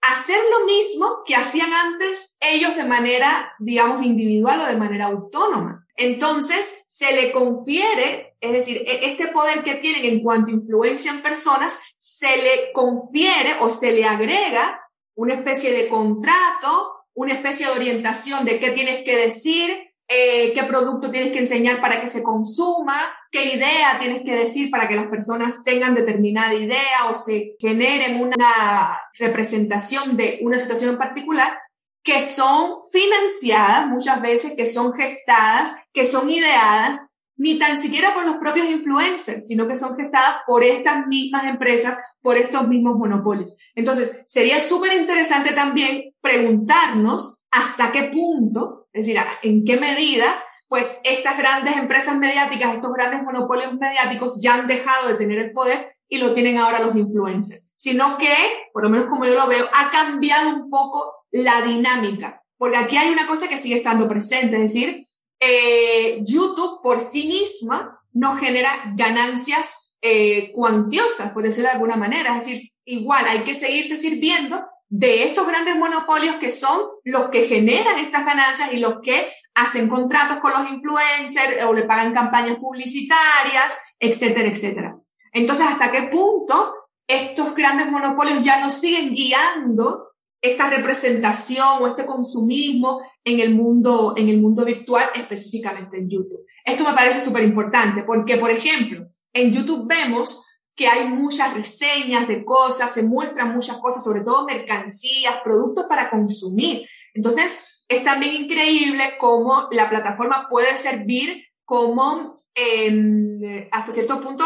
hacer 0.00 0.38
lo 0.50 0.64
mismo 0.64 1.18
que 1.26 1.36
hacían 1.36 1.70
antes 1.70 2.38
ellos 2.40 2.74
de 2.74 2.84
manera, 2.84 3.52
digamos, 3.58 4.06
individual 4.06 4.62
o 4.62 4.64
de 4.64 4.78
manera 4.78 5.06
autónoma. 5.08 5.86
Entonces, 5.94 6.84
se 6.88 7.12
le 7.12 7.32
confiere, 7.32 8.34
es 8.40 8.52
decir, 8.52 8.78
e-, 8.78 9.10
este 9.10 9.28
poder 9.28 9.62
que 9.62 9.74
tienen 9.74 10.06
en 10.06 10.20
cuanto 10.22 10.50
influencia 10.50 11.10
en 11.10 11.20
personas, 11.20 11.78
se 11.98 12.34
le 12.38 12.72
confiere 12.72 13.58
o 13.60 13.68
se 13.68 13.92
le 13.92 14.06
agrega 14.06 14.80
una 15.14 15.34
especie 15.34 15.70
de 15.70 15.86
contrato, 15.86 16.94
una 17.12 17.34
especie 17.34 17.66
de 17.66 17.72
orientación 17.72 18.46
de 18.46 18.58
qué 18.58 18.70
tienes 18.70 19.04
que 19.04 19.18
decir, 19.18 19.91
eh, 20.08 20.52
qué 20.52 20.64
producto 20.64 21.10
tienes 21.10 21.32
que 21.32 21.38
enseñar 21.38 21.80
para 21.80 22.00
que 22.00 22.08
se 22.08 22.22
consuma, 22.22 23.00
qué 23.30 23.54
idea 23.54 23.98
tienes 23.98 24.22
que 24.22 24.34
decir 24.34 24.70
para 24.70 24.86
que 24.88 24.96
las 24.96 25.06
personas 25.06 25.64
tengan 25.64 25.94
determinada 25.94 26.54
idea 26.54 27.08
o 27.10 27.14
se 27.14 27.54
generen 27.58 28.20
una 28.20 29.00
representación 29.18 30.16
de 30.16 30.40
una 30.42 30.58
situación 30.58 30.90
en 30.90 30.98
particular, 30.98 31.58
que 32.04 32.20
son 32.20 32.80
financiadas 32.90 33.86
muchas 33.86 34.20
veces, 34.20 34.54
que 34.56 34.66
son 34.66 34.92
gestadas, 34.92 35.72
que 35.92 36.04
son 36.04 36.28
ideadas 36.28 37.11
ni 37.42 37.58
tan 37.58 37.82
siquiera 37.82 38.14
por 38.14 38.24
los 38.24 38.36
propios 38.36 38.70
influencers, 38.70 39.48
sino 39.48 39.66
que 39.66 39.74
son 39.74 39.96
gestadas 39.96 40.36
por 40.46 40.62
estas 40.62 41.08
mismas 41.08 41.44
empresas, 41.46 41.98
por 42.22 42.36
estos 42.36 42.68
mismos 42.68 42.96
monopolios. 42.96 43.58
Entonces, 43.74 44.22
sería 44.28 44.60
súper 44.60 44.92
interesante 44.92 45.52
también 45.52 46.14
preguntarnos 46.20 47.48
hasta 47.50 47.90
qué 47.90 48.04
punto, 48.04 48.86
es 48.92 49.06
decir, 49.06 49.20
en 49.42 49.64
qué 49.64 49.76
medida, 49.76 50.32
pues 50.68 51.00
estas 51.02 51.36
grandes 51.36 51.76
empresas 51.76 52.16
mediáticas, 52.16 52.74
estos 52.74 52.92
grandes 52.92 53.24
monopolios 53.24 53.74
mediáticos 53.74 54.40
ya 54.40 54.54
han 54.54 54.68
dejado 54.68 55.08
de 55.08 55.14
tener 55.14 55.40
el 55.40 55.52
poder 55.52 55.90
y 56.08 56.18
lo 56.18 56.34
tienen 56.34 56.58
ahora 56.58 56.78
los 56.78 56.94
influencers, 56.94 57.74
sino 57.76 58.18
que, 58.18 58.32
por 58.72 58.84
lo 58.84 58.88
menos 58.88 59.08
como 59.08 59.24
yo 59.24 59.34
lo 59.34 59.48
veo, 59.48 59.66
ha 59.74 59.90
cambiado 59.90 60.48
un 60.48 60.70
poco 60.70 61.26
la 61.32 61.60
dinámica, 61.62 62.40
porque 62.56 62.76
aquí 62.76 62.96
hay 62.96 63.10
una 63.10 63.26
cosa 63.26 63.48
que 63.48 63.60
sigue 63.60 63.78
estando 63.78 64.08
presente, 64.08 64.54
es 64.54 64.72
decir, 64.72 65.04
eh, 65.44 66.22
YouTube 66.24 66.80
por 66.82 67.00
sí 67.00 67.26
misma 67.26 67.98
no 68.12 68.36
genera 68.36 68.70
ganancias 68.94 69.96
eh, 70.00 70.52
cuantiosas, 70.52 71.32
por 71.32 71.42
decirlo 71.42 71.68
de 71.68 71.74
alguna 71.74 71.96
manera. 71.96 72.38
Es 72.38 72.46
decir, 72.46 72.60
igual 72.84 73.26
hay 73.26 73.40
que 73.40 73.54
seguirse 73.54 73.96
sirviendo 73.96 74.64
de 74.88 75.24
estos 75.24 75.46
grandes 75.46 75.74
monopolios 75.76 76.36
que 76.36 76.50
son 76.50 76.80
los 77.04 77.30
que 77.30 77.48
generan 77.48 77.98
estas 77.98 78.24
ganancias 78.24 78.72
y 78.72 78.76
los 78.76 79.00
que 79.00 79.32
hacen 79.54 79.88
contratos 79.88 80.38
con 80.38 80.52
los 80.52 80.70
influencers 80.70 81.64
o 81.64 81.72
le 81.72 81.84
pagan 81.84 82.14
campañas 82.14 82.58
publicitarias, 82.58 83.96
etcétera, 83.98 84.48
etcétera. 84.48 84.96
Entonces, 85.32 85.66
¿hasta 85.66 85.90
qué 85.90 86.02
punto 86.02 86.74
estos 87.08 87.54
grandes 87.54 87.90
monopolios 87.90 88.44
ya 88.44 88.60
nos 88.60 88.74
siguen 88.74 89.12
guiando 89.12 90.11
esta 90.42 90.68
representación 90.68 91.80
o 91.80 91.86
este 91.86 92.04
consumismo 92.04 93.00
en 93.24 93.38
el 93.38 93.54
mundo, 93.54 94.14
en 94.16 94.28
el 94.28 94.40
mundo 94.40 94.64
virtual, 94.64 95.08
específicamente 95.14 95.98
en 95.98 96.10
YouTube. 96.10 96.44
Esto 96.64 96.84
me 96.84 96.94
parece 96.94 97.20
súper 97.20 97.44
importante 97.44 98.02
porque, 98.02 98.36
por 98.36 98.50
ejemplo, 98.50 99.06
en 99.32 99.52
YouTube 99.52 99.86
vemos 99.86 100.44
que 100.74 100.88
hay 100.88 101.06
muchas 101.06 101.54
reseñas 101.54 102.26
de 102.26 102.44
cosas, 102.44 102.92
se 102.92 103.04
muestran 103.04 103.54
muchas 103.54 103.76
cosas, 103.76 104.02
sobre 104.02 104.22
todo 104.22 104.44
mercancías, 104.44 105.40
productos 105.44 105.86
para 105.88 106.10
consumir. 106.10 106.88
Entonces, 107.14 107.84
es 107.86 108.02
también 108.02 108.34
increíble 108.34 109.02
cómo 109.20 109.68
la 109.70 109.88
plataforma 109.88 110.48
puede 110.50 110.74
servir 110.74 111.44
como, 111.64 112.34
eh, 112.56 113.68
hasta 113.70 113.92
cierto 113.92 114.20
punto, 114.20 114.44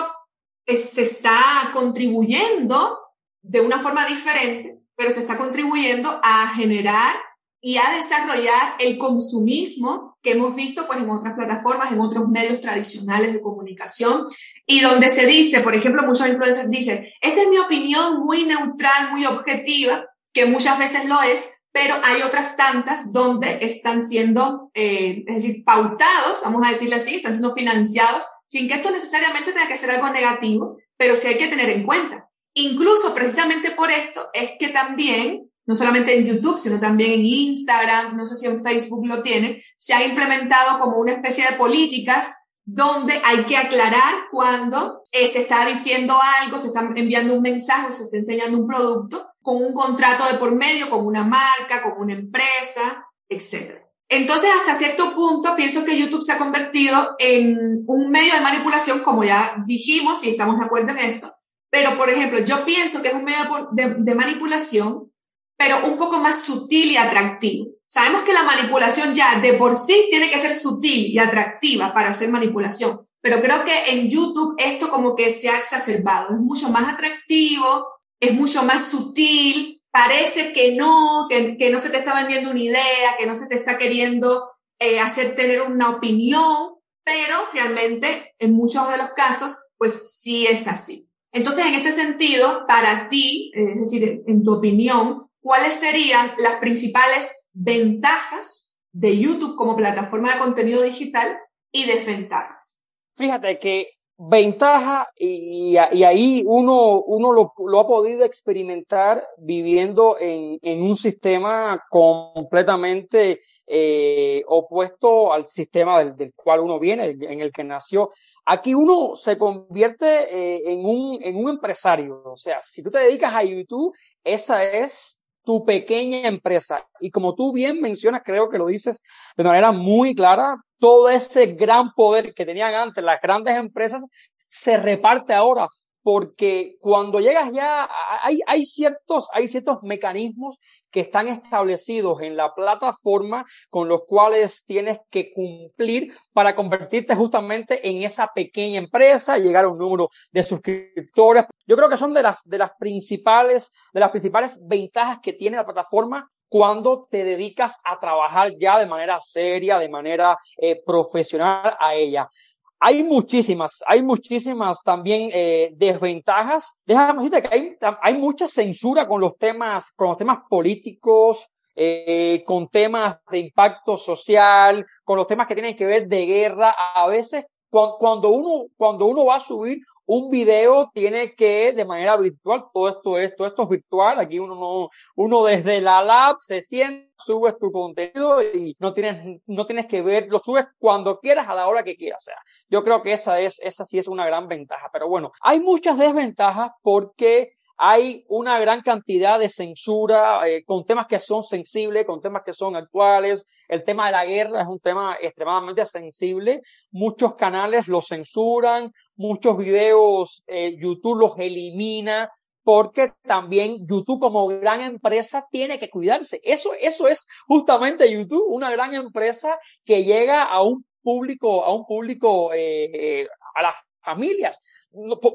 se 0.67 1.03
está 1.03 1.41
contribuyendo 1.73 2.99
de 3.41 3.61
una 3.61 3.79
forma 3.79 4.05
diferente 4.05 4.76
pero 4.97 5.11
se 5.11 5.21
está 5.21 5.37
contribuyendo 5.37 6.21
a 6.23 6.49
generar 6.49 7.15
y 7.61 7.79
a 7.79 7.95
desarrollar 7.97 8.75
el 8.79 8.99
consumismo 8.99 10.17
que 10.23 10.33
hemos 10.33 10.55
visto 10.55 10.87
pues 10.87 10.99
en 10.99 11.11
otras 11.11 11.35
plataformas, 11.35 11.93
en 11.93 12.01
otros 12.01 12.29
medios 12.29 12.61
tradicionales 12.61 13.33
de 13.33 13.41
comunicación 13.41 14.27
y 14.67 14.81
donde 14.81 15.09
se 15.09 15.27
dice, 15.27 15.61
por 15.61 15.75
ejemplo, 15.75 16.03
muchos 16.03 16.29
influencers 16.29 16.71
dicen, 16.71 17.09
esta 17.21 17.43
es 17.43 17.49
mi 17.49 17.59
opinión 17.59 18.21
muy 18.25 18.45
neutral, 18.45 19.11
muy 19.11 19.25
objetiva, 19.27 20.07
que 20.33 20.47
muchas 20.47 20.79
veces 20.79 21.07
lo 21.07 21.23
es, 21.23 21.69
pero 21.73 21.97
hay 22.03 22.23
otras 22.23 22.57
tantas 22.57 23.13
donde 23.13 23.59
están 23.63 24.07
siendo, 24.07 24.71
eh, 24.75 25.25
es 25.27 25.35
decir, 25.37 25.65
pautados, 25.65 26.41
vamos 26.43 26.63
a 26.65 26.71
decirle 26.71 26.97
así, 26.97 27.17
están 27.17 27.33
siendo 27.33 27.55
financiados, 27.55 28.25
sin 28.47 28.69
que 28.69 28.75
esto 28.75 28.91
necesariamente 28.91 29.53
tenga 29.53 29.69
que 29.69 29.77
ser 29.77 29.91
algo 29.91 30.09
negativo, 30.11 30.77
pero 30.97 31.17
sí 31.17 31.29
hay 31.29 31.37
que 31.37 31.49
tener 31.49 31.71
en 31.71 31.85
cuenta 31.85 32.29
Incluso 32.59 33.15
precisamente 33.15 33.73
por 33.73 33.91
esto 33.91 34.31
es 34.33 34.53
que 34.59 34.69
también, 34.69 35.51
no 35.67 35.75
solamente 35.75 36.17
en 36.17 36.27
YouTube, 36.27 36.57
sino 36.57 36.81
también 36.81 37.13
en 37.13 37.27
Instagram, 37.27 38.17
no 38.17 38.25
sé 38.25 38.39
si 38.39 38.47
en 38.47 38.63
Facebook 38.63 39.07
lo 39.07 39.23
tienen, 39.23 39.61
se 39.77 39.93
ha 39.93 40.03
implementado 40.03 40.79
como 40.79 40.97
una 40.97 41.13
especie 41.13 41.45
de 41.47 41.57
políticas 41.57 42.33
donde 42.65 43.21
hay 43.25 43.45
que 43.45 43.59
aclarar 43.59 44.15
cuando 44.31 45.05
eh, 45.13 45.29
se 45.29 45.41
está 45.41 45.67
diciendo 45.67 46.19
algo, 46.41 46.59
se 46.59 46.69
está 46.69 46.81
enviando 46.97 47.35
un 47.35 47.43
mensaje 47.43 47.93
se 47.93 48.05
está 48.05 48.17
enseñando 48.17 48.59
un 48.59 48.67
producto 48.67 49.29
con 49.43 49.57
un 49.63 49.75
contrato 49.75 50.25
de 50.27 50.39
por 50.39 50.55
medio, 50.55 50.89
con 50.89 51.05
una 51.05 51.25
marca, 51.25 51.83
con 51.83 51.93
una 52.01 52.15
empresa, 52.15 53.07
etc. 53.29 53.83
Entonces, 54.09 54.49
hasta 54.59 54.75
cierto 54.75 55.15
punto, 55.15 55.55
pienso 55.57 55.85
que 55.85 55.99
YouTube 55.99 56.23
se 56.23 56.33
ha 56.33 56.39
convertido 56.39 57.17
en 57.19 57.77
un 57.87 58.11
medio 58.11 58.33
de 58.33 58.41
manipulación, 58.41 59.01
como 59.01 59.25
ya 59.25 59.63
dijimos, 59.67 60.25
y 60.25 60.31
estamos 60.31 60.59
de 60.59 60.65
acuerdo 60.65 60.93
en 60.93 60.99
esto, 60.99 61.37
pero, 61.71 61.97
por 61.97 62.09
ejemplo, 62.11 62.39
yo 62.41 62.65
pienso 62.65 63.03
que 63.03 63.09
es 63.09 63.15
un 63.15 63.25
medio 63.25 63.69
de, 63.73 64.15
manipulación, 64.15 65.13
pero 65.57 65.87
un 65.87 65.97
poco 65.97 66.19
más 66.19 66.45
sutil 66.45 66.93
y 66.93 66.97
atractivo. 66.97 67.69
Sabemos 67.87 68.23
que 68.23 68.33
la 68.33 68.43
manipulación 68.43 69.15
ya 69.15 69.39
de 69.41 69.55
por 69.55 69.77
sí 69.77 70.07
tiene 70.11 70.31
que 70.31 70.41
ser 70.41 70.55
sutil 70.55 71.07
y 71.07 71.19
atractiva 71.19 71.95
para 71.95 72.11
hacer 72.11 72.29
manipulación, 72.31 72.99
pero 73.21 73.41
creo 73.41 73.65
que 73.65 73.93
en 73.93 74.11
YouTube 74.11 74.57
esto 74.59 74.89
como 74.89 75.15
que 75.15 75.31
se 75.31 75.49
ha 75.49 75.59
exacerbado, 75.59 76.35
es 76.35 76.41
mucho 76.41 76.69
más 76.71 76.93
atractivo, 76.93 77.89
es 78.21 78.33
mucho 78.35 78.65
más 78.65 78.89
sutil, 78.89 79.83
parece 79.91 80.53
que 80.53 80.73
no, 80.73 81.27
que, 81.29 81.57
que 81.57 81.71
no 81.71 81.79
se 81.79 81.91
te 81.91 81.99
está 81.99 82.15
vendiendo 82.15 82.51
una 82.51 82.61
idea, 82.61 83.17
que 83.19 83.27
no 83.27 83.37
se 83.37 83.47
te 83.47 83.55
está 83.55 83.79
queriendo 83.79 84.49
eh, 84.79 85.01
hacer 85.01 85.35
tener 85.35 85.63
una 85.63 85.91
opinión, 85.91 86.75
pero 87.03 87.39
realmente 87.53 88.35
en 88.39 88.53
muchos 88.53 88.91
de 88.91 88.99
los 88.99 89.11
casos, 89.13 89.73
pues 89.79 90.19
sí 90.21 90.47
es 90.47 90.67
así. 90.67 91.06
Entonces, 91.33 91.67
en 91.67 91.75
este 91.75 91.93
sentido, 91.93 92.65
para 92.67 93.09
ti, 93.09 93.51
es 93.55 93.81
decir, 93.81 94.23
en 94.27 94.43
tu 94.43 94.55
opinión, 94.55 95.29
¿cuáles 95.41 95.75
serían 95.75 96.33
las 96.39 96.61
principales 96.61 97.51
ventajas 97.55 98.81
de 98.93 99.19
YouTube 99.19 99.57
como 99.57 99.77
plataforma 99.77 100.33
de 100.33 100.39
contenido 100.39 100.83
digital 100.83 101.37
y 101.71 101.85
desventajas? 101.85 102.91
Fíjate 103.17 103.59
que 103.59 103.97
ventaja, 104.19 105.09
y, 105.17 105.77
ahí 105.77 106.43
uno, 106.47 107.01
uno 107.03 107.33
lo, 107.33 107.81
ha 107.81 107.87
podido 107.87 108.25
experimentar 108.25 109.23
viviendo 109.39 110.17
en, 110.19 110.83
un 110.83 110.97
sistema 110.97 111.83
completamente 111.91 113.41
eh, 113.67 114.43
opuesto 114.47 115.33
al 115.33 115.45
sistema 115.45 116.03
del, 116.05 116.33
cual 116.35 116.61
uno 116.61 116.79
viene, 116.79 117.17
en 117.21 117.41
el 117.41 117.53
que 117.53 117.65
nació. 117.65 118.13
Aquí 118.47 118.75
uno 118.75 119.17
se 119.17 119.37
convierte 119.37 120.07
eh, 120.07 120.73
en, 120.73 120.87
un, 120.87 121.19
en 121.21 121.37
un 121.37 121.51
empresario. 121.51 122.23
O 122.25 122.37
sea, 122.37 122.63
si 122.63 122.83
tú 122.83 122.91
te 122.91 123.01
dedicas 123.01 123.35
a 123.35 123.43
YouTube, 123.43 123.95
esa 124.23 124.65
es 124.65 125.27
tu 125.45 125.65
pequeña 125.65 126.29
empresa. 126.29 126.87
Y 127.01 127.11
como 127.11 127.35
tú 127.35 127.53
bien 127.53 127.81
mencionas, 127.81 128.23
creo 128.25 128.49
que 128.49 128.59
lo 128.59 128.67
dices 128.67 129.03
de 129.37 129.45
manera 129.45 129.73
muy 129.73 130.15
clara, 130.15 130.57
todo 130.79 131.09
ese 131.09 131.47
gran 131.55 131.93
poder 131.93 132.35
que 132.35 132.47
tenían 132.47 132.75
antes 132.75 133.03
las 133.03 133.21
grandes 133.21 133.57
empresas 133.57 134.07
se 134.47 134.77
reparte 134.77 135.35
ahora 135.35 135.69
porque 136.07 136.77
cuando 136.79 137.19
llegas 137.19 137.51
ya 137.53 137.89
hay, 138.23 138.65
ciertos, 138.65 139.29
hay 139.33 139.49
ciertos 139.49 139.79
mecanismos 139.83 140.61
que 140.89 141.01
están 141.01 141.27
establecidos 141.27 142.23
en 142.23 142.37
la 142.37 142.55
plataforma 142.55 143.45
con 143.71 143.89
los 143.89 144.03
cuales 144.07 144.65
tienes 144.65 145.01
que 145.11 145.33
cumplir 145.33 146.15
para 146.33 146.55
convertirte 146.55 147.17
justamente 147.17 147.89
en 147.89 148.05
esa 148.05 148.31
pequeña 148.33 148.79
empresa, 148.79 149.37
llegar 149.39 149.65
a 149.65 149.69
un 149.69 149.79
número 149.79 150.09
de 150.31 150.45
suscriptores. 150.45 151.47
Yo 151.67 151.75
creo 151.75 151.89
que 151.89 151.97
son 151.97 152.15
de 152.15 152.23
las, 152.23 152.45
de 152.45 152.59
las 152.59 152.71
principales, 152.79 153.73
de 153.93 153.99
las 153.99 154.11
principales 154.13 154.61
ventajas 154.63 155.19
que 155.21 155.33
tiene 155.33 155.57
la 155.57 155.67
plataforma 155.67 156.31
cuando 156.49 157.09
te 157.11 157.25
dedicas 157.25 157.81
a 157.85 157.99
trabajar 157.99 158.53
ya 158.61 158.79
de 158.79 158.87
manera 158.87 159.19
seria, 159.19 159.81
de 159.81 159.89
manera 159.89 160.39
eh, 160.57 160.81
profesional 160.87 161.77
a 161.81 161.97
ella. 161.97 162.31
Hay 162.79 163.03
muchísimas, 163.03 163.83
hay 163.87 164.03
muchísimas 164.03 164.83
también 164.83 165.31
eh, 165.33 165.73
desventajas. 165.77 166.83
Déjame 166.87 167.25
decirte 167.25 167.49
que 167.49 167.55
hay, 167.55 167.77
hay 168.03 168.19
mucha 168.19 168.49
censura 168.49 169.09
con 169.09 169.21
los 169.21 169.37
temas, 169.39 169.93
con 169.93 170.09
los 170.09 170.17
temas 170.19 170.41
políticos, 170.49 171.49
eh, 171.75 172.43
con 172.47 172.69
temas 172.69 173.19
de 173.31 173.39
impacto 173.39 173.97
social, 173.97 174.85
con 175.05 175.17
los 175.17 175.27
temas 175.27 175.47
que 175.47 175.55
tienen 175.55 175.77
que 175.77 175.87
ver 175.87 176.07
de 176.07 176.27
guerra. 176.27 176.75
A 176.95 177.07
veces, 177.07 177.47
cuando, 177.71 177.97
cuando 177.99 178.29
uno, 178.29 178.67
cuando 178.77 179.07
uno 179.07 179.25
va 179.25 179.37
a 179.37 179.41
subir 179.41 179.79
un 180.07 180.31
video 180.31 180.91
tiene 180.95 181.35
que 181.35 181.73
de 181.73 181.85
manera 181.85 182.17
virtual, 182.17 182.65
todo 182.73 182.89
esto 182.89 183.19
es, 183.19 183.37
todo 183.37 183.49
esto 183.49 183.63
es 183.65 183.69
virtual, 183.69 184.21
aquí 184.21 184.39
uno 184.39 184.55
no, 184.55 184.89
uno 185.17 185.45
desde 185.45 185.81
la 185.81 186.03
lab 186.03 186.37
se 186.39 186.61
siente, 186.61 187.11
subes 187.17 187.59
tu 187.59 187.71
contenido 187.73 188.43
y 188.43 188.77
no 188.79 188.93
tienes, 188.93 189.19
no 189.47 189.67
tienes 189.67 189.87
que 189.87 190.03
ver, 190.03 190.29
lo 190.29 190.39
subes 190.39 190.67
cuando 190.79 191.19
quieras 191.19 191.49
a 191.49 191.55
la 191.55 191.69
hora 191.69 191.83
que 191.83 191.97
quieras. 191.97 192.19
O 192.21 192.25
sea, 192.25 192.37
yo 192.69 192.83
creo 192.85 193.03
que 193.03 193.13
esa 193.13 193.41
es, 193.41 193.61
esa 193.63 193.85
sí 193.85 193.99
es 193.99 194.09
una 194.09 194.27
gran 194.27 194.49
ventaja. 194.49 194.89
Pero 194.93 195.09
bueno, 195.09 195.33
hay 195.41 195.61
muchas 195.61 195.99
desventajas 195.99 196.71
porque 196.83 197.57
hay 197.79 198.25
una 198.29 198.59
gran 198.59 198.81
cantidad 198.81 199.39
de 199.39 199.49
censura 199.49 200.49
eh, 200.49 200.65
con 200.65 200.85
temas 200.85 201.07
que 201.07 201.19
son 201.19 201.43
sensibles, 201.43 202.07
con 202.07 202.21
temas 202.21 202.43
que 202.45 202.53
son 202.53 202.75
actuales. 202.75 203.47
El 203.69 203.85
tema 203.85 204.07
de 204.07 204.13
la 204.13 204.25
guerra 204.25 204.63
es 204.63 204.69
un 204.69 204.79
tema 204.79 205.17
extremadamente 205.21 205.85
sensible. 205.85 206.63
Muchos 206.91 207.35
canales 207.35 207.87
lo 207.89 208.01
censuran, 208.01 208.93
muchos 209.17 209.57
videos 209.57 210.45
eh, 210.47 210.77
YouTube 210.79 211.19
los 211.19 211.39
elimina 211.39 212.31
porque 212.63 213.13
también 213.23 213.87
YouTube 213.87 214.21
como 214.21 214.49
gran 214.49 214.81
empresa 214.81 215.47
tiene 215.51 215.79
que 215.79 215.89
cuidarse. 215.89 216.41
Eso, 216.43 216.71
eso 216.81 217.07
es 217.07 217.27
justamente 217.47 218.11
YouTube, 218.11 218.45
una 218.49 218.71
gran 218.71 218.93
empresa 218.95 219.57
que 219.85 220.05
llega 220.05 220.43
a 220.43 220.63
un 220.63 220.85
público, 221.01 221.65
a 221.65 221.73
un 221.73 221.87
público, 221.87 222.53
eh, 222.53 222.91
eh, 222.93 223.29
a 223.55 223.63
las 223.63 223.77
familias. 224.01 224.61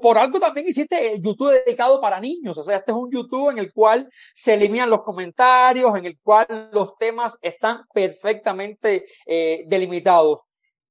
Por, 0.01 0.17
algo 0.17 0.39
también 0.39 0.67
hiciste 0.67 1.21
YouTube 1.21 1.63
dedicado 1.63 2.01
para 2.01 2.19
niños. 2.19 2.57
O 2.57 2.63
sea, 2.63 2.77
este 2.77 2.91
es 2.91 2.97
un 2.97 3.09
YouTube 3.09 3.51
en 3.51 3.59
el 3.59 3.71
cual 3.71 4.09
se 4.33 4.55
eliminan 4.55 4.89
los 4.89 5.01
comentarios, 5.01 5.95
en 5.95 6.05
el 6.05 6.19
cual 6.21 6.69
los 6.73 6.97
temas 6.97 7.39
están 7.41 7.83
perfectamente 7.93 9.05
delimitados. 9.67 10.41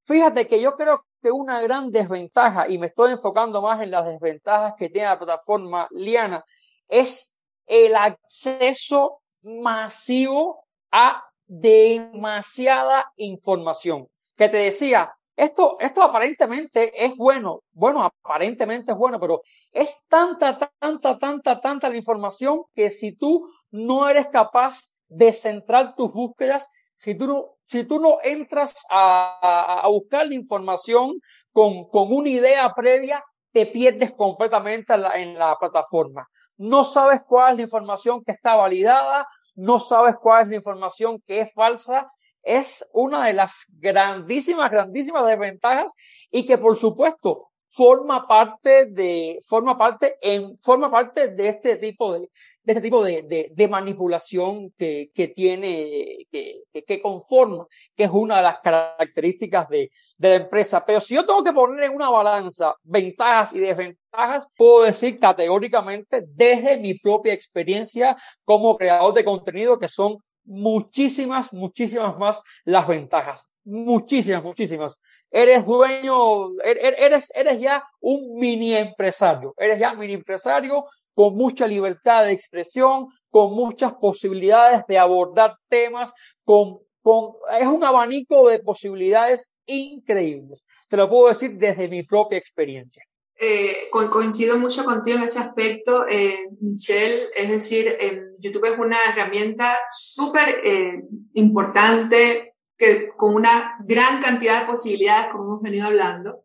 Fíjate 0.07 0.47
que 0.47 0.61
yo 0.61 0.74
creo 0.76 1.05
una 1.28 1.60
gran 1.60 1.90
desventaja, 1.90 2.68
y 2.68 2.78
me 2.78 2.86
estoy 2.86 3.10
enfocando 3.12 3.60
más 3.60 3.82
en 3.82 3.90
las 3.90 4.06
desventajas 4.06 4.74
que 4.78 4.88
tiene 4.88 5.08
la 5.08 5.18
plataforma 5.18 5.88
Liana, 5.90 6.44
es 6.88 7.38
el 7.66 7.94
acceso 7.96 9.20
masivo 9.42 10.64
a 10.90 11.24
demasiada 11.46 13.12
información. 13.16 14.06
Que 14.36 14.48
te 14.48 14.58
decía, 14.58 15.12
esto, 15.36 15.76
esto 15.80 16.02
aparentemente 16.02 17.04
es 17.04 17.16
bueno, 17.16 17.62
bueno, 17.72 18.04
aparentemente 18.04 18.92
es 18.92 18.98
bueno, 18.98 19.18
pero 19.18 19.42
es 19.72 20.04
tanta, 20.08 20.58
tanta, 20.78 21.18
tanta, 21.18 21.60
tanta 21.60 21.88
la 21.88 21.96
información 21.96 22.64
que 22.74 22.90
si 22.90 23.16
tú 23.16 23.48
no 23.70 24.08
eres 24.08 24.26
capaz 24.28 24.94
de 25.08 25.32
centrar 25.32 25.94
tus 25.94 26.12
búsquedas, 26.12 26.68
si 26.94 27.16
tú 27.16 27.26
no, 27.26 27.44
si 27.70 27.84
tú 27.84 28.00
no 28.00 28.18
entras 28.22 28.84
a, 28.90 29.86
buscar 29.88 30.26
la 30.26 30.34
información 30.34 31.20
con, 31.52 31.88
con 31.88 32.12
una 32.12 32.28
idea 32.28 32.72
previa, 32.74 33.22
te 33.52 33.66
pierdes 33.66 34.12
completamente 34.12 34.94
en 34.94 35.02
la, 35.02 35.20
en 35.20 35.38
la 35.38 35.56
plataforma. 35.58 36.26
No 36.56 36.84
sabes 36.84 37.20
cuál 37.26 37.52
es 37.52 37.56
la 37.58 37.62
información 37.62 38.22
que 38.24 38.32
está 38.32 38.56
validada, 38.56 39.26
no 39.54 39.78
sabes 39.78 40.16
cuál 40.20 40.42
es 40.44 40.48
la 40.48 40.56
información 40.56 41.20
que 41.26 41.40
es 41.40 41.52
falsa 41.54 42.10
es 42.42 42.88
una 42.94 43.26
de 43.26 43.34
las 43.34 43.66
grandísimas, 43.78 44.70
grandísimas 44.70 45.26
desventajas 45.26 45.92
y 46.30 46.46
que 46.46 46.58
por 46.58 46.76
supuesto 46.76 47.48
forma 47.68 48.26
parte 48.26 48.86
de, 48.86 49.38
forma 49.46 49.78
parte 49.78 50.16
en, 50.22 50.56
forma 50.58 50.90
parte 50.90 51.28
de 51.28 51.48
este 51.48 51.76
tipo 51.76 52.14
de, 52.14 52.28
de 52.62 52.72
este 52.72 52.82
tipo 52.82 53.02
de, 53.02 53.22
de, 53.22 53.50
de 53.52 53.68
manipulación 53.68 54.70
que, 54.76 55.11
que 55.14 55.28
tiene, 55.28 56.26
que, 56.30 56.62
que, 56.86 57.00
conforma, 57.00 57.66
que 57.96 58.04
es 58.04 58.11
una 58.11 58.36
de 58.36 58.42
las 58.42 58.61
características 58.61 59.68
de, 59.68 59.90
de 60.18 60.28
la 60.28 60.34
empresa. 60.36 60.84
Pero 60.84 61.00
si 61.00 61.14
yo 61.14 61.24
tengo 61.24 61.42
que 61.42 61.52
poner 61.52 61.84
en 61.84 61.94
una 61.94 62.11
balanza 62.11 62.74
ventajas 62.82 63.52
y 63.54 63.61
desventajas, 63.61 64.50
puedo 64.56 64.84
decir 64.84 65.18
categóricamente 65.18 66.22
desde 66.28 66.78
mi 66.78 66.94
propia 66.98 67.32
experiencia 67.32 68.16
como 68.44 68.76
creador 68.76 69.14
de 69.14 69.24
contenido 69.24 69.78
que 69.78 69.88
son 69.88 70.18
muchísimas, 70.44 71.52
muchísimas 71.52 72.18
más 72.18 72.42
las 72.64 72.86
ventajas. 72.86 73.50
Muchísimas, 73.64 74.42
muchísimas. 74.42 75.00
Eres 75.30 75.64
dueño, 75.64 76.61
er, 76.61 76.76
er, 76.78 76.94
eres, 76.98 77.32
eres 77.36 77.61
ya 77.61 77.84
un 78.00 78.36
mini 78.38 78.74
empresario. 78.74 79.54
Eres 79.56 79.78
ya 79.78 79.94
mini 79.94 80.14
empresario 80.14 80.84
con 81.20 81.36
mucha 81.36 81.66
libertad 81.66 82.24
de 82.24 82.32
expresión, 82.32 83.08
con 83.28 83.52
muchas 83.52 83.92
posibilidades 83.92 84.86
de 84.88 84.96
abordar 84.96 85.54
temas, 85.68 86.14
es 86.46 87.66
un 87.66 87.84
abanico 87.84 88.48
de 88.48 88.60
posibilidades 88.60 89.52
increíbles. 89.66 90.64
Te 90.88 90.96
lo 90.96 91.10
puedo 91.10 91.28
decir 91.28 91.58
desde 91.58 91.88
mi 91.88 92.04
propia 92.04 92.38
experiencia. 92.38 93.04
Eh, 93.38 93.90
coincido 93.90 94.56
mucho 94.56 94.82
contigo 94.82 95.18
en 95.18 95.24
ese 95.24 95.40
aspecto, 95.40 96.08
eh, 96.08 96.48
Michelle. 96.58 97.24
Es 97.36 97.50
decir, 97.50 97.98
YouTube 98.38 98.72
es 98.72 98.78
una 98.78 98.96
herramienta 99.12 99.76
súper 99.90 100.62
eh, 100.64 101.02
importante, 101.34 102.54
que, 102.78 103.10
con 103.14 103.34
una 103.34 103.76
gran 103.84 104.22
cantidad 104.22 104.62
de 104.62 104.66
posibilidades, 104.68 105.30
como 105.32 105.44
hemos 105.44 105.60
venido 105.60 105.86
hablando, 105.86 106.44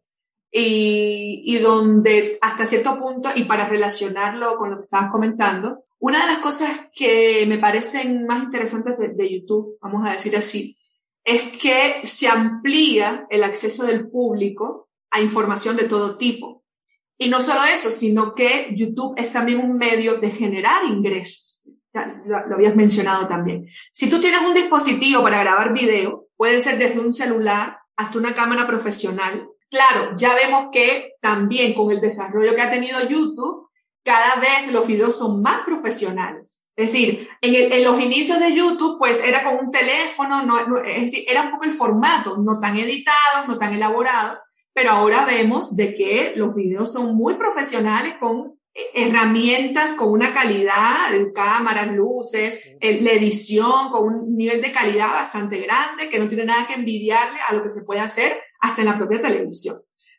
y, 0.52 1.58
donde 1.58 2.38
hasta 2.42 2.66
cierto 2.66 2.98
punto, 2.98 3.30
y 3.36 3.44
para 3.44 3.68
relacionarlo 3.68 4.58
con 4.58 4.72
lo 4.72 4.78
que 4.78 4.84
estabas 4.84 5.12
comentando, 5.12 5.84
una 6.00 6.22
de 6.22 6.32
las 6.32 6.40
cosas 6.40 6.90
que 6.94 7.46
me 7.48 7.58
parecen 7.58 8.26
más 8.26 8.44
interesantes 8.44 8.98
de, 8.98 9.10
de 9.10 9.34
YouTube, 9.34 9.78
vamos 9.82 10.08
a 10.08 10.12
decir 10.12 10.36
así, 10.38 10.78
es 11.24 11.42
que 11.58 12.02
se 12.06 12.28
amplía 12.28 13.26
el 13.30 13.44
acceso 13.44 13.86
del 13.86 14.10
público 14.10 14.90
a 15.12 15.22
información 15.22 15.76
de 15.76 15.86
todo 15.86 16.18
tipo. 16.18 16.64
Y 17.18 17.30
no 17.30 17.42
solo 17.42 17.62
eso, 17.64 17.90
sino 17.90 18.36
que 18.36 18.74
YouTube 18.76 19.16
es 19.18 19.32
también 19.32 19.60
un 19.60 19.78
medio 19.78 20.16
de 20.20 20.32
generar 20.32 20.86
ingresos. 20.86 21.70
Lo, 21.94 22.48
lo, 22.48 22.56
habías 22.56 22.76
mencionado 22.76 23.26
también. 23.26 23.66
Si 23.94 24.10
tú 24.10 24.20
tienes 24.20 24.42
un 24.42 24.54
dispositivo 24.54 25.24
para 25.24 25.40
grabar 25.40 25.74
video, 25.74 26.28
puede 26.36 26.60
ser 26.60 26.78
desde 26.78 27.00
un 27.00 27.14
celular 27.14 27.80
hasta 27.96 28.18
una 28.18 28.36
cámara 28.36 28.68
profesional. 28.68 29.48
Claro, 29.76 30.12
ya 30.16 30.34
vemos 30.36 30.68
que 30.72 31.16
también 31.20 31.74
con 31.74 31.92
el 31.92 32.00
desarrollo 32.00 32.56
que 32.56 32.62
ha 32.62 32.72
tenido 32.72 32.98
YouTube, 33.10 33.68
cada 34.06 34.38
vez 34.38 34.72
los 34.72 34.88
videos 34.88 35.18
son 35.18 35.42
más 35.42 35.66
profesionales. 35.66 36.72
Es 36.78 36.94
decir, 36.94 37.28
en, 37.42 37.56
el, 37.56 37.74
en 37.74 37.84
los 37.84 38.00
inicios 38.00 38.40
de 38.40 38.54
YouTube, 38.54 38.98
pues 38.98 39.22
era 39.22 39.44
con 39.44 39.66
un 39.66 39.72
teléfono, 39.72 40.46
no, 40.46 40.66
no, 40.66 40.82
es 40.82 41.12
decir, 41.12 41.26
era 41.28 41.42
un 41.42 41.52
poco 41.52 41.66
el 41.66 41.74
formato, 41.74 42.38
no 42.38 42.62
tan 42.62 42.78
editados, 42.80 43.50
no 43.50 43.58
tan 43.58 43.74
elaborados, 43.74 44.66
pero 44.72 44.92
ahora 44.92 45.26
vemos 45.26 45.76
de 45.76 45.94
que 45.94 46.32
los 46.38 46.56
videos 46.56 46.94
son 46.94 47.14
muy 47.14 47.34
profesionales 47.34 48.14
con 48.18 48.58
herramientas 48.94 49.96
con 49.96 50.10
una 50.10 50.34
calidad 50.34 50.94
cámaras, 51.34 51.92
luces, 51.92 52.76
la 52.82 53.12
edición 53.12 53.90
con 53.90 54.14
un 54.14 54.38
nivel 54.38 54.62
de 54.62 54.72
calidad 54.72 55.12
bastante 55.12 55.60
grande 55.60 56.10
que 56.10 56.20
no 56.20 56.28
tiene 56.28 56.46
nada 56.46 56.68
que 56.68 56.74
envidiarle 56.74 57.40
a 57.48 57.54
lo 57.54 57.64
que 57.64 57.70
se 57.70 57.86
puede 57.86 58.02
hacer 58.02 58.34
hasta 58.66 58.82
en 58.82 58.88
la 58.88 58.98
propia 58.98 59.22
televisión. 59.22 59.76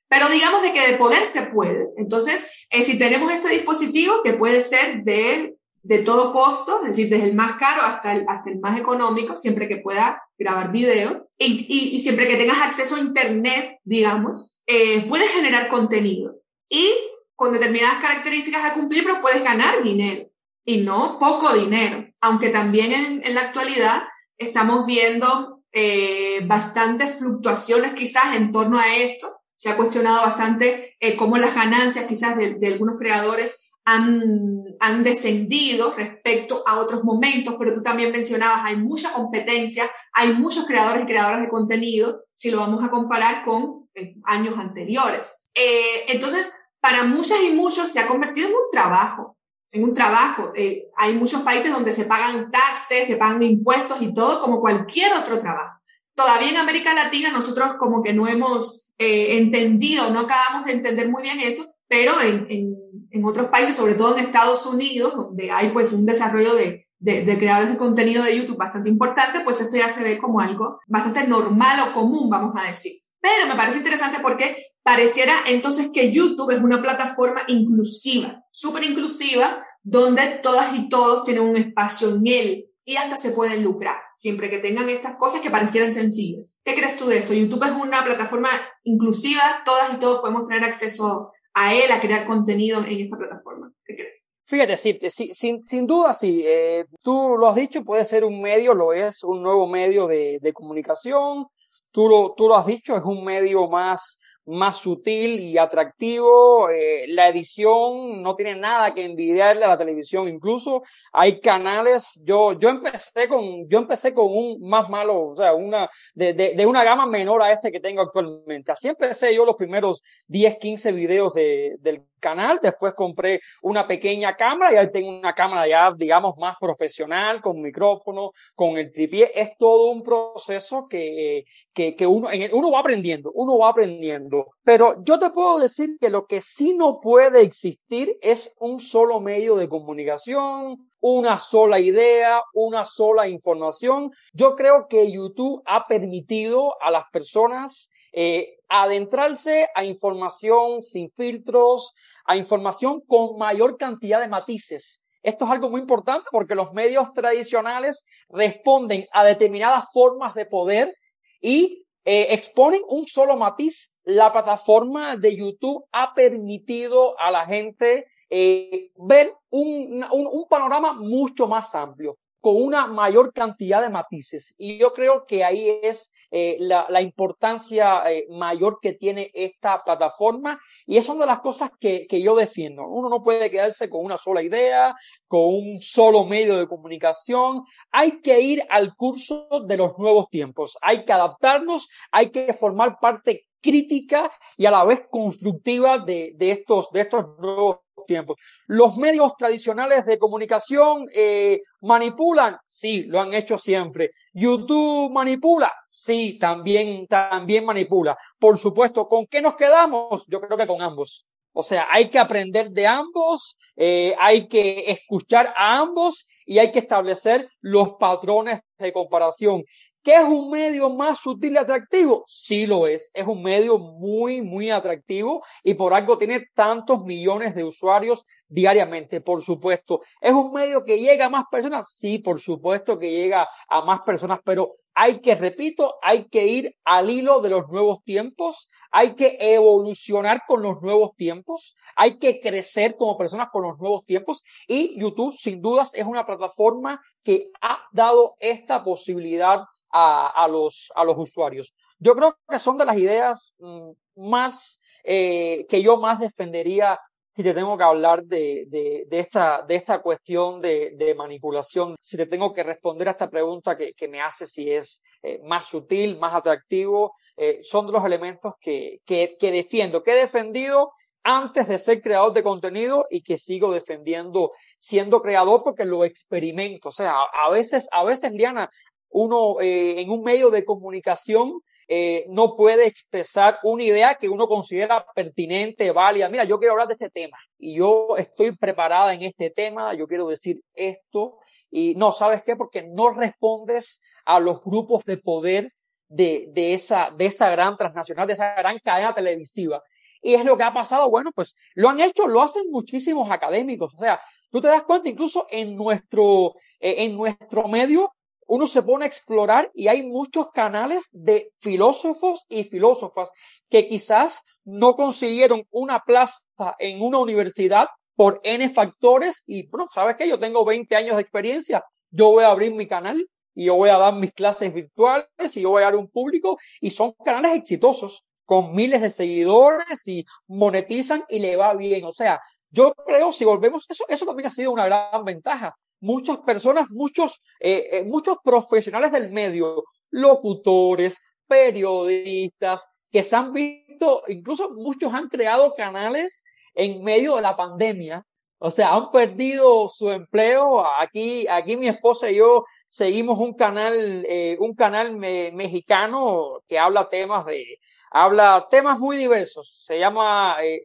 Pero 0.09 0.29
digamos 0.29 0.63
de 0.63 0.73
que 0.73 0.93
de 0.93 0.97
poder 0.97 1.27
se 1.27 1.43
puede. 1.43 1.89
Entonces, 1.97 2.67
eh, 2.71 2.85
si 2.85 2.99
tenemos 2.99 3.33
este 3.33 3.49
dispositivo 3.49 4.23
que 4.23 4.35
puede 4.35 4.61
ser 4.61 5.03
de, 5.03 5.57
de 5.83 5.99
todo 5.99 6.33
costo, 6.33 6.81
es 6.83 6.89
decir, 6.89 7.09
desde 7.09 7.27
el 7.27 7.35
más 7.35 7.57
caro 7.57 7.83
hasta 7.83 8.15
el, 8.15 8.25
hasta 8.29 8.51
el 8.51 8.61
más 8.61 8.79
económico, 8.79 9.37
siempre 9.37 9.69
que 9.69 9.79
pueda 9.79 10.23
grabar 10.39 10.71
video 10.71 11.29
y, 11.39 11.67
y, 11.69 11.97
y 11.97 11.99
siempre 11.99 12.29
que 12.29 12.37
tengas 12.37 12.63
acceso 12.63 12.97
a 12.97 13.01
Internet, 13.01 13.81
digamos, 13.85 14.63
eh, 14.67 15.05
puedes 15.09 15.31
generar 15.31 15.69
contenido 15.69 16.37
y 16.69 16.93
con 17.35 17.53
determinadas 17.53 18.01
características 18.01 18.65
a 18.65 18.75
cumplir, 18.75 19.05
pero 19.05 19.21
puedes 19.21 19.43
ganar 19.43 19.83
dinero 19.83 20.29
y 20.65 20.79
no 20.79 21.19
poco 21.19 21.53
dinero, 21.55 22.07
aunque 22.21 22.49
también 22.49 22.93
en, 22.93 23.23
en 23.25 23.35
la 23.35 23.43
actualidad 23.43 24.03
estamos 24.39 24.87
viendo 24.87 25.56
eh, 25.79 26.41
bastantes 26.47 27.19
fluctuaciones 27.19 27.93
quizás 27.93 28.35
en 28.35 28.51
torno 28.51 28.79
a 28.79 28.97
esto. 28.97 29.27
Se 29.55 29.69
ha 29.69 29.77
cuestionado 29.77 30.23
bastante 30.23 30.97
eh, 31.01 31.17
cómo 31.17 31.37
las 31.37 31.55
ganancias 31.55 32.07
quizás 32.07 32.39
de, 32.39 32.55
de 32.55 32.67
algunos 32.67 32.97
creadores 32.99 33.75
han, 33.85 34.65
han 34.81 35.05
descendido 35.05 35.93
respecto 35.95 36.65
a 36.67 36.81
otros 36.81 37.05
momentos, 37.05 37.57
pero 37.59 37.75
tú 37.75 37.83
también 37.83 38.11
mencionabas, 38.11 38.65
hay 38.65 38.77
mucha 38.77 39.13
competencia, 39.13 39.85
hay 40.15 40.33
muchos 40.33 40.67
creadores 40.67 41.05
y 41.05 41.07
creadoras 41.07 41.43
de 41.43 41.51
contenido, 41.51 42.25
si 42.33 42.51
lo 42.51 42.59
vamos 42.59 42.83
a 42.83 42.91
comparar 42.91 43.45
con 43.45 43.89
eh, 43.95 44.17
años 44.25 44.59
anteriores. 44.59 45.51
Eh, 45.55 46.05
entonces, 46.09 46.53
para 46.81 47.05
muchas 47.05 47.39
y 47.43 47.53
muchos 47.53 47.89
se 47.89 48.01
ha 48.01 48.09
convertido 48.09 48.49
en 48.49 48.55
un 48.55 48.71
trabajo, 48.73 49.36
en 49.77 49.85
un 49.85 49.95
trabajo. 49.95 50.53
Eh, 50.55 50.89
hay 50.97 51.15
muchos 51.15 51.43
países 51.43 51.73
donde 51.73 51.93
se 51.93 52.05
pagan 52.05 52.51
taxes, 52.51 53.07
se 53.07 53.17
pagan 53.17 53.43
impuestos 53.43 54.01
y 54.03 54.13
todo 54.13 54.41
como 54.41 54.61
cualquier 54.61 55.13
otro 55.13 55.39
trabajo. 55.39 55.79
Todavía 56.15 56.51
en 56.51 56.57
América 56.57 56.95
Latina 56.95 57.31
nosotros 57.31 57.77
como 57.79 58.03
que 58.03 58.13
no 58.13 58.27
hemos 58.27 58.95
eh, 58.99 59.37
entendido, 59.39 60.11
no 60.11 60.21
acabamos 60.21 60.67
de 60.67 60.73
entender 60.73 61.11
muy 61.11 61.23
bien 61.23 61.41
eso, 61.41 61.63
pero 61.89 62.21
en, 62.21 62.47
en 62.51 62.77
en 63.17 63.25
otros 63.25 63.49
países, 63.49 63.75
sobre 63.75 63.95
todo 63.95 64.17
en 64.17 64.25
Estados 64.25 64.67
Unidos, 64.67 65.15
donde 65.15 65.51
hay 65.51 65.71
pues 65.71 65.93
un 65.93 66.07
desarrollo 66.07 66.55
de, 66.55 66.87
de, 66.99 67.25
de, 67.25 67.39
creadores 67.39 67.71
de 67.71 67.77
contenido 67.77 68.23
de 68.23 68.37
YouTube 68.37 68.57
bastante 68.57 68.89
importante, 68.89 69.41
pues 69.41 69.61
esto 69.61 69.77
ya 69.77 69.89
se 69.89 70.05
ve 70.05 70.19
como 70.19 70.41
algo 70.41 70.81
bastante 70.87 71.27
normal 71.27 71.89
o 71.89 71.93
común, 71.93 72.29
vamos 72.29 72.53
a 72.57 72.67
decir. 72.67 72.93
Pero 73.21 73.47
me 73.49 73.55
parece 73.55 73.79
interesante 73.79 74.19
porque 74.23 74.67
pareciera 74.83 75.35
entonces 75.47 75.91
que 75.93 76.13
YouTube 76.13 76.51
es 76.51 76.63
una 76.63 76.83
plataforma 76.83 77.43
inclusiva, 77.49 78.45
súper 78.53 78.85
inclusiva, 78.85 79.66
donde 79.89 80.41
todas 80.43 80.77
y 80.77 80.89
todos 80.89 81.25
tienen 81.25 81.45
un 81.45 81.57
espacio 81.57 82.09
en 82.09 82.27
él 82.27 82.71
y 82.85 82.97
hasta 82.97 83.17
se 83.17 83.31
pueden 83.31 83.63
lucrar, 83.63 83.97
siempre 84.17 84.51
que 84.51 84.59
tengan 84.59 84.89
estas 84.89 85.15
cosas 85.15 85.41
que 85.41 85.51
parecieran 85.51 85.93
sencillas. 85.93 86.61
¿Qué 86.65 86.75
crees 86.75 86.97
tú 86.97 87.07
de 87.07 87.19
esto? 87.19 87.33
YouTube 87.33 87.65
es 87.65 87.71
una 87.71 88.03
plataforma 88.05 88.49
inclusiva, 88.83 89.63
todas 89.65 89.95
y 89.95 89.99
todos 89.99 90.21
podemos 90.21 90.45
tener 90.49 90.65
acceso 90.65 91.31
a 91.55 91.73
él 91.73 91.89
a 91.93 92.01
crear 92.01 92.27
contenido 92.27 92.85
en 92.85 93.01
esta 93.01 93.17
plataforma. 93.17 93.73
¿Qué 93.85 93.95
crees? 93.95 94.23
Fíjate, 94.45 94.77
sí, 94.77 94.99
sí 95.09 95.31
sin, 95.33 95.63
sin 95.63 95.87
duda, 95.87 96.13
sí. 96.13 96.43
Eh, 96.45 96.87
tú 97.01 97.37
lo 97.39 97.47
has 97.47 97.55
dicho, 97.55 97.85
puede 97.85 98.05
ser 98.05 98.25
un 98.25 98.43
medio, 98.43 98.75
lo 98.75 98.93
es, 98.93 99.23
un 99.23 99.41
nuevo 99.41 99.69
medio 99.69 100.09
de, 100.09 100.41
de 100.43 100.53
comunicación. 100.53 101.47
Tú 101.93 102.09
lo, 102.09 102.35
tú 102.37 102.49
lo 102.49 102.57
has 102.57 102.67
dicho, 102.67 102.97
es 102.97 103.05
un 103.05 103.25
medio 103.25 103.69
más 103.69 104.21
más 104.47 104.79
sutil 104.79 105.41
y 105.41 105.59
atractivo. 105.59 106.71
Eh, 106.71 107.07
la 107.09 107.29
edición 107.29 108.23
no 108.23 108.35
tiene 108.37 108.57
nada 108.57 108.95
que 108.95 109.05
envidiarle 109.05 109.65
a 109.65 109.69
la 109.69 109.79
televisión. 109.79 110.29
Incluso 110.29 110.83
hay 111.13 111.41
canales. 111.41 112.21
Yo, 112.25 112.53
yo 112.53 112.69
empecé 112.69 113.29
con, 113.29 113.69
yo 113.69 113.79
empecé 113.79 114.15
con 114.15 114.27
un 114.29 114.61
más 114.69 114.89
malo, 114.89 115.29
o 115.29 115.35
sea, 115.35 115.55
una, 115.55 115.89
de, 116.15 116.33
de, 116.33 116.55
de 116.55 116.67
una 116.67 116.85
gama 116.85 117.07
menor 117.07 117.43
a 117.43 117.53
este 117.53 117.73
que 117.73 117.81
tengo 117.81 118.03
actualmente. 118.03 118.73
Así 118.73 118.89
empecé 118.89 119.35
yo 119.35 119.45
los 119.45 119.57
primeros 119.57 120.03
10, 120.29 120.59
15 120.59 120.93
videos 120.93 121.35
de, 121.35 121.77
del 121.81 122.03
canal. 122.21 122.59
Después 122.63 122.95
compré 122.95 123.41
una 123.63 123.87
pequeña 123.87 124.35
cámara 124.37 124.73
y 124.73 124.77
ahí 124.77 124.91
tengo 124.91 125.09
una 125.09 125.33
cámara 125.33 125.67
ya, 125.69 125.93
digamos, 125.97 126.37
más 126.39 126.57
profesional, 126.59 127.41
con 127.41 127.61
micrófono, 127.61 128.33
con 128.55 128.77
el 128.77 128.91
tripié. 128.93 129.31
Es 129.35 129.57
todo 129.59 129.91
un 129.91 130.03
proceso 130.03 130.87
que, 130.89 131.45
que, 131.77 131.95
que 131.95 132.07
uno, 132.07 132.29
uno 132.55 132.71
va 132.71 132.81
aprendiendo, 132.81 133.31
uno 133.35 133.59
va 133.59 133.69
aprendiendo. 133.69 134.47
Pero 134.65 135.05
yo 135.05 135.19
te 135.19 135.29
puedo 135.29 135.59
decir 135.59 135.99
que 136.01 136.09
lo 136.09 136.27
que 136.27 136.41
sí 136.41 136.75
no 136.75 137.01
puede 137.01 137.43
existir 137.43 138.17
es 138.23 138.57
un 138.59 138.81
solo 138.81 139.21
medio 139.21 139.57
de 139.57 139.69
comunicación, 139.69 140.89
una 141.01 141.37
sola 141.37 141.79
idea, 141.79 142.41
una 142.55 142.85
sola 142.85 143.29
información. 143.29 144.11
Yo 144.33 144.57
creo 144.57 144.87
que 144.89 145.13
YouTube 145.13 145.63
ha 145.67 145.87
permitido 145.87 146.81
a 146.81 146.91
las 146.91 147.05
personas 147.13 147.91
eh, 148.15 148.57
adentrarse 148.71 149.69
a 149.75 149.85
información 149.85 150.83
sin 150.83 151.11
filtros, 151.11 151.93
a 152.25 152.39
información 152.39 153.03
con 153.07 153.37
mayor 153.37 153.77
cantidad 153.77 154.19
de 154.21 154.29
matices. 154.29 155.07
Esto 155.23 155.45
es 155.45 155.51
algo 155.51 155.69
muy 155.69 155.83
importante 155.83 156.27
porque 156.33 156.55
los 156.55 156.73
medios 156.73 157.13
tradicionales 157.13 158.07
responden 158.31 159.07
a 159.13 159.25
determinadas 159.25 159.85
formas 159.93 160.33
de 160.33 160.47
poder 160.47 160.95
y 161.41 161.87
eh, 162.05 162.29
exponen 162.31 162.83
un 162.89 163.07
solo 163.07 163.37
matiz. 163.37 164.01
La 164.05 164.33
plataforma 164.33 165.17
de 165.17 165.37
YouTube 165.37 165.85
ha 165.93 166.15
permitido 166.15 167.19
a 167.19 167.31
la 167.31 167.47
gente 167.47 168.07
eh, 168.31 168.91
ver 168.97 169.33
un, 169.51 170.05
un 170.11 170.49
panorama 170.49 170.93
mucho 170.95 171.47
más 171.47 171.75
amplio 171.75 172.19
con 172.41 172.63
una 172.63 172.87
mayor 172.87 173.33
cantidad 173.33 173.83
de 173.83 173.91
matices. 173.91 174.55
Y 174.59 174.79
yo 174.79 174.93
creo 174.93 175.25
que 175.27 175.45
ahí 175.45 175.81
es 175.83 176.15
eh, 176.31 176.57
la, 176.59 176.87
la, 176.89 177.01
importancia 177.01 178.03
eh, 178.11 178.27
mayor 178.31 178.79
que 178.81 178.93
tiene 178.93 179.31
esta 179.33 179.83
plataforma 179.85 180.61
y 180.85 180.97
es 180.97 181.09
una 181.09 181.21
de 181.21 181.27
las 181.27 181.41
cosas 181.41 181.71
que, 181.81 182.07
que, 182.07 182.21
yo 182.21 182.35
defiendo. 182.35 182.87
Uno 182.87 183.09
no 183.09 183.23
puede 183.23 183.51
quedarse 183.51 183.89
con 183.89 184.05
una 184.05 184.19
sola 184.19 184.43
idea, 184.43 184.95
con 185.29 185.45
un 185.45 185.81
solo 185.81 186.25
medio 186.25 186.57
de 186.57 186.67
comunicación. 186.67 187.63
Hay 187.93 188.21
que 188.21 188.41
ir 188.41 188.63
al 188.69 188.95
curso 188.97 189.49
de 189.67 189.77
los 189.77 189.97
nuevos 189.99 190.29
tiempos. 190.29 190.77
Hay 190.83 191.05
que 191.05 191.13
adaptarnos, 191.13 191.89
hay 192.11 192.31
que 192.31 192.53
formar 192.53 192.99
parte 193.01 193.47
crítica 193.61 194.31
y 194.57 194.67
a 194.67 194.71
la 194.71 194.85
vez 194.85 195.07
constructiva 195.11 195.99
de, 195.99 196.33
de 196.37 196.51
estos, 196.51 196.91
de 196.93 197.01
estos 197.01 197.39
nuevos 197.39 197.79
tiempos. 198.07 198.39
¿Los 198.67 198.97
medios 198.97 199.37
tradicionales 199.37 200.07
de 200.07 200.19
comunicación 200.19 201.07
eh, 201.13 201.61
manipulan? 201.81 202.57
Sí, 202.65 203.05
lo 203.05 203.21
han 203.21 203.35
hecho 203.35 203.59
siempre. 203.59 204.13
¿YouTube 204.33 205.13
manipula? 205.13 205.73
Sí, 205.85 206.39
también, 206.39 207.07
también 207.07 207.65
manipula. 207.65 208.17
Por 208.39 208.57
supuesto, 208.59 209.07
¿con 209.07 209.27
qué 209.27 209.43
nos 209.43 209.57
quedamos? 209.57 210.25
Yo 210.29 210.41
creo 210.41 210.57
que 210.57 210.67
con 210.67 210.81
ambos. 210.81 211.27
O 211.59 211.63
sea, 211.63 211.87
hay 211.91 212.11
que 212.11 212.19
aprender 212.19 212.71
de 212.71 212.87
ambos, 212.87 213.59
eh, 213.77 214.15
hay 214.21 214.47
que 214.47 214.91
escuchar 214.91 215.55
a 215.57 215.79
ambos 215.79 216.29
y 216.45 216.59
hay 216.59 216.71
que 216.71 216.81
establecer 216.81 217.49
los 217.63 217.95
patrones 217.95 218.61
de 218.79 218.93
comparación. 218.93 219.65
¿Qué 220.07 220.15
es 220.15 220.23
un 220.23 220.51
medio 220.51 220.89
más 220.89 221.19
sutil 221.19 221.55
y 221.55 221.57
atractivo? 221.57 222.23
Sí 222.29 222.65
lo 222.65 222.87
es. 222.87 223.11
Es 223.13 223.27
un 223.27 223.43
medio 223.43 223.77
muy, 223.77 224.41
muy 224.41 224.71
atractivo 224.71 225.43
y 225.65 225.75
por 225.75 225.93
algo 225.93 226.17
tiene 226.17 226.47
tantos 226.55 227.03
millones 227.03 227.57
de 227.57 227.65
usuarios 227.65 228.25
diariamente, 228.47 229.21
por 229.21 229.43
supuesto. 229.43 230.03
¿Es 230.21 230.33
un 230.33 230.53
medio 230.53 230.85
que 230.85 231.01
llega 231.01 231.27
a 231.27 231.29
más 231.29 231.47
personas? 231.51 231.89
Sí, 231.91 232.21
por 232.21 232.39
supuesto 232.39 233.01
que 233.01 233.11
llega 233.11 233.49
a 233.69 233.85
más 233.85 234.03
personas, 234.03 234.39
pero 234.45 234.77
hay 234.95 235.21
que, 235.21 235.35
repito, 235.35 235.97
hay 236.01 236.29
que 236.29 236.47
ir 236.47 236.77
al 236.85 237.11
hilo 237.11 237.41
de 237.41 237.51
los 237.51 237.69
nuevos 237.69 238.05
tiempos, 238.05 238.71
hay 238.93 239.17
que 239.17 239.37
evolucionar 239.41 240.43
con 240.47 240.63
los 240.63 240.81
nuevos 240.83 241.17
tiempos, 241.17 241.75
hay 241.97 242.19
que 242.19 242.39
crecer 242.39 242.95
como 242.95 243.19
personas 243.19 243.49
con 243.51 243.65
los 243.65 243.77
nuevos 243.81 244.05
tiempos 244.05 244.45
y 244.69 244.99
YouTube 245.01 245.33
sin 245.33 245.61
dudas 245.61 245.93
es 245.95 246.07
una 246.07 246.25
plataforma 246.25 247.03
que 247.25 247.51
ha 247.61 247.81
dado 247.91 248.37
esta 248.39 248.85
posibilidad 248.85 249.65
a, 249.99 250.49
los, 250.49 250.93
a 250.95 251.05
los 251.05 251.17
usuarios. 251.19 251.75
Yo 251.99 252.15
creo 252.15 252.37
que 252.49 252.59
son 252.59 252.77
de 252.77 252.85
las 252.85 252.97
ideas 252.99 253.55
mm, 253.59 253.91
más 254.17 254.81
eh, 255.05 255.67
que 255.69 255.83
yo 255.83 255.97
más 255.97 256.19
defendería 256.21 256.99
si 257.35 257.43
te 257.43 257.53
tengo 257.53 257.77
que 257.77 257.85
hablar 257.85 258.25
de, 258.25 258.65
de, 258.67 259.19
esta, 259.19 259.63
de 259.69 259.75
esta 259.75 260.01
cuestión 260.01 260.63
de, 260.63 261.15
manipulación, 261.19 261.95
si 262.01 262.17
te 262.17 262.25
tengo 262.25 262.55
que 262.55 262.63
responder 262.63 263.09
a 263.09 263.11
esta 263.11 263.29
pregunta 263.29 263.77
que, 263.77 263.93
que 263.93 264.09
me 264.09 264.23
hace 264.23 264.47
si 264.47 264.71
es 264.71 265.03
eh, 265.23 265.39
más 265.45 265.67
sutil, 265.67 266.19
más 266.19 266.35
atractivo, 266.35 267.15
eh, 267.37 267.61
son 267.63 267.87
de 267.87 267.93
los 267.93 268.03
elementos 268.07 268.55
que, 268.59 269.01
que, 269.05 269.37
que 269.39 269.53
defiendo, 269.53 270.03
que 270.03 270.13
he 270.13 270.21
defendido 270.21 270.93
antes 271.27 271.67
de 271.67 271.79
ser 271.79 272.01
creador 272.01 272.33
de 272.33 272.45
contenido 272.45 273.05
y 273.11 273.21
que 273.21 273.37
sigo 273.37 273.73
defendiendo 273.73 274.53
siendo 274.79 275.21
creador 275.21 275.63
porque 275.65 275.85
lo 275.85 276.05
experimento. 276.05 276.89
O 276.89 276.93
sea, 276.93 277.17
a 277.21 277.51
veces, 277.51 277.89
a 277.91 278.05
veces, 278.05 278.33
Liana, 278.33 278.71
uno 279.11 279.61
eh, 279.61 280.01
en 280.01 280.11
un 280.11 280.23
medio 280.23 280.51
de 280.51 280.65
comunicación 280.65 281.61
eh, 281.89 282.27
no 282.29 282.57
puede 282.57 282.87
expresar 282.87 283.59
una 283.63 283.85
idea 283.85 284.17
que 284.17 284.29
uno 284.29 284.49
considera 284.49 285.07
pertinente, 285.15 285.93
válida. 285.93 286.29
Mira, 286.29 286.45
yo 286.45 286.59
quiero 286.59 286.73
hablar 286.73 286.89
de 286.89 286.95
este 286.95 287.11
tema 287.11 287.39
y 287.59 287.77
yo 287.77 288.17
estoy 288.17 288.57
preparada 288.57 289.15
en 289.15 289.23
este 289.23 289.51
tema, 289.51 289.95
yo 289.95 290.09
quiero 290.09 290.27
decir 290.27 290.61
esto 290.75 291.39
y 291.71 291.95
no, 291.95 292.11
¿sabes 292.11 292.43
qué? 292.45 292.57
Porque 292.57 292.83
no 292.83 293.11
respondes 293.11 294.03
a 294.25 294.41
los 294.41 294.65
grupos 294.65 295.05
de 295.05 295.19
poder 295.19 295.73
de, 296.09 296.49
de, 296.53 296.73
esa, 296.73 297.11
de 297.17 297.27
esa 297.27 297.51
gran 297.51 297.77
transnacional, 297.77 298.27
de 298.27 298.33
esa 298.33 298.55
gran 298.55 298.79
cadena 298.81 299.15
televisiva. 299.15 299.83
Y 300.23 300.35
es 300.35 300.45
lo 300.45 300.57
que 300.57 300.65
ha 300.65 300.75
pasado, 300.75 301.09
bueno, 301.09 301.31
pues 301.33 301.57
lo 301.75 301.89
han 301.89 302.01
hecho, 302.01 302.27
lo 302.27 302.43
hacen 302.43 302.65
muchísimos 302.71 303.31
académicos. 303.31 303.95
O 303.95 303.99
sea, 303.99 304.21
tú 304.51 304.61
te 304.61 304.69
das 304.69 304.83
cuenta, 304.83 305.09
incluso 305.09 305.47
en 305.51 305.77
nuestro, 305.77 306.55
eh, 306.81 307.05
en 307.05 307.17
nuestro 307.17 307.69
medio 307.69 308.13
uno 308.47 308.67
se 308.67 308.83
pone 308.83 309.05
a 309.05 309.09
explorar 309.09 309.71
y 309.75 309.89
hay 309.89 310.03
muchos 310.03 310.51
canales 310.53 311.09
de 311.13 311.53
filósofos 311.59 312.45
y 312.49 312.65
filósofas 312.65 313.31
que 313.69 313.87
quizás 313.87 314.45
no 314.65 314.95
consiguieron 314.95 315.65
una 315.71 316.01
plaza 316.01 316.77
en 316.79 317.03
una 317.03 317.19
universidad 317.19 317.87
por 318.15 318.41
N 318.45 318.69
factores 318.69 319.43
y, 319.47 319.67
bueno, 319.69 319.87
¿sabes 319.93 320.17
qué? 320.17 320.29
Yo 320.29 320.39
tengo 320.39 320.65
20 320.65 320.95
años 320.97 321.17
de 321.17 321.23
experiencia, 321.23 321.85
yo 322.11 322.31
voy 322.31 322.45
a 322.45 322.49
abrir 322.49 322.73
mi 322.73 322.87
canal 322.87 323.29
y 323.55 323.67
yo 323.67 323.75
voy 323.75 323.91
a 323.91 323.99
dar 323.99 324.15
mis 324.15 324.33
clases 324.33 324.73
virtuales 324.73 325.57
y 325.57 325.63
yo 325.63 325.71
voy 325.71 325.83
a 325.83 325.87
dar 325.87 325.97
un 325.97 326.09
público 326.09 326.59
y 326.81 326.91
son 326.91 327.13
canales 327.25 327.55
exitosos 327.55 328.25
con 328.45 328.75
miles 328.75 329.03
de 329.03 329.11
seguidores 329.11 330.07
y 330.07 330.25
monetizan 330.47 331.25
y 331.29 331.41
le 331.41 331.57
va 331.57 331.75
bien. 331.75 332.05
O 332.05 332.13
sea, 332.13 332.41
yo 332.71 332.93
creo, 332.95 333.33
si 333.33 333.45
volvemos, 333.45 333.87
eso, 333.89 334.05
eso 334.09 334.25
también 334.25 334.49
ha 334.49 334.51
sido 334.51 334.71
una 334.71 334.87
gran 334.87 335.25
ventaja 335.25 335.75
muchas 336.01 336.39
personas, 336.39 336.91
muchos, 336.91 337.43
eh, 337.61 337.89
eh, 337.93 338.05
muchos 338.05 338.39
profesionales 338.45 339.13
del 339.13 339.31
medio, 339.33 339.85
locutores, 340.11 341.21
periodistas, 341.47 342.89
que 343.11 343.23
se 343.25 343.37
han 343.37 343.53
visto, 343.53 344.23
incluso 344.29 344.71
muchos 344.71 345.15
han 345.15 345.29
creado 345.29 345.75
canales 345.75 346.45
en 346.75 347.03
medio 347.03 347.37
de 347.37 347.43
la 347.43 347.57
pandemia. 347.57 348.25
O 348.59 348.71
sea, 348.71 348.95
han 348.95 349.11
perdido 349.11 349.89
su 349.89 350.11
empleo. 350.11 350.85
Aquí, 350.99 351.47
aquí 351.49 351.77
mi 351.77 351.89
esposa 351.89 352.31
y 352.31 352.37
yo 352.37 352.65
seguimos 352.87 353.39
un 353.39 353.55
canal, 353.55 354.25
eh, 354.27 354.57
un 354.61 354.75
canal 354.75 355.17
mexicano 355.17 356.61
que 356.67 356.79
habla 356.79 357.09
temas 357.09 357.45
de, 357.47 357.79
habla 358.11 358.67
temas 358.71 358.99
muy 358.99 359.17
diversos. 359.17 359.83
Se 359.85 359.99
llama 359.99 360.57
eh, 360.63 360.85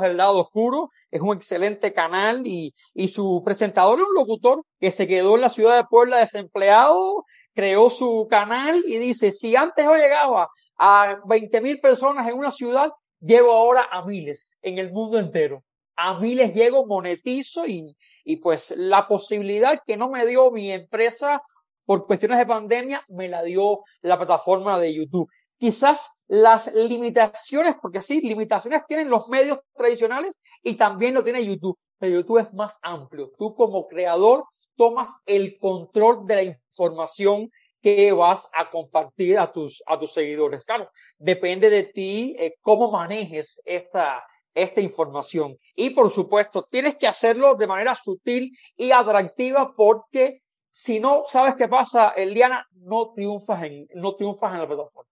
del 0.00 0.16
lado 0.16 0.38
oscuro 0.38 0.90
es 1.10 1.20
un 1.20 1.36
excelente 1.36 1.92
canal 1.92 2.46
y, 2.46 2.74
y 2.94 3.08
su 3.08 3.42
presentador 3.44 3.98
es 3.98 4.06
un 4.06 4.14
locutor 4.14 4.64
que 4.78 4.90
se 4.90 5.06
quedó 5.06 5.34
en 5.34 5.42
la 5.42 5.48
ciudad 5.48 5.76
de 5.76 5.84
Puebla 5.88 6.18
desempleado, 6.18 7.24
creó 7.54 7.90
su 7.90 8.26
canal 8.28 8.82
y 8.86 8.98
dice, 8.98 9.30
si 9.30 9.56
antes 9.56 9.84
yo 9.84 9.94
llegaba 9.94 10.48
a 10.78 11.18
20 11.26 11.60
mil 11.60 11.80
personas 11.80 12.28
en 12.28 12.38
una 12.38 12.50
ciudad, 12.50 12.90
llego 13.20 13.52
ahora 13.52 13.86
a 13.90 14.04
miles 14.04 14.58
en 14.62 14.78
el 14.78 14.92
mundo 14.92 15.18
entero. 15.18 15.62
A 15.96 16.18
miles 16.18 16.54
llego, 16.54 16.86
monetizo 16.86 17.66
y, 17.66 17.94
y 18.24 18.36
pues 18.36 18.74
la 18.76 19.06
posibilidad 19.06 19.78
que 19.86 19.96
no 19.96 20.08
me 20.08 20.26
dio 20.26 20.50
mi 20.50 20.72
empresa 20.72 21.38
por 21.84 22.06
cuestiones 22.06 22.38
de 22.38 22.46
pandemia, 22.46 23.04
me 23.08 23.28
la 23.28 23.42
dio 23.42 23.80
la 24.00 24.16
plataforma 24.16 24.78
de 24.78 24.94
YouTube 24.94 25.28
quizás 25.62 26.20
las 26.26 26.74
limitaciones, 26.74 27.76
porque 27.80 28.02
sí, 28.02 28.20
limitaciones 28.20 28.82
tienen 28.88 29.08
los 29.08 29.28
medios 29.28 29.60
tradicionales 29.76 30.40
y 30.60 30.74
también 30.74 31.14
lo 31.14 31.22
tiene 31.22 31.46
YouTube, 31.46 31.78
pero 32.00 32.16
YouTube 32.16 32.38
es 32.38 32.52
más 32.52 32.80
amplio. 32.82 33.30
Tú 33.38 33.54
como 33.54 33.86
creador 33.86 34.42
tomas 34.76 35.22
el 35.24 35.56
control 35.58 36.26
de 36.26 36.34
la 36.34 36.42
información 36.42 37.48
que 37.80 38.10
vas 38.10 38.50
a 38.52 38.70
compartir 38.70 39.38
a 39.38 39.52
tus, 39.52 39.84
a 39.86 39.96
tus 40.00 40.12
seguidores. 40.12 40.64
Claro, 40.64 40.90
depende 41.16 41.70
de 41.70 41.84
ti 41.84 42.34
eh, 42.36 42.54
cómo 42.60 42.90
manejes 42.90 43.62
esta, 43.64 44.20
esta 44.54 44.80
información. 44.80 45.56
Y 45.76 45.90
por 45.90 46.10
supuesto, 46.10 46.66
tienes 46.68 46.96
que 46.96 47.06
hacerlo 47.06 47.54
de 47.54 47.68
manera 47.68 47.94
sutil 47.94 48.50
y 48.76 48.90
atractiva 48.90 49.74
porque 49.76 50.40
si 50.68 50.98
no, 50.98 51.22
¿sabes 51.28 51.54
qué 51.54 51.68
pasa, 51.68 52.08
Eliana? 52.16 52.66
No 52.72 53.12
triunfas 53.12 53.62
en, 53.62 53.86
no 53.94 54.16
triunfas 54.16 54.54
en 54.54 54.58
la 54.58 54.66
plataforma 54.66 55.11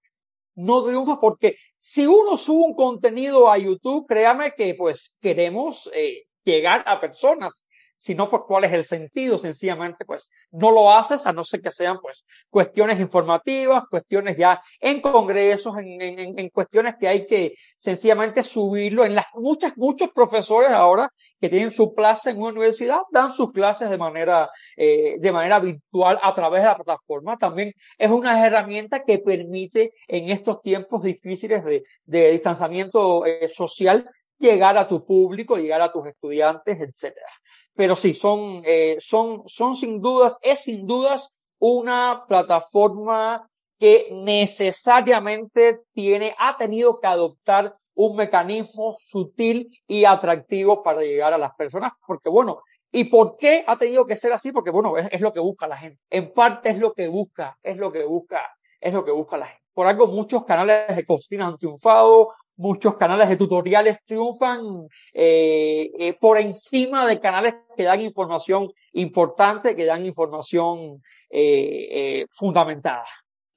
no 0.55 0.85
triunfa 0.85 1.21
porque 1.21 1.57
si 1.77 2.07
uno 2.07 2.37
sube 2.37 2.65
un 2.65 2.75
contenido 2.75 3.51
a 3.51 3.59
YouTube, 3.59 4.07
créame 4.07 4.53
que 4.55 4.75
pues 4.75 5.17
queremos 5.21 5.91
eh, 5.95 6.25
llegar 6.45 6.85
a 6.87 7.01
personas. 7.01 7.67
Si 7.97 8.15
no, 8.15 8.31
pues 8.31 8.43
cuál 8.47 8.65
es 8.65 8.73
el 8.73 8.85
sentido, 8.85 9.37
sencillamente 9.37 10.07
pues 10.07 10.31
no 10.53 10.71
lo 10.71 10.91
haces 10.91 11.27
a 11.27 11.35
no 11.35 11.45
ser 11.45 11.61
que 11.61 11.71
sean 11.71 11.99
pues 12.01 12.25
cuestiones 12.49 12.99
informativas, 12.99 13.85
cuestiones 13.91 14.39
ya 14.39 14.59
en 14.81 15.03
congresos, 15.03 15.77
en, 15.77 16.01
en, 16.01 16.39
en 16.39 16.49
cuestiones 16.49 16.95
que 16.99 17.09
hay 17.09 17.27
que 17.27 17.53
sencillamente 17.77 18.43
subirlo. 18.43 19.05
En 19.05 19.15
las 19.15 19.27
muchas, 19.35 19.77
muchos 19.77 20.11
profesores 20.13 20.71
ahora 20.71 21.13
que 21.41 21.49
tienen 21.49 21.71
su 21.71 21.95
clase 21.95 22.31
en 22.31 22.39
una 22.39 22.51
universidad 22.51 23.01
dan 23.11 23.31
sus 23.31 23.51
clases 23.53 23.89
de 23.91 23.97
manera, 23.97 24.51
eh, 24.77 25.17
de 25.19 25.33
manera 25.33 25.59
virtual 25.59 26.19
a 26.23 26.35
través 26.35 26.63
de 26.63 26.69
la 26.69 26.77
plataforma. 26.77 27.39
También 27.39 27.73
es 27.97 28.11
una 28.11 28.45
herramienta 28.47 29.03
que 29.05 29.19
permite 29.19 29.93
en 30.07 30.31
estos 30.31 30.61
tiempos 30.61 31.03
difíciles 31.03 31.65
de, 31.65 31.85
de 32.05 32.33
distanciamiento 32.33 33.25
eh, 33.25 33.49
social 33.49 34.09
llegar 34.39 34.77
a 34.79 34.89
tu 34.89 35.05
público, 35.05 35.57
llegar 35.57 35.83
a 35.83 35.93
tus 35.93 36.07
estudiantes, 36.07 36.81
etcétera. 36.81 37.27
Pero 37.75 37.95
sí, 37.95 38.15
son, 38.15 38.63
eh, 38.65 38.97
son, 38.99 39.43
son 39.47 39.75
sin 39.75 40.01
dudas, 40.01 40.37
es 40.43 40.65
sin 40.65 40.87
dudas 40.87 41.31
una 41.59 42.25
plataforma 42.27 43.47
que 43.79 44.09
necesariamente 44.13 45.81
tiene, 45.95 46.35
ha 46.39 46.57
tenido 46.57 47.01
que 47.01 47.07
adoptar 47.07 47.77
un 47.95 48.17
mecanismo 48.17 48.95
sutil 48.97 49.69
y 49.87 50.05
atractivo 50.05 50.83
para 50.83 51.03
llegar 51.03 51.33
a 51.33 51.39
las 51.39 51.55
personas, 51.55 51.93
porque 52.07 52.29
bueno, 52.29 52.63
¿y 52.93 53.05
por 53.05 53.37
qué 53.37 53.65
ha 53.67 53.77
tenido 53.79 54.07
que 54.07 54.17
ser 54.17 54.33
así? 54.33 54.53
Porque 54.53 54.71
bueno, 54.71 54.97
es, 54.97 55.21
lo 55.21 55.33
que 55.33 55.41
busca 55.41 55.67
la 55.67 55.77
gente. 55.77 55.99
En 56.11 56.33
parte 56.33 56.71
es 56.71 56.79
lo 56.79 56.93
que 56.93 57.09
busca, 57.09 57.57
es 57.63 57.77
lo 57.77 57.93
que 57.93 58.05
busca, 58.05 58.41
es 58.81 58.93
lo 58.93 59.05
que 59.05 59.13
busca 59.13 59.37
la 59.37 59.47
gente. 59.47 59.63
Por 59.73 59.87
algo 59.87 60.07
muchos 60.09 60.45
canales 60.45 60.95
de 60.95 61.07
cocina 61.07 61.47
han 61.47 61.57
triunfado, 61.59 62.29
muchos 62.57 62.97
canales 62.97 63.29
de 63.29 63.37
tutoriales 63.37 64.05
triunfan 64.05 64.87
eh, 65.15 65.91
eh, 65.99 66.17
por 66.21 66.39
encima 66.39 67.07
de 67.07 67.19
canales 67.19 67.55
que 67.77 67.85
dan 67.85 68.03
información 68.03 68.69
importante, 68.93 69.75
que 69.75 69.87
dan 69.87 70.05
información 70.05 71.01
eh, 71.31 72.27
fundamentada. 72.31 73.05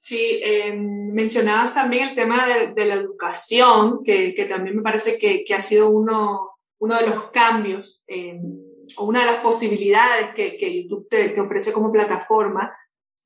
Sí, 0.04 0.38
em, 0.42 1.02
mencionabas 1.14 1.72
también 1.72 2.10
el 2.10 2.14
tema 2.14 2.44
de, 2.46 2.84
la 2.84 2.96
educación, 2.96 4.04
que, 4.04 4.34
que, 4.34 4.44
también 4.44 4.76
me 4.76 4.82
parece 4.82 5.16
que, 5.18 5.46
que, 5.46 5.54
ha 5.54 5.62
sido 5.62 5.88
uno, 5.88 6.50
uno 6.78 6.94
de 6.98 7.06
los 7.06 7.30
cambios 7.30 8.04
em, 8.06 8.42
o 8.98 9.04
una 9.06 9.20
de 9.20 9.26
las 9.32 9.36
posibilidades 9.36 10.34
que, 10.34 10.58
que 10.58 10.82
YouTube 10.82 11.08
te, 11.08 11.30
te, 11.30 11.40
ofrece 11.40 11.72
como 11.72 11.90
plataforma 11.90 12.70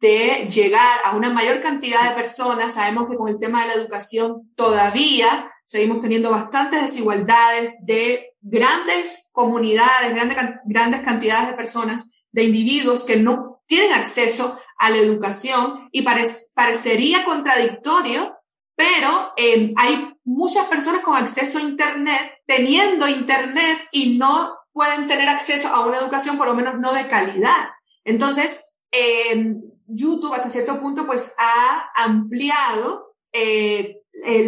de 0.00 0.48
llegar 0.48 1.00
a 1.04 1.16
una 1.16 1.30
mayor 1.30 1.60
cantidad 1.60 2.10
de 2.10 2.14
personas. 2.14 2.74
Sabemos 2.74 3.10
que 3.10 3.16
con 3.16 3.28
el 3.28 3.40
tema 3.40 3.62
de 3.62 3.74
la 3.74 3.82
educación 3.82 4.48
todavía 4.54 5.52
seguimos 5.64 5.98
teniendo 5.98 6.30
bastantes 6.30 6.80
desigualdades 6.80 7.74
de 7.86 8.36
grandes 8.40 9.30
comunidades, 9.32 10.14
grandes, 10.14 10.38
grandes 10.64 11.00
cantidades 11.00 11.48
de 11.48 11.54
personas, 11.54 12.24
de 12.30 12.44
individuos 12.44 13.04
que 13.04 13.16
no 13.16 13.62
tienen 13.66 13.94
acceso 13.94 14.56
a 14.78 14.90
la 14.90 14.96
educación 14.96 15.88
y 15.92 16.02
parecería 16.02 17.24
contradictorio, 17.24 18.36
pero 18.76 19.32
eh, 19.36 19.72
hay 19.76 20.14
muchas 20.24 20.66
personas 20.66 21.02
con 21.02 21.16
acceso 21.16 21.58
a 21.58 21.62
Internet 21.62 22.34
teniendo 22.46 23.08
Internet 23.08 23.78
y 23.90 24.16
no 24.16 24.56
pueden 24.72 25.08
tener 25.08 25.28
acceso 25.28 25.68
a 25.68 25.84
una 25.84 25.98
educación 25.98 26.38
por 26.38 26.46
lo 26.46 26.54
menos 26.54 26.78
no 26.78 26.92
de 26.92 27.08
calidad. 27.08 27.70
Entonces, 28.04 28.78
eh, 28.92 29.54
YouTube 29.86 30.34
hasta 30.34 30.50
cierto 30.50 30.80
punto 30.80 31.06
pues 31.06 31.34
ha 31.38 31.90
ampliado 31.96 33.16
eh, 33.32 34.02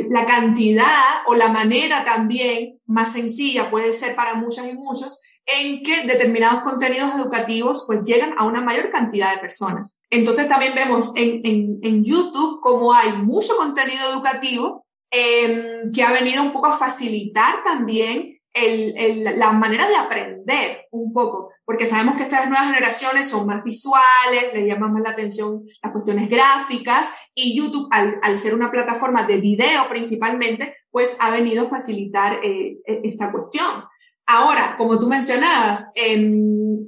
la 0.08 0.26
cantidad 0.26 1.02
o 1.26 1.34
la 1.34 1.48
manera 1.48 2.04
también 2.04 2.80
más 2.86 3.12
sencilla 3.12 3.70
puede 3.70 3.92
ser 3.92 4.14
para 4.14 4.34
muchas 4.34 4.66
y 4.68 4.74
muchos 4.74 5.20
en 5.50 5.82
que 5.82 6.06
determinados 6.06 6.62
contenidos 6.62 7.14
educativos 7.14 7.84
pues 7.86 8.04
llegan 8.04 8.34
a 8.38 8.44
una 8.44 8.60
mayor 8.60 8.90
cantidad 8.90 9.34
de 9.34 9.40
personas. 9.40 10.02
Entonces 10.10 10.48
también 10.48 10.74
vemos 10.74 11.12
en, 11.16 11.40
en, 11.44 12.04
YouTube 12.04 12.60
como 12.60 12.92
hay 12.94 13.12
mucho 13.12 13.56
contenido 13.56 14.10
educativo 14.12 14.86
eh, 15.10 15.80
que 15.92 16.02
ha 16.02 16.12
venido 16.12 16.42
un 16.42 16.52
poco 16.52 16.68
a 16.68 16.78
facilitar 16.78 17.64
también 17.64 18.40
el, 18.52 18.94
el, 18.96 19.38
la 19.38 19.52
manera 19.52 19.88
de 19.88 19.96
aprender 19.96 20.88
un 20.90 21.12
poco, 21.12 21.50
porque 21.64 21.86
sabemos 21.86 22.16
que 22.16 22.24
estas 22.24 22.48
nuevas 22.48 22.66
generaciones 22.66 23.28
son 23.28 23.46
más 23.46 23.62
visuales, 23.62 24.52
les 24.54 24.66
llaman 24.66 24.92
más 24.92 25.02
la 25.02 25.10
atención 25.10 25.62
las 25.82 25.92
cuestiones 25.92 26.28
gráficas 26.28 27.12
y 27.34 27.56
YouTube, 27.56 27.88
al, 27.92 28.18
al 28.22 28.38
ser 28.38 28.54
una 28.54 28.70
plataforma 28.70 29.22
de 29.24 29.40
video 29.40 29.88
principalmente, 29.88 30.74
pues 30.90 31.16
ha 31.20 31.30
venido 31.30 31.66
a 31.66 31.70
facilitar 31.70 32.40
eh, 32.44 32.78
e, 32.84 33.00
esta 33.04 33.30
cuestión. 33.30 33.84
Ahora, 34.32 34.76
como 34.76 34.96
tú 34.96 35.08
mencionabas, 35.08 35.92
en 35.96 36.80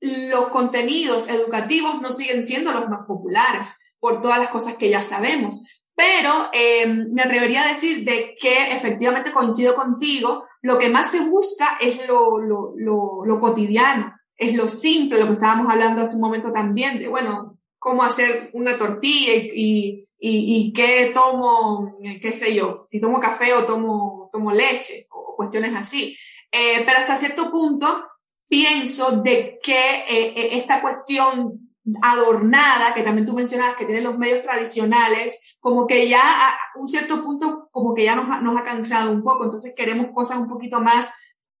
los 0.00 0.48
contenidos 0.48 1.28
educativos 1.28 2.00
no 2.02 2.10
siguen 2.10 2.44
siendo 2.44 2.72
los 2.72 2.88
más 2.88 3.06
populares 3.06 3.76
por 4.00 4.20
todas 4.20 4.40
las 4.40 4.48
cosas 4.48 4.76
que 4.76 4.90
ya 4.90 5.00
sabemos, 5.00 5.84
pero 5.94 6.32
eh, 6.52 6.86
me 7.12 7.22
atrevería 7.22 7.62
a 7.62 7.68
decir 7.68 8.04
de 8.04 8.34
que 8.40 8.74
efectivamente 8.74 9.30
coincido 9.30 9.76
contigo, 9.76 10.44
lo 10.62 10.78
que 10.78 10.88
más 10.88 11.12
se 11.12 11.20
busca 11.28 11.78
es 11.80 12.08
lo, 12.08 12.38
lo, 12.38 12.72
lo, 12.76 13.24
lo 13.24 13.38
cotidiano, 13.38 14.12
es 14.36 14.56
lo 14.56 14.66
simple, 14.66 15.20
lo 15.20 15.26
que 15.26 15.34
estábamos 15.34 15.70
hablando 15.70 16.02
hace 16.02 16.16
un 16.16 16.22
momento 16.22 16.50
también, 16.50 16.98
de 16.98 17.06
bueno, 17.06 17.56
cómo 17.78 18.02
hacer 18.02 18.50
una 18.52 18.76
tortilla 18.76 19.34
y, 19.34 19.52
y, 19.54 20.02
y, 20.18 20.72
qué 20.72 21.12
tomo, 21.14 21.98
qué 22.20 22.32
sé 22.32 22.52
yo, 22.52 22.82
si 22.84 23.00
tomo 23.00 23.20
café 23.20 23.54
o 23.54 23.64
tomo, 23.64 24.28
tomo 24.32 24.50
leche 24.50 25.06
o 25.12 25.36
cuestiones 25.36 25.72
así. 25.76 26.16
Eh, 26.52 26.82
pero 26.84 26.98
hasta 26.98 27.16
cierto 27.16 27.50
punto 27.50 28.04
pienso 28.48 29.22
de 29.22 29.58
que 29.62 30.00
eh, 30.08 30.32
eh, 30.36 30.48
esta 30.58 30.80
cuestión 30.80 31.70
adornada, 32.02 32.92
que 32.94 33.02
también 33.02 33.26
tú 33.26 33.32
mencionabas, 33.32 33.76
que 33.76 33.84
tienen 33.84 34.04
los 34.04 34.18
medios 34.18 34.42
tradicionales, 34.42 35.56
como 35.60 35.86
que 35.86 36.08
ya 36.08 36.20
a 36.20 36.56
un 36.76 36.88
cierto 36.88 37.22
punto, 37.22 37.68
como 37.70 37.94
que 37.94 38.04
ya 38.04 38.16
nos, 38.16 38.42
nos 38.42 38.56
ha 38.56 38.64
cansado 38.64 39.12
un 39.12 39.22
poco, 39.22 39.44
entonces 39.44 39.74
queremos 39.76 40.08
cosas 40.12 40.38
un 40.38 40.48
poquito 40.48 40.80
más 40.80 41.14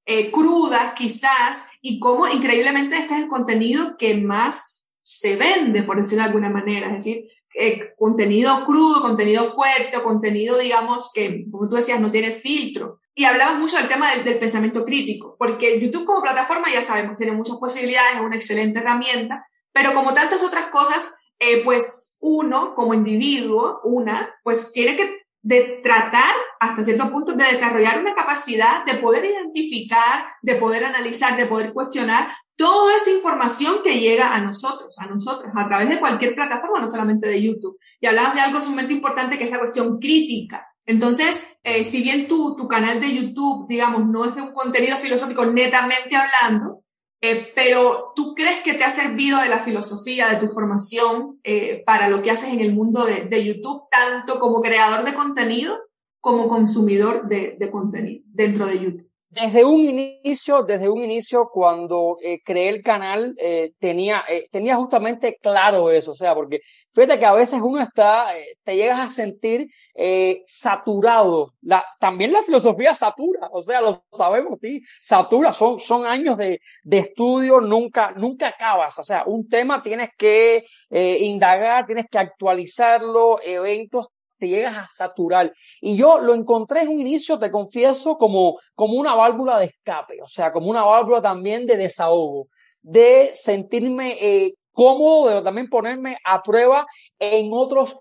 eh, 0.06 0.30
crudas 0.30 0.94
quizás, 0.94 1.70
y 1.80 2.00
como 2.00 2.26
increíblemente 2.26 2.98
este 2.98 3.14
es 3.14 3.22
el 3.22 3.28
contenido 3.28 3.96
que 3.96 4.14
más 4.16 4.96
se 5.02 5.36
vende, 5.36 5.82
por 5.82 5.96
decirlo 5.96 6.22
de 6.22 6.28
alguna 6.28 6.50
manera, 6.50 6.88
es 6.88 7.04
decir, 7.04 7.24
eh, 7.54 7.94
contenido 7.96 8.64
crudo, 8.64 9.00
contenido 9.00 9.44
fuerte, 9.44 10.00
contenido, 10.02 10.58
digamos, 10.58 11.12
que, 11.12 11.46
como 11.50 11.68
tú 11.68 11.76
decías, 11.76 12.00
no 12.00 12.10
tiene 12.10 12.30
filtro. 12.30 12.99
Y 13.14 13.24
hablamos 13.24 13.58
mucho 13.58 13.76
del 13.76 13.88
tema 13.88 14.10
del, 14.12 14.24
del, 14.24 14.38
pensamiento 14.38 14.84
crítico, 14.84 15.36
porque 15.38 15.80
YouTube 15.80 16.04
como 16.04 16.22
plataforma, 16.22 16.72
ya 16.72 16.80
sabemos, 16.80 17.16
tiene 17.16 17.32
muchas 17.32 17.56
posibilidades, 17.56 18.16
es 18.16 18.20
una 18.22 18.36
excelente 18.36 18.78
herramienta, 18.78 19.44
pero 19.72 19.94
como 19.94 20.14
tantas 20.14 20.42
otras 20.42 20.66
cosas, 20.66 21.32
eh, 21.38 21.62
pues 21.64 22.18
uno 22.20 22.74
como 22.74 22.94
individuo, 22.94 23.80
una, 23.84 24.34
pues 24.42 24.72
tiene 24.72 24.96
que 24.96 25.20
de 25.42 25.80
tratar 25.82 26.34
hasta 26.60 26.84
cierto 26.84 27.10
punto 27.10 27.32
de 27.32 27.44
desarrollar 27.44 27.98
una 27.98 28.14
capacidad 28.14 28.84
de 28.84 28.94
poder 28.94 29.24
identificar, 29.24 30.24
de 30.42 30.56
poder 30.56 30.84
analizar, 30.84 31.36
de 31.36 31.46
poder 31.46 31.72
cuestionar 31.72 32.30
toda 32.56 32.94
esa 32.96 33.10
información 33.10 33.76
que 33.82 33.98
llega 33.98 34.34
a 34.34 34.40
nosotros, 34.42 34.98
a 34.98 35.06
nosotros, 35.06 35.50
a 35.56 35.66
través 35.66 35.88
de 35.88 35.98
cualquier 35.98 36.34
plataforma, 36.34 36.78
no 36.78 36.88
solamente 36.88 37.26
de 37.26 37.42
YouTube. 37.42 37.78
Y 38.00 38.06
hablabas 38.06 38.34
de 38.34 38.40
algo 38.40 38.60
sumamente 38.60 38.92
importante 38.92 39.38
que 39.38 39.44
es 39.44 39.50
la 39.50 39.60
cuestión 39.60 39.98
crítica. 39.98 40.66
Entonces, 40.90 41.60
eh, 41.62 41.84
si 41.84 42.02
bien 42.02 42.26
tu, 42.26 42.56
tu 42.56 42.66
canal 42.66 43.00
de 43.00 43.14
YouTube, 43.14 43.68
digamos, 43.68 44.04
no 44.06 44.24
es 44.24 44.34
de 44.34 44.42
un 44.42 44.52
contenido 44.52 44.96
filosófico 44.96 45.46
netamente 45.46 46.16
hablando, 46.16 46.82
eh, 47.20 47.52
pero 47.54 48.12
¿tú 48.16 48.34
crees 48.34 48.60
que 48.62 48.74
te 48.74 48.82
ha 48.82 48.90
servido 48.90 49.38
de 49.38 49.48
la 49.48 49.60
filosofía, 49.60 50.30
de 50.30 50.44
tu 50.44 50.48
formación 50.48 51.38
eh, 51.44 51.84
para 51.86 52.08
lo 52.08 52.22
que 52.22 52.32
haces 52.32 52.52
en 52.52 52.60
el 52.60 52.74
mundo 52.74 53.04
de, 53.04 53.26
de, 53.26 53.44
YouTube, 53.44 53.84
tanto 53.88 54.40
como 54.40 54.60
creador 54.60 55.04
de 55.04 55.14
contenido 55.14 55.78
como 56.20 56.48
consumidor 56.48 57.28
de, 57.28 57.56
de 57.56 57.70
contenido 57.70 58.24
dentro 58.26 58.66
de 58.66 58.80
YouTube? 58.80 59.09
Desde 59.32 59.64
un 59.64 59.84
inicio, 59.84 60.64
desde 60.64 60.88
un 60.88 61.04
inicio, 61.04 61.48
cuando 61.52 62.16
eh, 62.20 62.40
creé 62.44 62.68
el 62.68 62.82
canal, 62.82 63.32
eh, 63.40 63.70
tenía, 63.78 64.24
eh, 64.28 64.48
tenía 64.50 64.74
justamente 64.74 65.36
claro 65.40 65.88
eso, 65.92 66.10
o 66.10 66.14
sea, 66.16 66.34
porque 66.34 66.58
fíjate 66.92 67.16
que 67.20 67.26
a 67.26 67.32
veces 67.34 67.60
uno 67.62 67.80
está, 67.80 68.36
eh, 68.36 68.44
te 68.64 68.74
llegas 68.74 68.98
a 68.98 69.10
sentir 69.10 69.68
eh, 69.94 70.42
saturado. 70.46 71.52
La, 71.62 71.84
también 72.00 72.32
la 72.32 72.42
filosofía 72.42 72.92
satura, 72.92 73.48
o 73.52 73.62
sea, 73.62 73.80
lo 73.80 74.02
sabemos, 74.12 74.58
sí, 74.60 74.80
satura, 75.00 75.52
son, 75.52 75.78
son 75.78 76.06
años 76.06 76.36
de, 76.36 76.60
de 76.82 76.98
estudio, 76.98 77.60
nunca, 77.60 78.10
nunca 78.10 78.48
acabas, 78.48 78.98
o 78.98 79.04
sea, 79.04 79.22
un 79.26 79.48
tema 79.48 79.80
tienes 79.80 80.10
que 80.18 80.64
indagar, 80.90 81.86
tienes 81.86 82.06
que 82.10 82.18
actualizarlo, 82.18 83.40
eventos 83.44 84.08
te 84.40 84.48
llegas 84.48 84.76
a 84.76 84.88
saturar. 84.90 85.52
Y 85.80 85.96
yo 85.96 86.18
lo 86.18 86.34
encontré 86.34 86.80
en 86.80 86.88
un 86.88 87.00
inicio, 87.00 87.38
te 87.38 87.50
confieso, 87.50 88.16
como, 88.16 88.58
como 88.74 88.94
una 88.94 89.14
válvula 89.14 89.58
de 89.58 89.66
escape, 89.66 90.20
o 90.22 90.26
sea, 90.26 90.50
como 90.50 90.68
una 90.68 90.84
válvula 90.84 91.22
también 91.22 91.66
de 91.66 91.76
desahogo, 91.76 92.48
de 92.82 93.30
sentirme 93.34 94.16
eh, 94.20 94.54
cómodo, 94.72 95.28
de 95.28 95.42
también 95.42 95.68
ponerme 95.68 96.16
a 96.24 96.42
prueba 96.42 96.86
en 97.18 97.50
otros, 97.52 98.00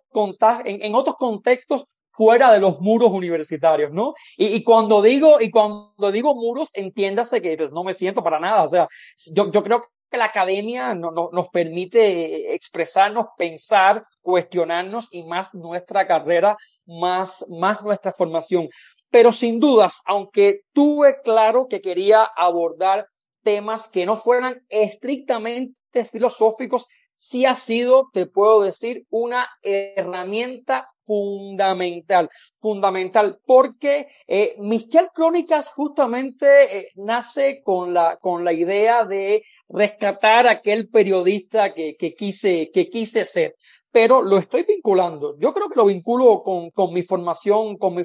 en, 0.66 0.82
en 0.82 0.96
otros 0.96 1.16
contextos 1.18 1.86
fuera 2.12 2.52
de 2.52 2.60
los 2.60 2.82
muros 2.82 3.12
universitarios, 3.12 3.94
¿no? 3.94 4.14
Y, 4.36 4.48
y, 4.48 4.64
cuando 4.64 5.02
digo, 5.02 5.40
y 5.40 5.50
cuando 5.50 6.12
digo 6.12 6.36
muros, 6.36 6.70
entiéndase 6.74 7.42
que 7.42 7.56
pues, 7.56 7.72
no 7.72 7.84
me 7.84 7.94
siento 7.94 8.22
para 8.22 8.40
nada, 8.40 8.64
o 8.64 8.70
sea, 8.70 8.88
yo, 9.34 9.50
yo 9.52 9.64
creo 9.64 9.86
que 10.10 10.18
la 10.18 10.26
academia 10.26 10.95
no, 10.95 11.12
no, 11.12 11.30
nos 11.32 11.49
permite 11.49 12.53
expresarnos, 12.53 13.28
pensar, 13.38 14.05
cuestionarnos 14.22 15.07
y 15.12 15.24
más 15.24 15.53
nuestra 15.53 16.07
carrera, 16.07 16.57
más, 16.86 17.45
más 17.49 17.82
nuestra 17.82 18.12
formación. 18.14 18.70
pero 19.12 19.32
sin 19.32 19.60
dudas, 19.60 20.01
aunque 20.05 20.62
tuve 20.72 21.22
claro 21.24 21.68
que 21.68 21.82
quería 21.82 22.24
abordar 22.24 23.07
temas 23.43 23.89
que 23.89 24.05
no 24.05 24.16
fueran 24.16 24.62
estrictamente 24.70 26.05
filosóficos, 26.12 26.88
sí 27.12 27.45
ha 27.45 27.55
sido, 27.55 28.10
te 28.14 28.26
puedo 28.26 28.62
decir, 28.62 29.05
una 29.10 29.47
herramienta 29.62 30.88
fundamental, 31.03 32.30
fundamental, 32.60 33.39
porque 33.45 34.07
eh, 34.28 34.55
Michelle 34.60 35.10
Crónicas 35.14 35.70
justamente 35.70 36.78
eh, 36.78 36.88
nace 36.95 37.62
con 37.64 37.93
la, 37.93 38.18
con 38.18 38.45
la 38.45 38.53
idea 38.53 39.05
de 39.05 39.43
rescatar 39.68 40.47
a 40.47 40.51
aquel 40.51 40.89
periodista 40.89 41.74
que, 41.74 41.95
que, 41.97 42.14
quise, 42.14 42.70
que 42.72 42.89
quise 42.89 43.26
ser 43.26 43.55
pero 43.92 44.22
lo 44.22 44.38
estoy 44.38 44.64
vinculando. 44.64 45.36
Yo 45.40 45.54
creo 45.54 45.68
que 45.68 45.76
lo 45.76 45.86
vinculo 45.86 46.42
con, 46.44 46.70
con 46.72 46.94
mi 46.94 47.02
formación, 47.02 47.78
con 47.78 47.96
mi, 47.96 48.04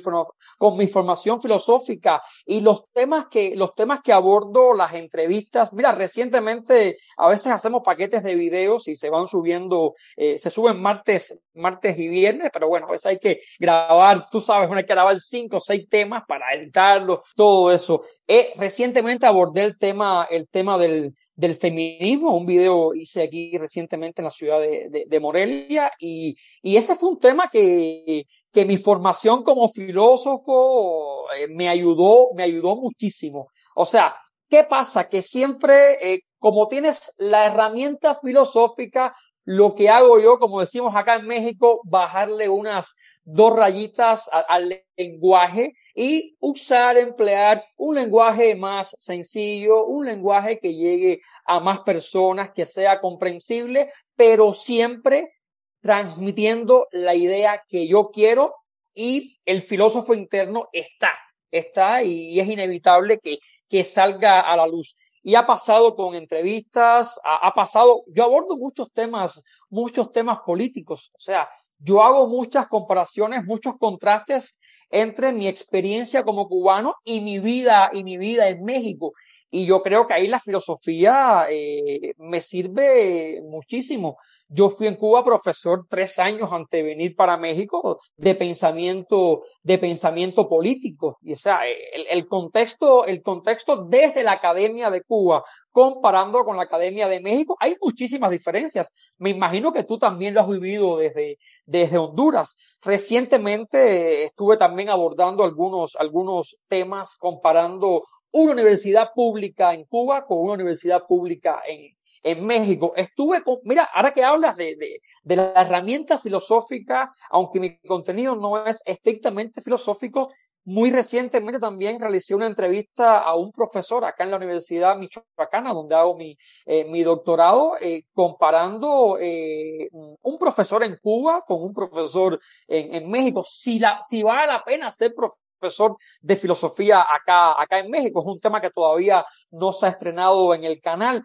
con 0.58 0.76
mi 0.76 0.86
formación 0.86 1.40
filosófica 1.40 2.22
y 2.46 2.60
los 2.60 2.84
temas 2.92 3.26
que, 3.30 3.54
los 3.54 3.74
temas 3.74 4.00
que 4.02 4.12
abordo, 4.12 4.74
las 4.74 4.94
entrevistas. 4.94 5.72
Mira, 5.72 5.92
recientemente 5.92 6.96
a 7.16 7.28
veces 7.28 7.52
hacemos 7.52 7.82
paquetes 7.84 8.22
de 8.22 8.34
videos 8.34 8.88
y 8.88 8.96
se 8.96 9.10
van 9.10 9.26
subiendo, 9.26 9.94
eh, 10.16 10.38
se 10.38 10.50
suben 10.50 10.80
martes, 10.80 11.40
martes 11.54 11.98
y 11.98 12.08
viernes, 12.08 12.50
pero 12.52 12.68
bueno, 12.68 12.86
a 12.88 12.92
veces 12.92 13.06
hay 13.06 13.18
que 13.18 13.40
grabar, 13.58 14.28
tú 14.30 14.40
sabes, 14.40 14.70
hay 14.70 14.84
que 14.84 14.94
grabar 14.94 15.20
cinco 15.20 15.58
o 15.58 15.60
seis 15.60 15.88
temas 15.88 16.22
para 16.26 16.54
editarlo, 16.54 17.22
todo 17.36 17.70
eso. 17.72 18.04
Eh, 18.26 18.52
recientemente 18.56 19.26
abordé 19.26 19.62
el 19.62 19.78
tema, 19.78 20.26
el 20.30 20.48
tema 20.48 20.78
del, 20.78 21.14
del 21.36 21.54
feminismo, 21.56 22.36
un 22.36 22.46
video 22.46 22.94
hice 22.94 23.24
aquí 23.24 23.56
recientemente 23.58 24.22
en 24.22 24.24
la 24.24 24.30
ciudad 24.30 24.60
de, 24.60 25.06
de, 25.08 25.20
Morelia 25.20 25.90
y, 25.98 26.36
y, 26.62 26.76
ese 26.76 26.94
fue 26.94 27.10
un 27.10 27.18
tema 27.18 27.48
que, 27.50 28.24
que 28.52 28.64
mi 28.64 28.76
formación 28.76 29.42
como 29.42 29.68
filósofo 29.68 31.24
eh, 31.36 31.48
me 31.48 31.68
ayudó, 31.68 32.28
me 32.34 32.44
ayudó 32.44 32.76
muchísimo. 32.76 33.48
O 33.74 33.84
sea, 33.84 34.14
¿qué 34.48 34.62
pasa? 34.64 35.08
Que 35.08 35.22
siempre, 35.22 36.14
eh, 36.14 36.20
como 36.38 36.68
tienes 36.68 37.14
la 37.18 37.46
herramienta 37.46 38.14
filosófica, 38.14 39.14
lo 39.44 39.74
que 39.74 39.88
hago 39.88 40.20
yo, 40.20 40.38
como 40.38 40.60
decimos 40.60 40.94
acá 40.94 41.16
en 41.16 41.26
México, 41.26 41.80
bajarle 41.84 42.48
unas 42.48 42.96
dos 43.24 43.54
rayitas 43.54 44.28
al 44.32 44.82
lenguaje 44.96 45.74
y 45.94 46.36
usar, 46.40 46.98
emplear 46.98 47.64
un 47.76 47.94
lenguaje 47.94 48.54
más 48.54 48.94
sencillo, 48.98 49.86
un 49.86 50.06
lenguaje 50.06 50.58
que 50.58 50.74
llegue 50.74 51.20
a 51.46 51.60
más 51.60 51.80
personas, 51.80 52.50
que 52.52 52.66
sea 52.66 53.00
comprensible, 53.00 53.92
pero 54.16 54.52
siempre 54.52 55.32
transmitiendo 55.80 56.88
la 56.92 57.14
idea 57.14 57.62
que 57.68 57.86
yo 57.86 58.10
quiero 58.10 58.54
y 58.94 59.38
el 59.44 59.62
filósofo 59.62 60.14
interno 60.14 60.68
está, 60.72 61.12
está 61.50 62.02
y 62.02 62.38
es 62.38 62.48
inevitable 62.48 63.18
que, 63.18 63.38
que 63.68 63.84
salga 63.84 64.40
a 64.40 64.56
la 64.56 64.66
luz. 64.66 64.96
Y 65.22 65.36
ha 65.36 65.46
pasado 65.46 65.94
con 65.94 66.14
entrevistas, 66.14 67.18
ha, 67.24 67.46
ha 67.46 67.54
pasado, 67.54 68.04
yo 68.08 68.24
abordo 68.24 68.56
muchos 68.56 68.92
temas, 68.92 69.42
muchos 69.70 70.10
temas 70.10 70.40
políticos, 70.44 71.10
o 71.14 71.20
sea, 71.20 71.48
yo 71.78 72.02
hago 72.02 72.28
muchas 72.28 72.66
comparaciones, 72.68 73.44
muchos 73.44 73.76
contrastes 73.78 74.60
entre 74.90 75.32
mi 75.32 75.48
experiencia 75.48 76.22
como 76.22 76.48
cubano 76.48 76.94
y 77.04 77.20
mi 77.20 77.38
vida 77.38 77.90
y 77.92 78.04
mi 78.04 78.16
vida 78.16 78.48
en 78.48 78.64
México. 78.64 79.12
Y 79.50 79.66
yo 79.66 79.82
creo 79.82 80.06
que 80.06 80.14
ahí 80.14 80.26
la 80.26 80.40
filosofía 80.40 81.46
eh, 81.50 82.14
me 82.18 82.40
sirve 82.40 83.40
muchísimo. 83.42 84.16
Yo 84.54 84.68
fui 84.68 84.86
en 84.86 84.94
Cuba 84.94 85.24
profesor 85.24 85.84
tres 85.88 86.20
años 86.20 86.48
antes 86.52 86.78
de 86.78 86.84
venir 86.84 87.16
para 87.16 87.36
México 87.36 87.98
de 88.16 88.36
pensamiento, 88.36 89.42
de 89.64 89.78
pensamiento 89.78 90.48
político. 90.48 91.18
Y 91.22 91.32
o 91.32 91.36
sea, 91.36 91.60
el, 91.66 92.06
el 92.08 92.28
contexto, 92.28 93.04
el 93.04 93.20
contexto 93.20 93.84
desde 93.84 94.22
la 94.22 94.32
Academia 94.32 94.90
de 94.90 95.02
Cuba 95.02 95.42
comparando 95.72 96.44
con 96.44 96.56
la 96.56 96.62
Academia 96.62 97.08
de 97.08 97.18
México, 97.18 97.56
hay 97.58 97.74
muchísimas 97.82 98.30
diferencias. 98.30 98.92
Me 99.18 99.30
imagino 99.30 99.72
que 99.72 99.82
tú 99.82 99.98
también 99.98 100.32
lo 100.32 100.42
has 100.42 100.48
vivido 100.48 100.98
desde, 100.98 101.38
desde 101.66 101.98
Honduras. 101.98 102.56
Recientemente 102.80 104.22
estuve 104.22 104.56
también 104.56 104.88
abordando 104.88 105.42
algunos, 105.42 105.96
algunos 105.96 106.56
temas 106.68 107.16
comparando 107.18 108.04
una 108.30 108.52
universidad 108.52 109.08
pública 109.16 109.74
en 109.74 109.84
Cuba 109.84 110.24
con 110.24 110.38
una 110.38 110.52
universidad 110.52 111.02
pública 111.08 111.60
en, 111.66 111.96
en 112.24 112.44
México. 112.44 112.92
Estuve 112.96 113.42
con, 113.42 113.58
mira, 113.62 113.88
ahora 113.94 114.12
que 114.12 114.24
hablas 114.24 114.56
de, 114.56 114.74
de, 114.76 115.00
de, 115.22 115.36
la 115.36 115.52
herramienta 115.56 116.18
filosófica, 116.18 117.12
aunque 117.30 117.60
mi 117.60 117.78
contenido 117.78 118.34
no 118.34 118.66
es 118.66 118.82
estrictamente 118.84 119.60
filosófico, 119.60 120.30
muy 120.66 120.90
recientemente 120.90 121.60
también 121.60 122.00
realicé 122.00 122.34
una 122.34 122.46
entrevista 122.46 123.18
a 123.18 123.36
un 123.36 123.52
profesor 123.52 124.04
acá 124.04 124.24
en 124.24 124.30
la 124.30 124.38
Universidad 124.38 124.96
Michoacana, 124.96 125.74
donde 125.74 125.94
hago 125.94 126.16
mi, 126.16 126.36
eh, 126.64 126.84
mi 126.84 127.02
doctorado, 127.02 127.74
eh, 127.78 128.04
comparando 128.14 129.18
eh, 129.20 129.90
un 129.92 130.38
profesor 130.38 130.82
en 130.82 130.96
Cuba 131.02 131.42
con 131.46 131.62
un 131.62 131.74
profesor 131.74 132.40
en, 132.66 132.94
en 132.94 133.10
México. 133.10 133.42
Si, 133.44 133.78
la, 133.78 134.00
si 134.00 134.22
vale 134.22 134.46
la 134.50 134.64
pena 134.64 134.90
ser 134.90 135.12
profesor 135.14 135.94
de 136.20 136.36
filosofía 136.36 137.02
acá, 137.02 137.60
acá 137.60 137.78
en 137.78 137.90
México. 137.90 138.20
Es 138.20 138.26
un 138.26 138.40
tema 138.40 138.60
que 138.60 138.70
todavía 138.70 139.24
no 139.50 139.72
se 139.72 139.86
ha 139.86 139.90
estrenado 139.90 140.54
en 140.54 140.64
el 140.64 140.80
canal, 140.80 141.22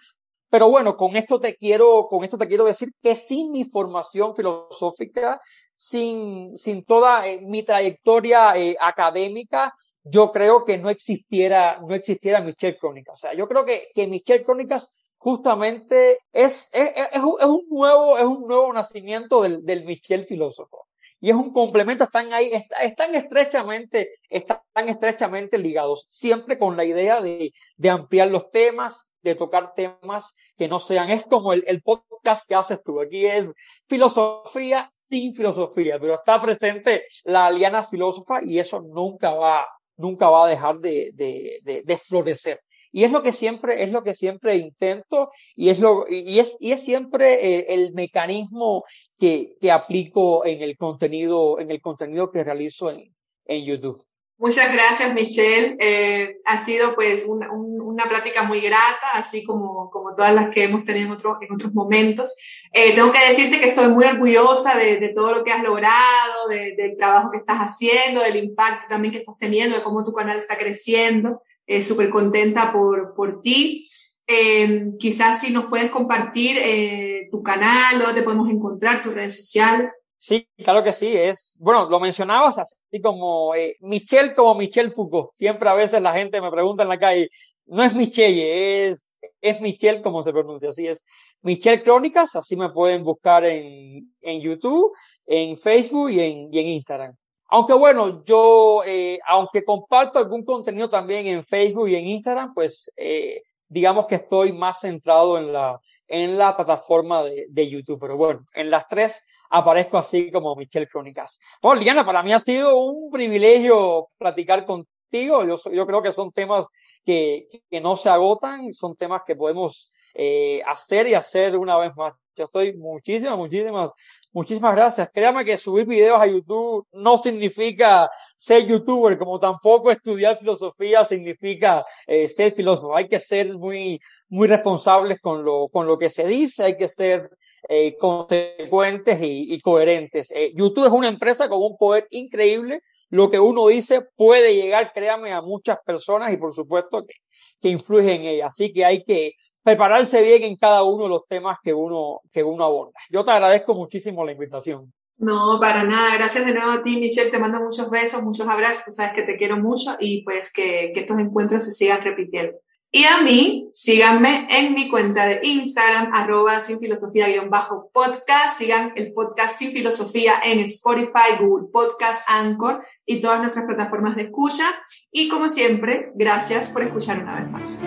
pero 0.50 0.70
bueno, 0.70 0.96
con 0.96 1.16
esto 1.16 1.40
te 1.40 1.56
quiero, 1.56 2.08
con 2.08 2.24
esto 2.24 2.38
te 2.38 2.48
quiero 2.48 2.66
decir 2.66 2.90
que 3.02 3.16
sin 3.16 3.52
mi 3.52 3.66
formación 3.66 4.36
filosófica, 4.36 5.40
sin, 5.74 6.56
sin 6.58 6.84
toda 6.84 7.28
eh, 7.28 7.40
mi 7.42 7.64
trayectoria 7.64 8.58
eh, 8.58 8.76
académica, 8.80 9.74
yo 10.04 10.32
creo 10.32 10.66
que 10.66 10.78
no 10.78 10.90
existiera, 10.90 11.80
no 11.82 11.94
existiera 11.94 12.42
Michel 12.42 12.78
Crónicas. 12.78 13.14
O 13.14 13.22
sea, 13.22 13.34
yo 13.36 13.48
creo 13.48 13.64
que, 13.64 13.90
que 13.94 14.08
Michel 14.08 14.44
Crónicas 14.44 14.94
justamente 15.18 16.20
es, 16.32 16.70
es, 16.74 16.92
es, 17.12 17.22
un, 17.22 17.66
nuevo, 17.70 18.18
es 18.18 18.26
un 18.26 18.48
nuevo 18.48 18.74
nacimiento 18.74 19.42
del, 19.42 19.64
del 19.64 19.86
Michel 19.86 20.24
filósofo 20.24 20.89
y 21.20 21.30
es 21.30 21.36
un 21.36 21.52
complemento, 21.52 22.06
están 22.06 22.34
ahí, 22.34 22.52
están 22.82 23.14
estrechamente, 23.14 24.10
están 24.30 24.62
estrechamente 24.88 25.58
ligados, 25.58 26.06
siempre 26.08 26.58
con 26.58 26.78
la 26.78 26.86
idea 26.86 27.22
de, 27.22 27.52
de 27.76 27.90
ampliar 27.90 28.30
los 28.30 28.50
temas, 28.52 29.12
de 29.22 29.36
tocar 29.36 29.74
temas 29.74 30.36
que 30.58 30.68
no 30.68 30.80
sean, 30.80 31.10
es 31.10 31.26
como 31.26 31.54
el, 31.54 31.64
el 31.68 31.82
podcast 31.82 32.48
que 32.48 32.56
haces 32.56 32.82
tú, 32.84 33.02
aquí 33.02 33.26
es 33.26 33.52
filosofía 33.88 34.88
sin 34.92 35.34
filosofía, 35.34 36.00
pero 36.00 36.16
está 36.16 36.42
presente 36.42 37.04
la 37.26 37.48
aliana 37.48 37.84
filósofa 37.84 38.40
y 38.42 38.60
eso 38.60 38.82
nunca 38.82 39.34
va, 39.34 39.66
nunca 39.98 40.30
va 40.30 40.46
a 40.46 40.50
dejar 40.50 40.80
de, 40.80 41.12
de, 41.14 41.60
de, 41.64 41.82
de 41.84 41.98
florecer. 41.98 42.58
Y 42.92 43.04
es 43.04 43.12
lo 43.12 43.22
que 43.22 43.32
siempre, 43.32 43.84
es 43.84 43.92
lo 43.92 44.04
que 44.04 44.14
siempre 44.14 44.58
intento 44.58 45.32
y 45.56 45.70
es 45.70 45.80
lo, 45.80 46.06
y 46.10 46.40
es, 46.40 46.58
y 46.60 46.72
es 46.72 46.84
siempre 46.84 47.58
eh, 47.58 47.66
el 47.70 47.94
mecanismo 47.94 48.84
que, 49.20 49.56
que 49.62 49.72
aplico 49.72 50.46
en 50.46 50.62
el 50.62 50.78
contenido, 50.78 51.60
en 51.60 51.70
el 51.72 51.82
contenido 51.82 52.32
que 52.32 52.44
realizo 52.44 52.90
en, 52.90 53.14
en 53.46 53.66
YouTube. 53.66 54.06
Muchas 54.40 54.72
gracias, 54.72 55.14
Michelle. 55.14 55.76
Eh, 55.82 56.38
ha 56.46 56.58
sido 56.58 56.96
pues 56.96 57.26
una, 57.28 57.52
una, 57.52 58.06
plática 58.06 58.44
muy 58.44 58.62
grata, 58.62 59.10
así 59.16 59.44
como, 59.44 59.90
como 59.90 60.16
todas 60.16 60.34
las 60.34 60.50
que 60.50 60.64
hemos 60.64 60.86
tenido 60.86 61.08
en, 61.08 61.12
otro, 61.12 61.38
en 61.42 61.54
otros 61.54 61.74
momentos. 61.74 62.38
Eh, 62.72 62.96
tengo 62.96 63.12
que 63.12 63.28
decirte 63.28 63.60
que 63.60 63.68
estoy 63.68 63.90
muy 63.90 64.06
orgullosa 64.06 64.78
de, 64.78 64.98
de 64.98 65.10
todo 65.10 65.34
lo 65.34 65.44
que 65.44 65.52
has 65.52 65.62
logrado, 65.62 66.48
de, 66.48 66.74
del 66.78 66.96
trabajo 66.96 67.32
que 67.32 67.40
estás 67.40 67.58
haciendo, 67.58 68.22
del 68.22 68.38
impacto 68.38 68.86
también 68.88 69.12
que 69.12 69.20
estás 69.20 69.38
teniendo, 69.38 69.76
de 69.76 69.84
cómo 69.84 70.06
tu 70.06 70.14
canal 70.14 70.40
está 70.40 70.58
creciendo 70.58 71.42
eh, 71.70 71.84
súper 71.84 72.10
contenta 72.10 72.74
por, 72.74 73.14
por 73.16 73.42
ti. 73.42 73.88
Eh, 74.26 74.92
quizás 75.00 75.42
si 75.42 75.54
nos 75.54 75.66
puedes 75.66 75.92
compartir 75.92 76.58
eh, 76.58 77.28
tu 77.32 77.42
canal, 77.44 78.00
dónde 78.00 78.24
podemos 78.24 78.50
encontrar 78.50 79.02
tus 79.02 79.14
redes 79.14 79.38
sociales. 79.38 80.04
Sí, 80.18 80.48
claro 80.58 80.84
que 80.84 80.92
sí. 80.92 81.16
Es, 81.16 81.58
bueno, 81.62 81.88
lo 81.90 82.00
mencionabas 82.00 82.58
así 82.58 83.00
como 83.02 83.54
eh, 83.54 83.78
Michelle 83.82 84.34
como 84.34 84.56
Michelle 84.56 84.90
Foucault. 84.90 85.30
Siempre 85.32 85.70
a 85.70 85.76
veces 85.76 86.02
la 86.02 86.14
gente 86.14 86.42
me 86.42 86.52
pregunta 86.52 86.84
en 86.84 86.90
la 86.90 87.00
calle, 87.00 87.30
no 87.68 87.84
es 87.84 87.94
Michelle, 87.96 88.90
es, 88.90 89.20
es 89.40 89.62
Michelle 89.62 90.02
como 90.02 90.24
se 90.24 90.32
pronuncia. 90.32 90.70
Así 90.70 90.88
es. 90.88 91.06
Michelle 91.42 91.84
Crónicas, 91.84 92.36
así 92.36 92.56
me 92.56 92.70
pueden 92.72 93.04
buscar 93.04 93.46
en, 93.46 94.14
en 94.22 94.42
YouTube, 94.42 94.92
en 95.26 95.56
Facebook 95.56 96.10
y 96.10 96.20
en, 96.20 96.54
y 96.54 96.60
en 96.60 96.68
Instagram. 96.68 97.16
Aunque 97.50 97.74
bueno, 97.74 98.24
yo, 98.24 98.84
eh, 98.86 99.20
aunque 99.28 99.64
comparto 99.64 100.20
algún 100.20 100.46
contenido 100.46 100.90
también 100.90 101.28
en 101.28 101.44
Facebook 101.44 101.90
y 101.90 101.96
en 101.96 102.08
Instagram, 102.08 102.54
pues 102.54 102.92
eh, 102.96 103.42
digamos 103.68 104.06
que 104.06 104.16
estoy 104.16 104.54
más 104.54 104.82
centrado 104.82 105.38
en 105.38 105.52
la, 105.52 105.80
en 106.08 106.38
la 106.38 106.56
plataforma 106.56 107.24
de, 107.24 107.46
de 107.50 107.70
YouTube. 107.70 108.00
Pero 108.00 108.18
bueno, 108.18 108.42
en 108.54 108.70
las 108.70 108.88
tres 108.88 109.26
aparezco 109.50 109.98
así 109.98 110.32
como 110.32 110.56
Michelle 110.56 110.88
Crónicas. 110.88 111.40
Bueno, 111.62 111.82
Liana, 111.82 112.06
para 112.06 112.22
mí 112.22 112.32
ha 112.34 112.40
sido 112.40 112.78
un 112.78 113.10
privilegio 113.10 114.10
platicar 114.18 114.66
contigo. 114.66 115.44
Yo, 115.44 115.56
yo 115.72 115.88
creo 115.88 116.04
que 116.04 116.12
son 116.12 116.32
temas 116.32 116.68
que, 117.04 117.48
que 117.70 117.82
no 117.82 117.96
se 117.96 118.10
agotan, 118.10 118.72
son 118.74 118.96
temas 118.96 119.24
que 119.26 119.36
podemos 119.36 119.92
eh, 120.14 120.62
hacer 120.68 121.08
y 121.08 121.16
hacer 121.16 121.58
una 121.58 121.78
vez 121.78 121.96
más. 121.96 122.14
Yo 122.36 122.46
estoy 122.46 122.74
muchísimas, 122.78 123.38
muchísimas 123.38 123.90
Muchísimas 124.32 124.76
gracias. 124.76 125.10
Créame 125.12 125.44
que 125.44 125.58
subir 125.58 125.88
videos 125.88 126.22
a 126.22 126.28
YouTube 126.28 126.86
no 126.92 127.18
significa 127.18 128.12
ser 128.36 128.68
youtuber, 128.68 129.18
como 129.18 129.40
tampoco 129.40 129.90
estudiar 129.90 130.38
filosofía 130.38 131.04
significa 131.04 131.84
eh, 132.06 132.28
ser 132.28 132.52
filósofo. 132.52 132.96
Hay 132.96 133.08
que 133.08 133.20
ser 133.20 133.58
muy, 133.58 134.00
muy 134.28 134.48
responsables 134.48 135.20
con 135.20 135.44
lo, 135.44 135.68
con 135.70 135.88
lo 135.88 135.98
que 135.98 136.12
se 136.12 136.28
dice, 136.28 136.64
hay 136.64 136.78
que 136.78 136.88
ser 136.88 137.32
eh, 137.68 137.98
consecuentes 137.98 139.18
y, 139.20 139.60
coherentes. 139.62 140.32
Eh, 140.32 140.52
YouTube 140.56 140.86
es 140.86 140.92
una 140.92 141.08
empresa 141.08 141.50
con 141.50 141.64
un 141.64 141.76
poder 141.76 142.08
increíble. 142.12 142.82
Lo 143.10 143.32
que 143.32 143.40
uno 143.40 143.66
dice 143.68 144.02
puede 144.16 144.54
llegar, 144.56 144.94
créame, 144.94 145.34
a 145.34 145.42
muchas 145.42 145.80
personas 145.84 146.32
y 146.32 146.38
por 146.38 146.54
supuesto 146.54 147.04
que, 147.04 147.16
que 147.60 147.70
influye 147.70 148.14
en 148.14 148.26
ella. 148.26 148.46
Así 148.46 148.72
que 148.72 148.86
hay 148.86 149.04
que 149.04 149.34
prepararse 149.70 150.22
bien 150.22 150.44
en 150.44 150.56
cada 150.56 150.84
uno 150.84 151.04
de 151.04 151.10
los 151.10 151.28
temas 151.28 151.58
que 151.64 151.74
uno, 151.74 152.22
que 152.32 152.44
uno 152.44 152.64
aborda. 152.64 153.00
Yo 153.10 153.24
te 153.24 153.32
agradezco 153.32 153.74
muchísimo 153.74 154.26
la 154.26 154.32
invitación. 154.32 154.92
No, 155.18 155.60
para 155.60 155.84
nada. 155.84 156.16
Gracias 156.16 156.46
de 156.46 156.54
nuevo 156.54 156.72
a 156.72 156.82
ti, 156.82 157.00
Michelle. 157.00 157.30
Te 157.30 157.40
mando 157.40 157.60
muchos 157.60 157.90
besos, 157.92 158.24
muchos 158.24 158.48
abrazos. 158.48 158.86
Tú 158.86 158.92
sabes 158.92 159.14
que 159.14 159.24
te 159.24 159.38
quiero 159.38 159.58
mucho 159.58 159.96
y 160.00 160.24
pues 160.24 160.52
que, 160.52 160.92
que 160.94 161.02
estos 161.02 161.20
encuentros 161.20 161.66
se 161.66 161.72
sigan 161.72 162.02
repitiendo. 162.02 162.58
Y 162.92 163.04
a 163.04 163.22
mí, 163.22 163.70
síganme 163.72 164.48
en 164.50 164.74
mi 164.74 164.90
cuenta 164.90 165.28
de 165.28 165.42
Instagram, 165.44 166.12
arroba 166.12 166.60
sin 166.60 166.80
filosofía-podcast. 166.80 168.58
Sigan 168.58 168.94
el 168.96 169.14
podcast 169.14 169.60
Sin 169.60 169.72
Filosofía 169.72 170.34
en 170.44 170.62
Spotify, 170.62 171.38
Google 171.40 171.68
Podcast, 171.72 172.28
Anchor 172.28 172.84
y 173.06 173.20
todas 173.20 173.42
nuestras 173.42 173.66
plataformas 173.66 174.16
de 174.16 174.24
escucha. 174.24 174.66
Y 175.12 175.30
como 175.30 175.50
siempre, 175.50 176.12
gracias 176.16 176.70
por 176.70 176.82
escuchar 176.82 177.22
una 177.22 177.42
vez 177.42 177.52
más. 177.52 177.84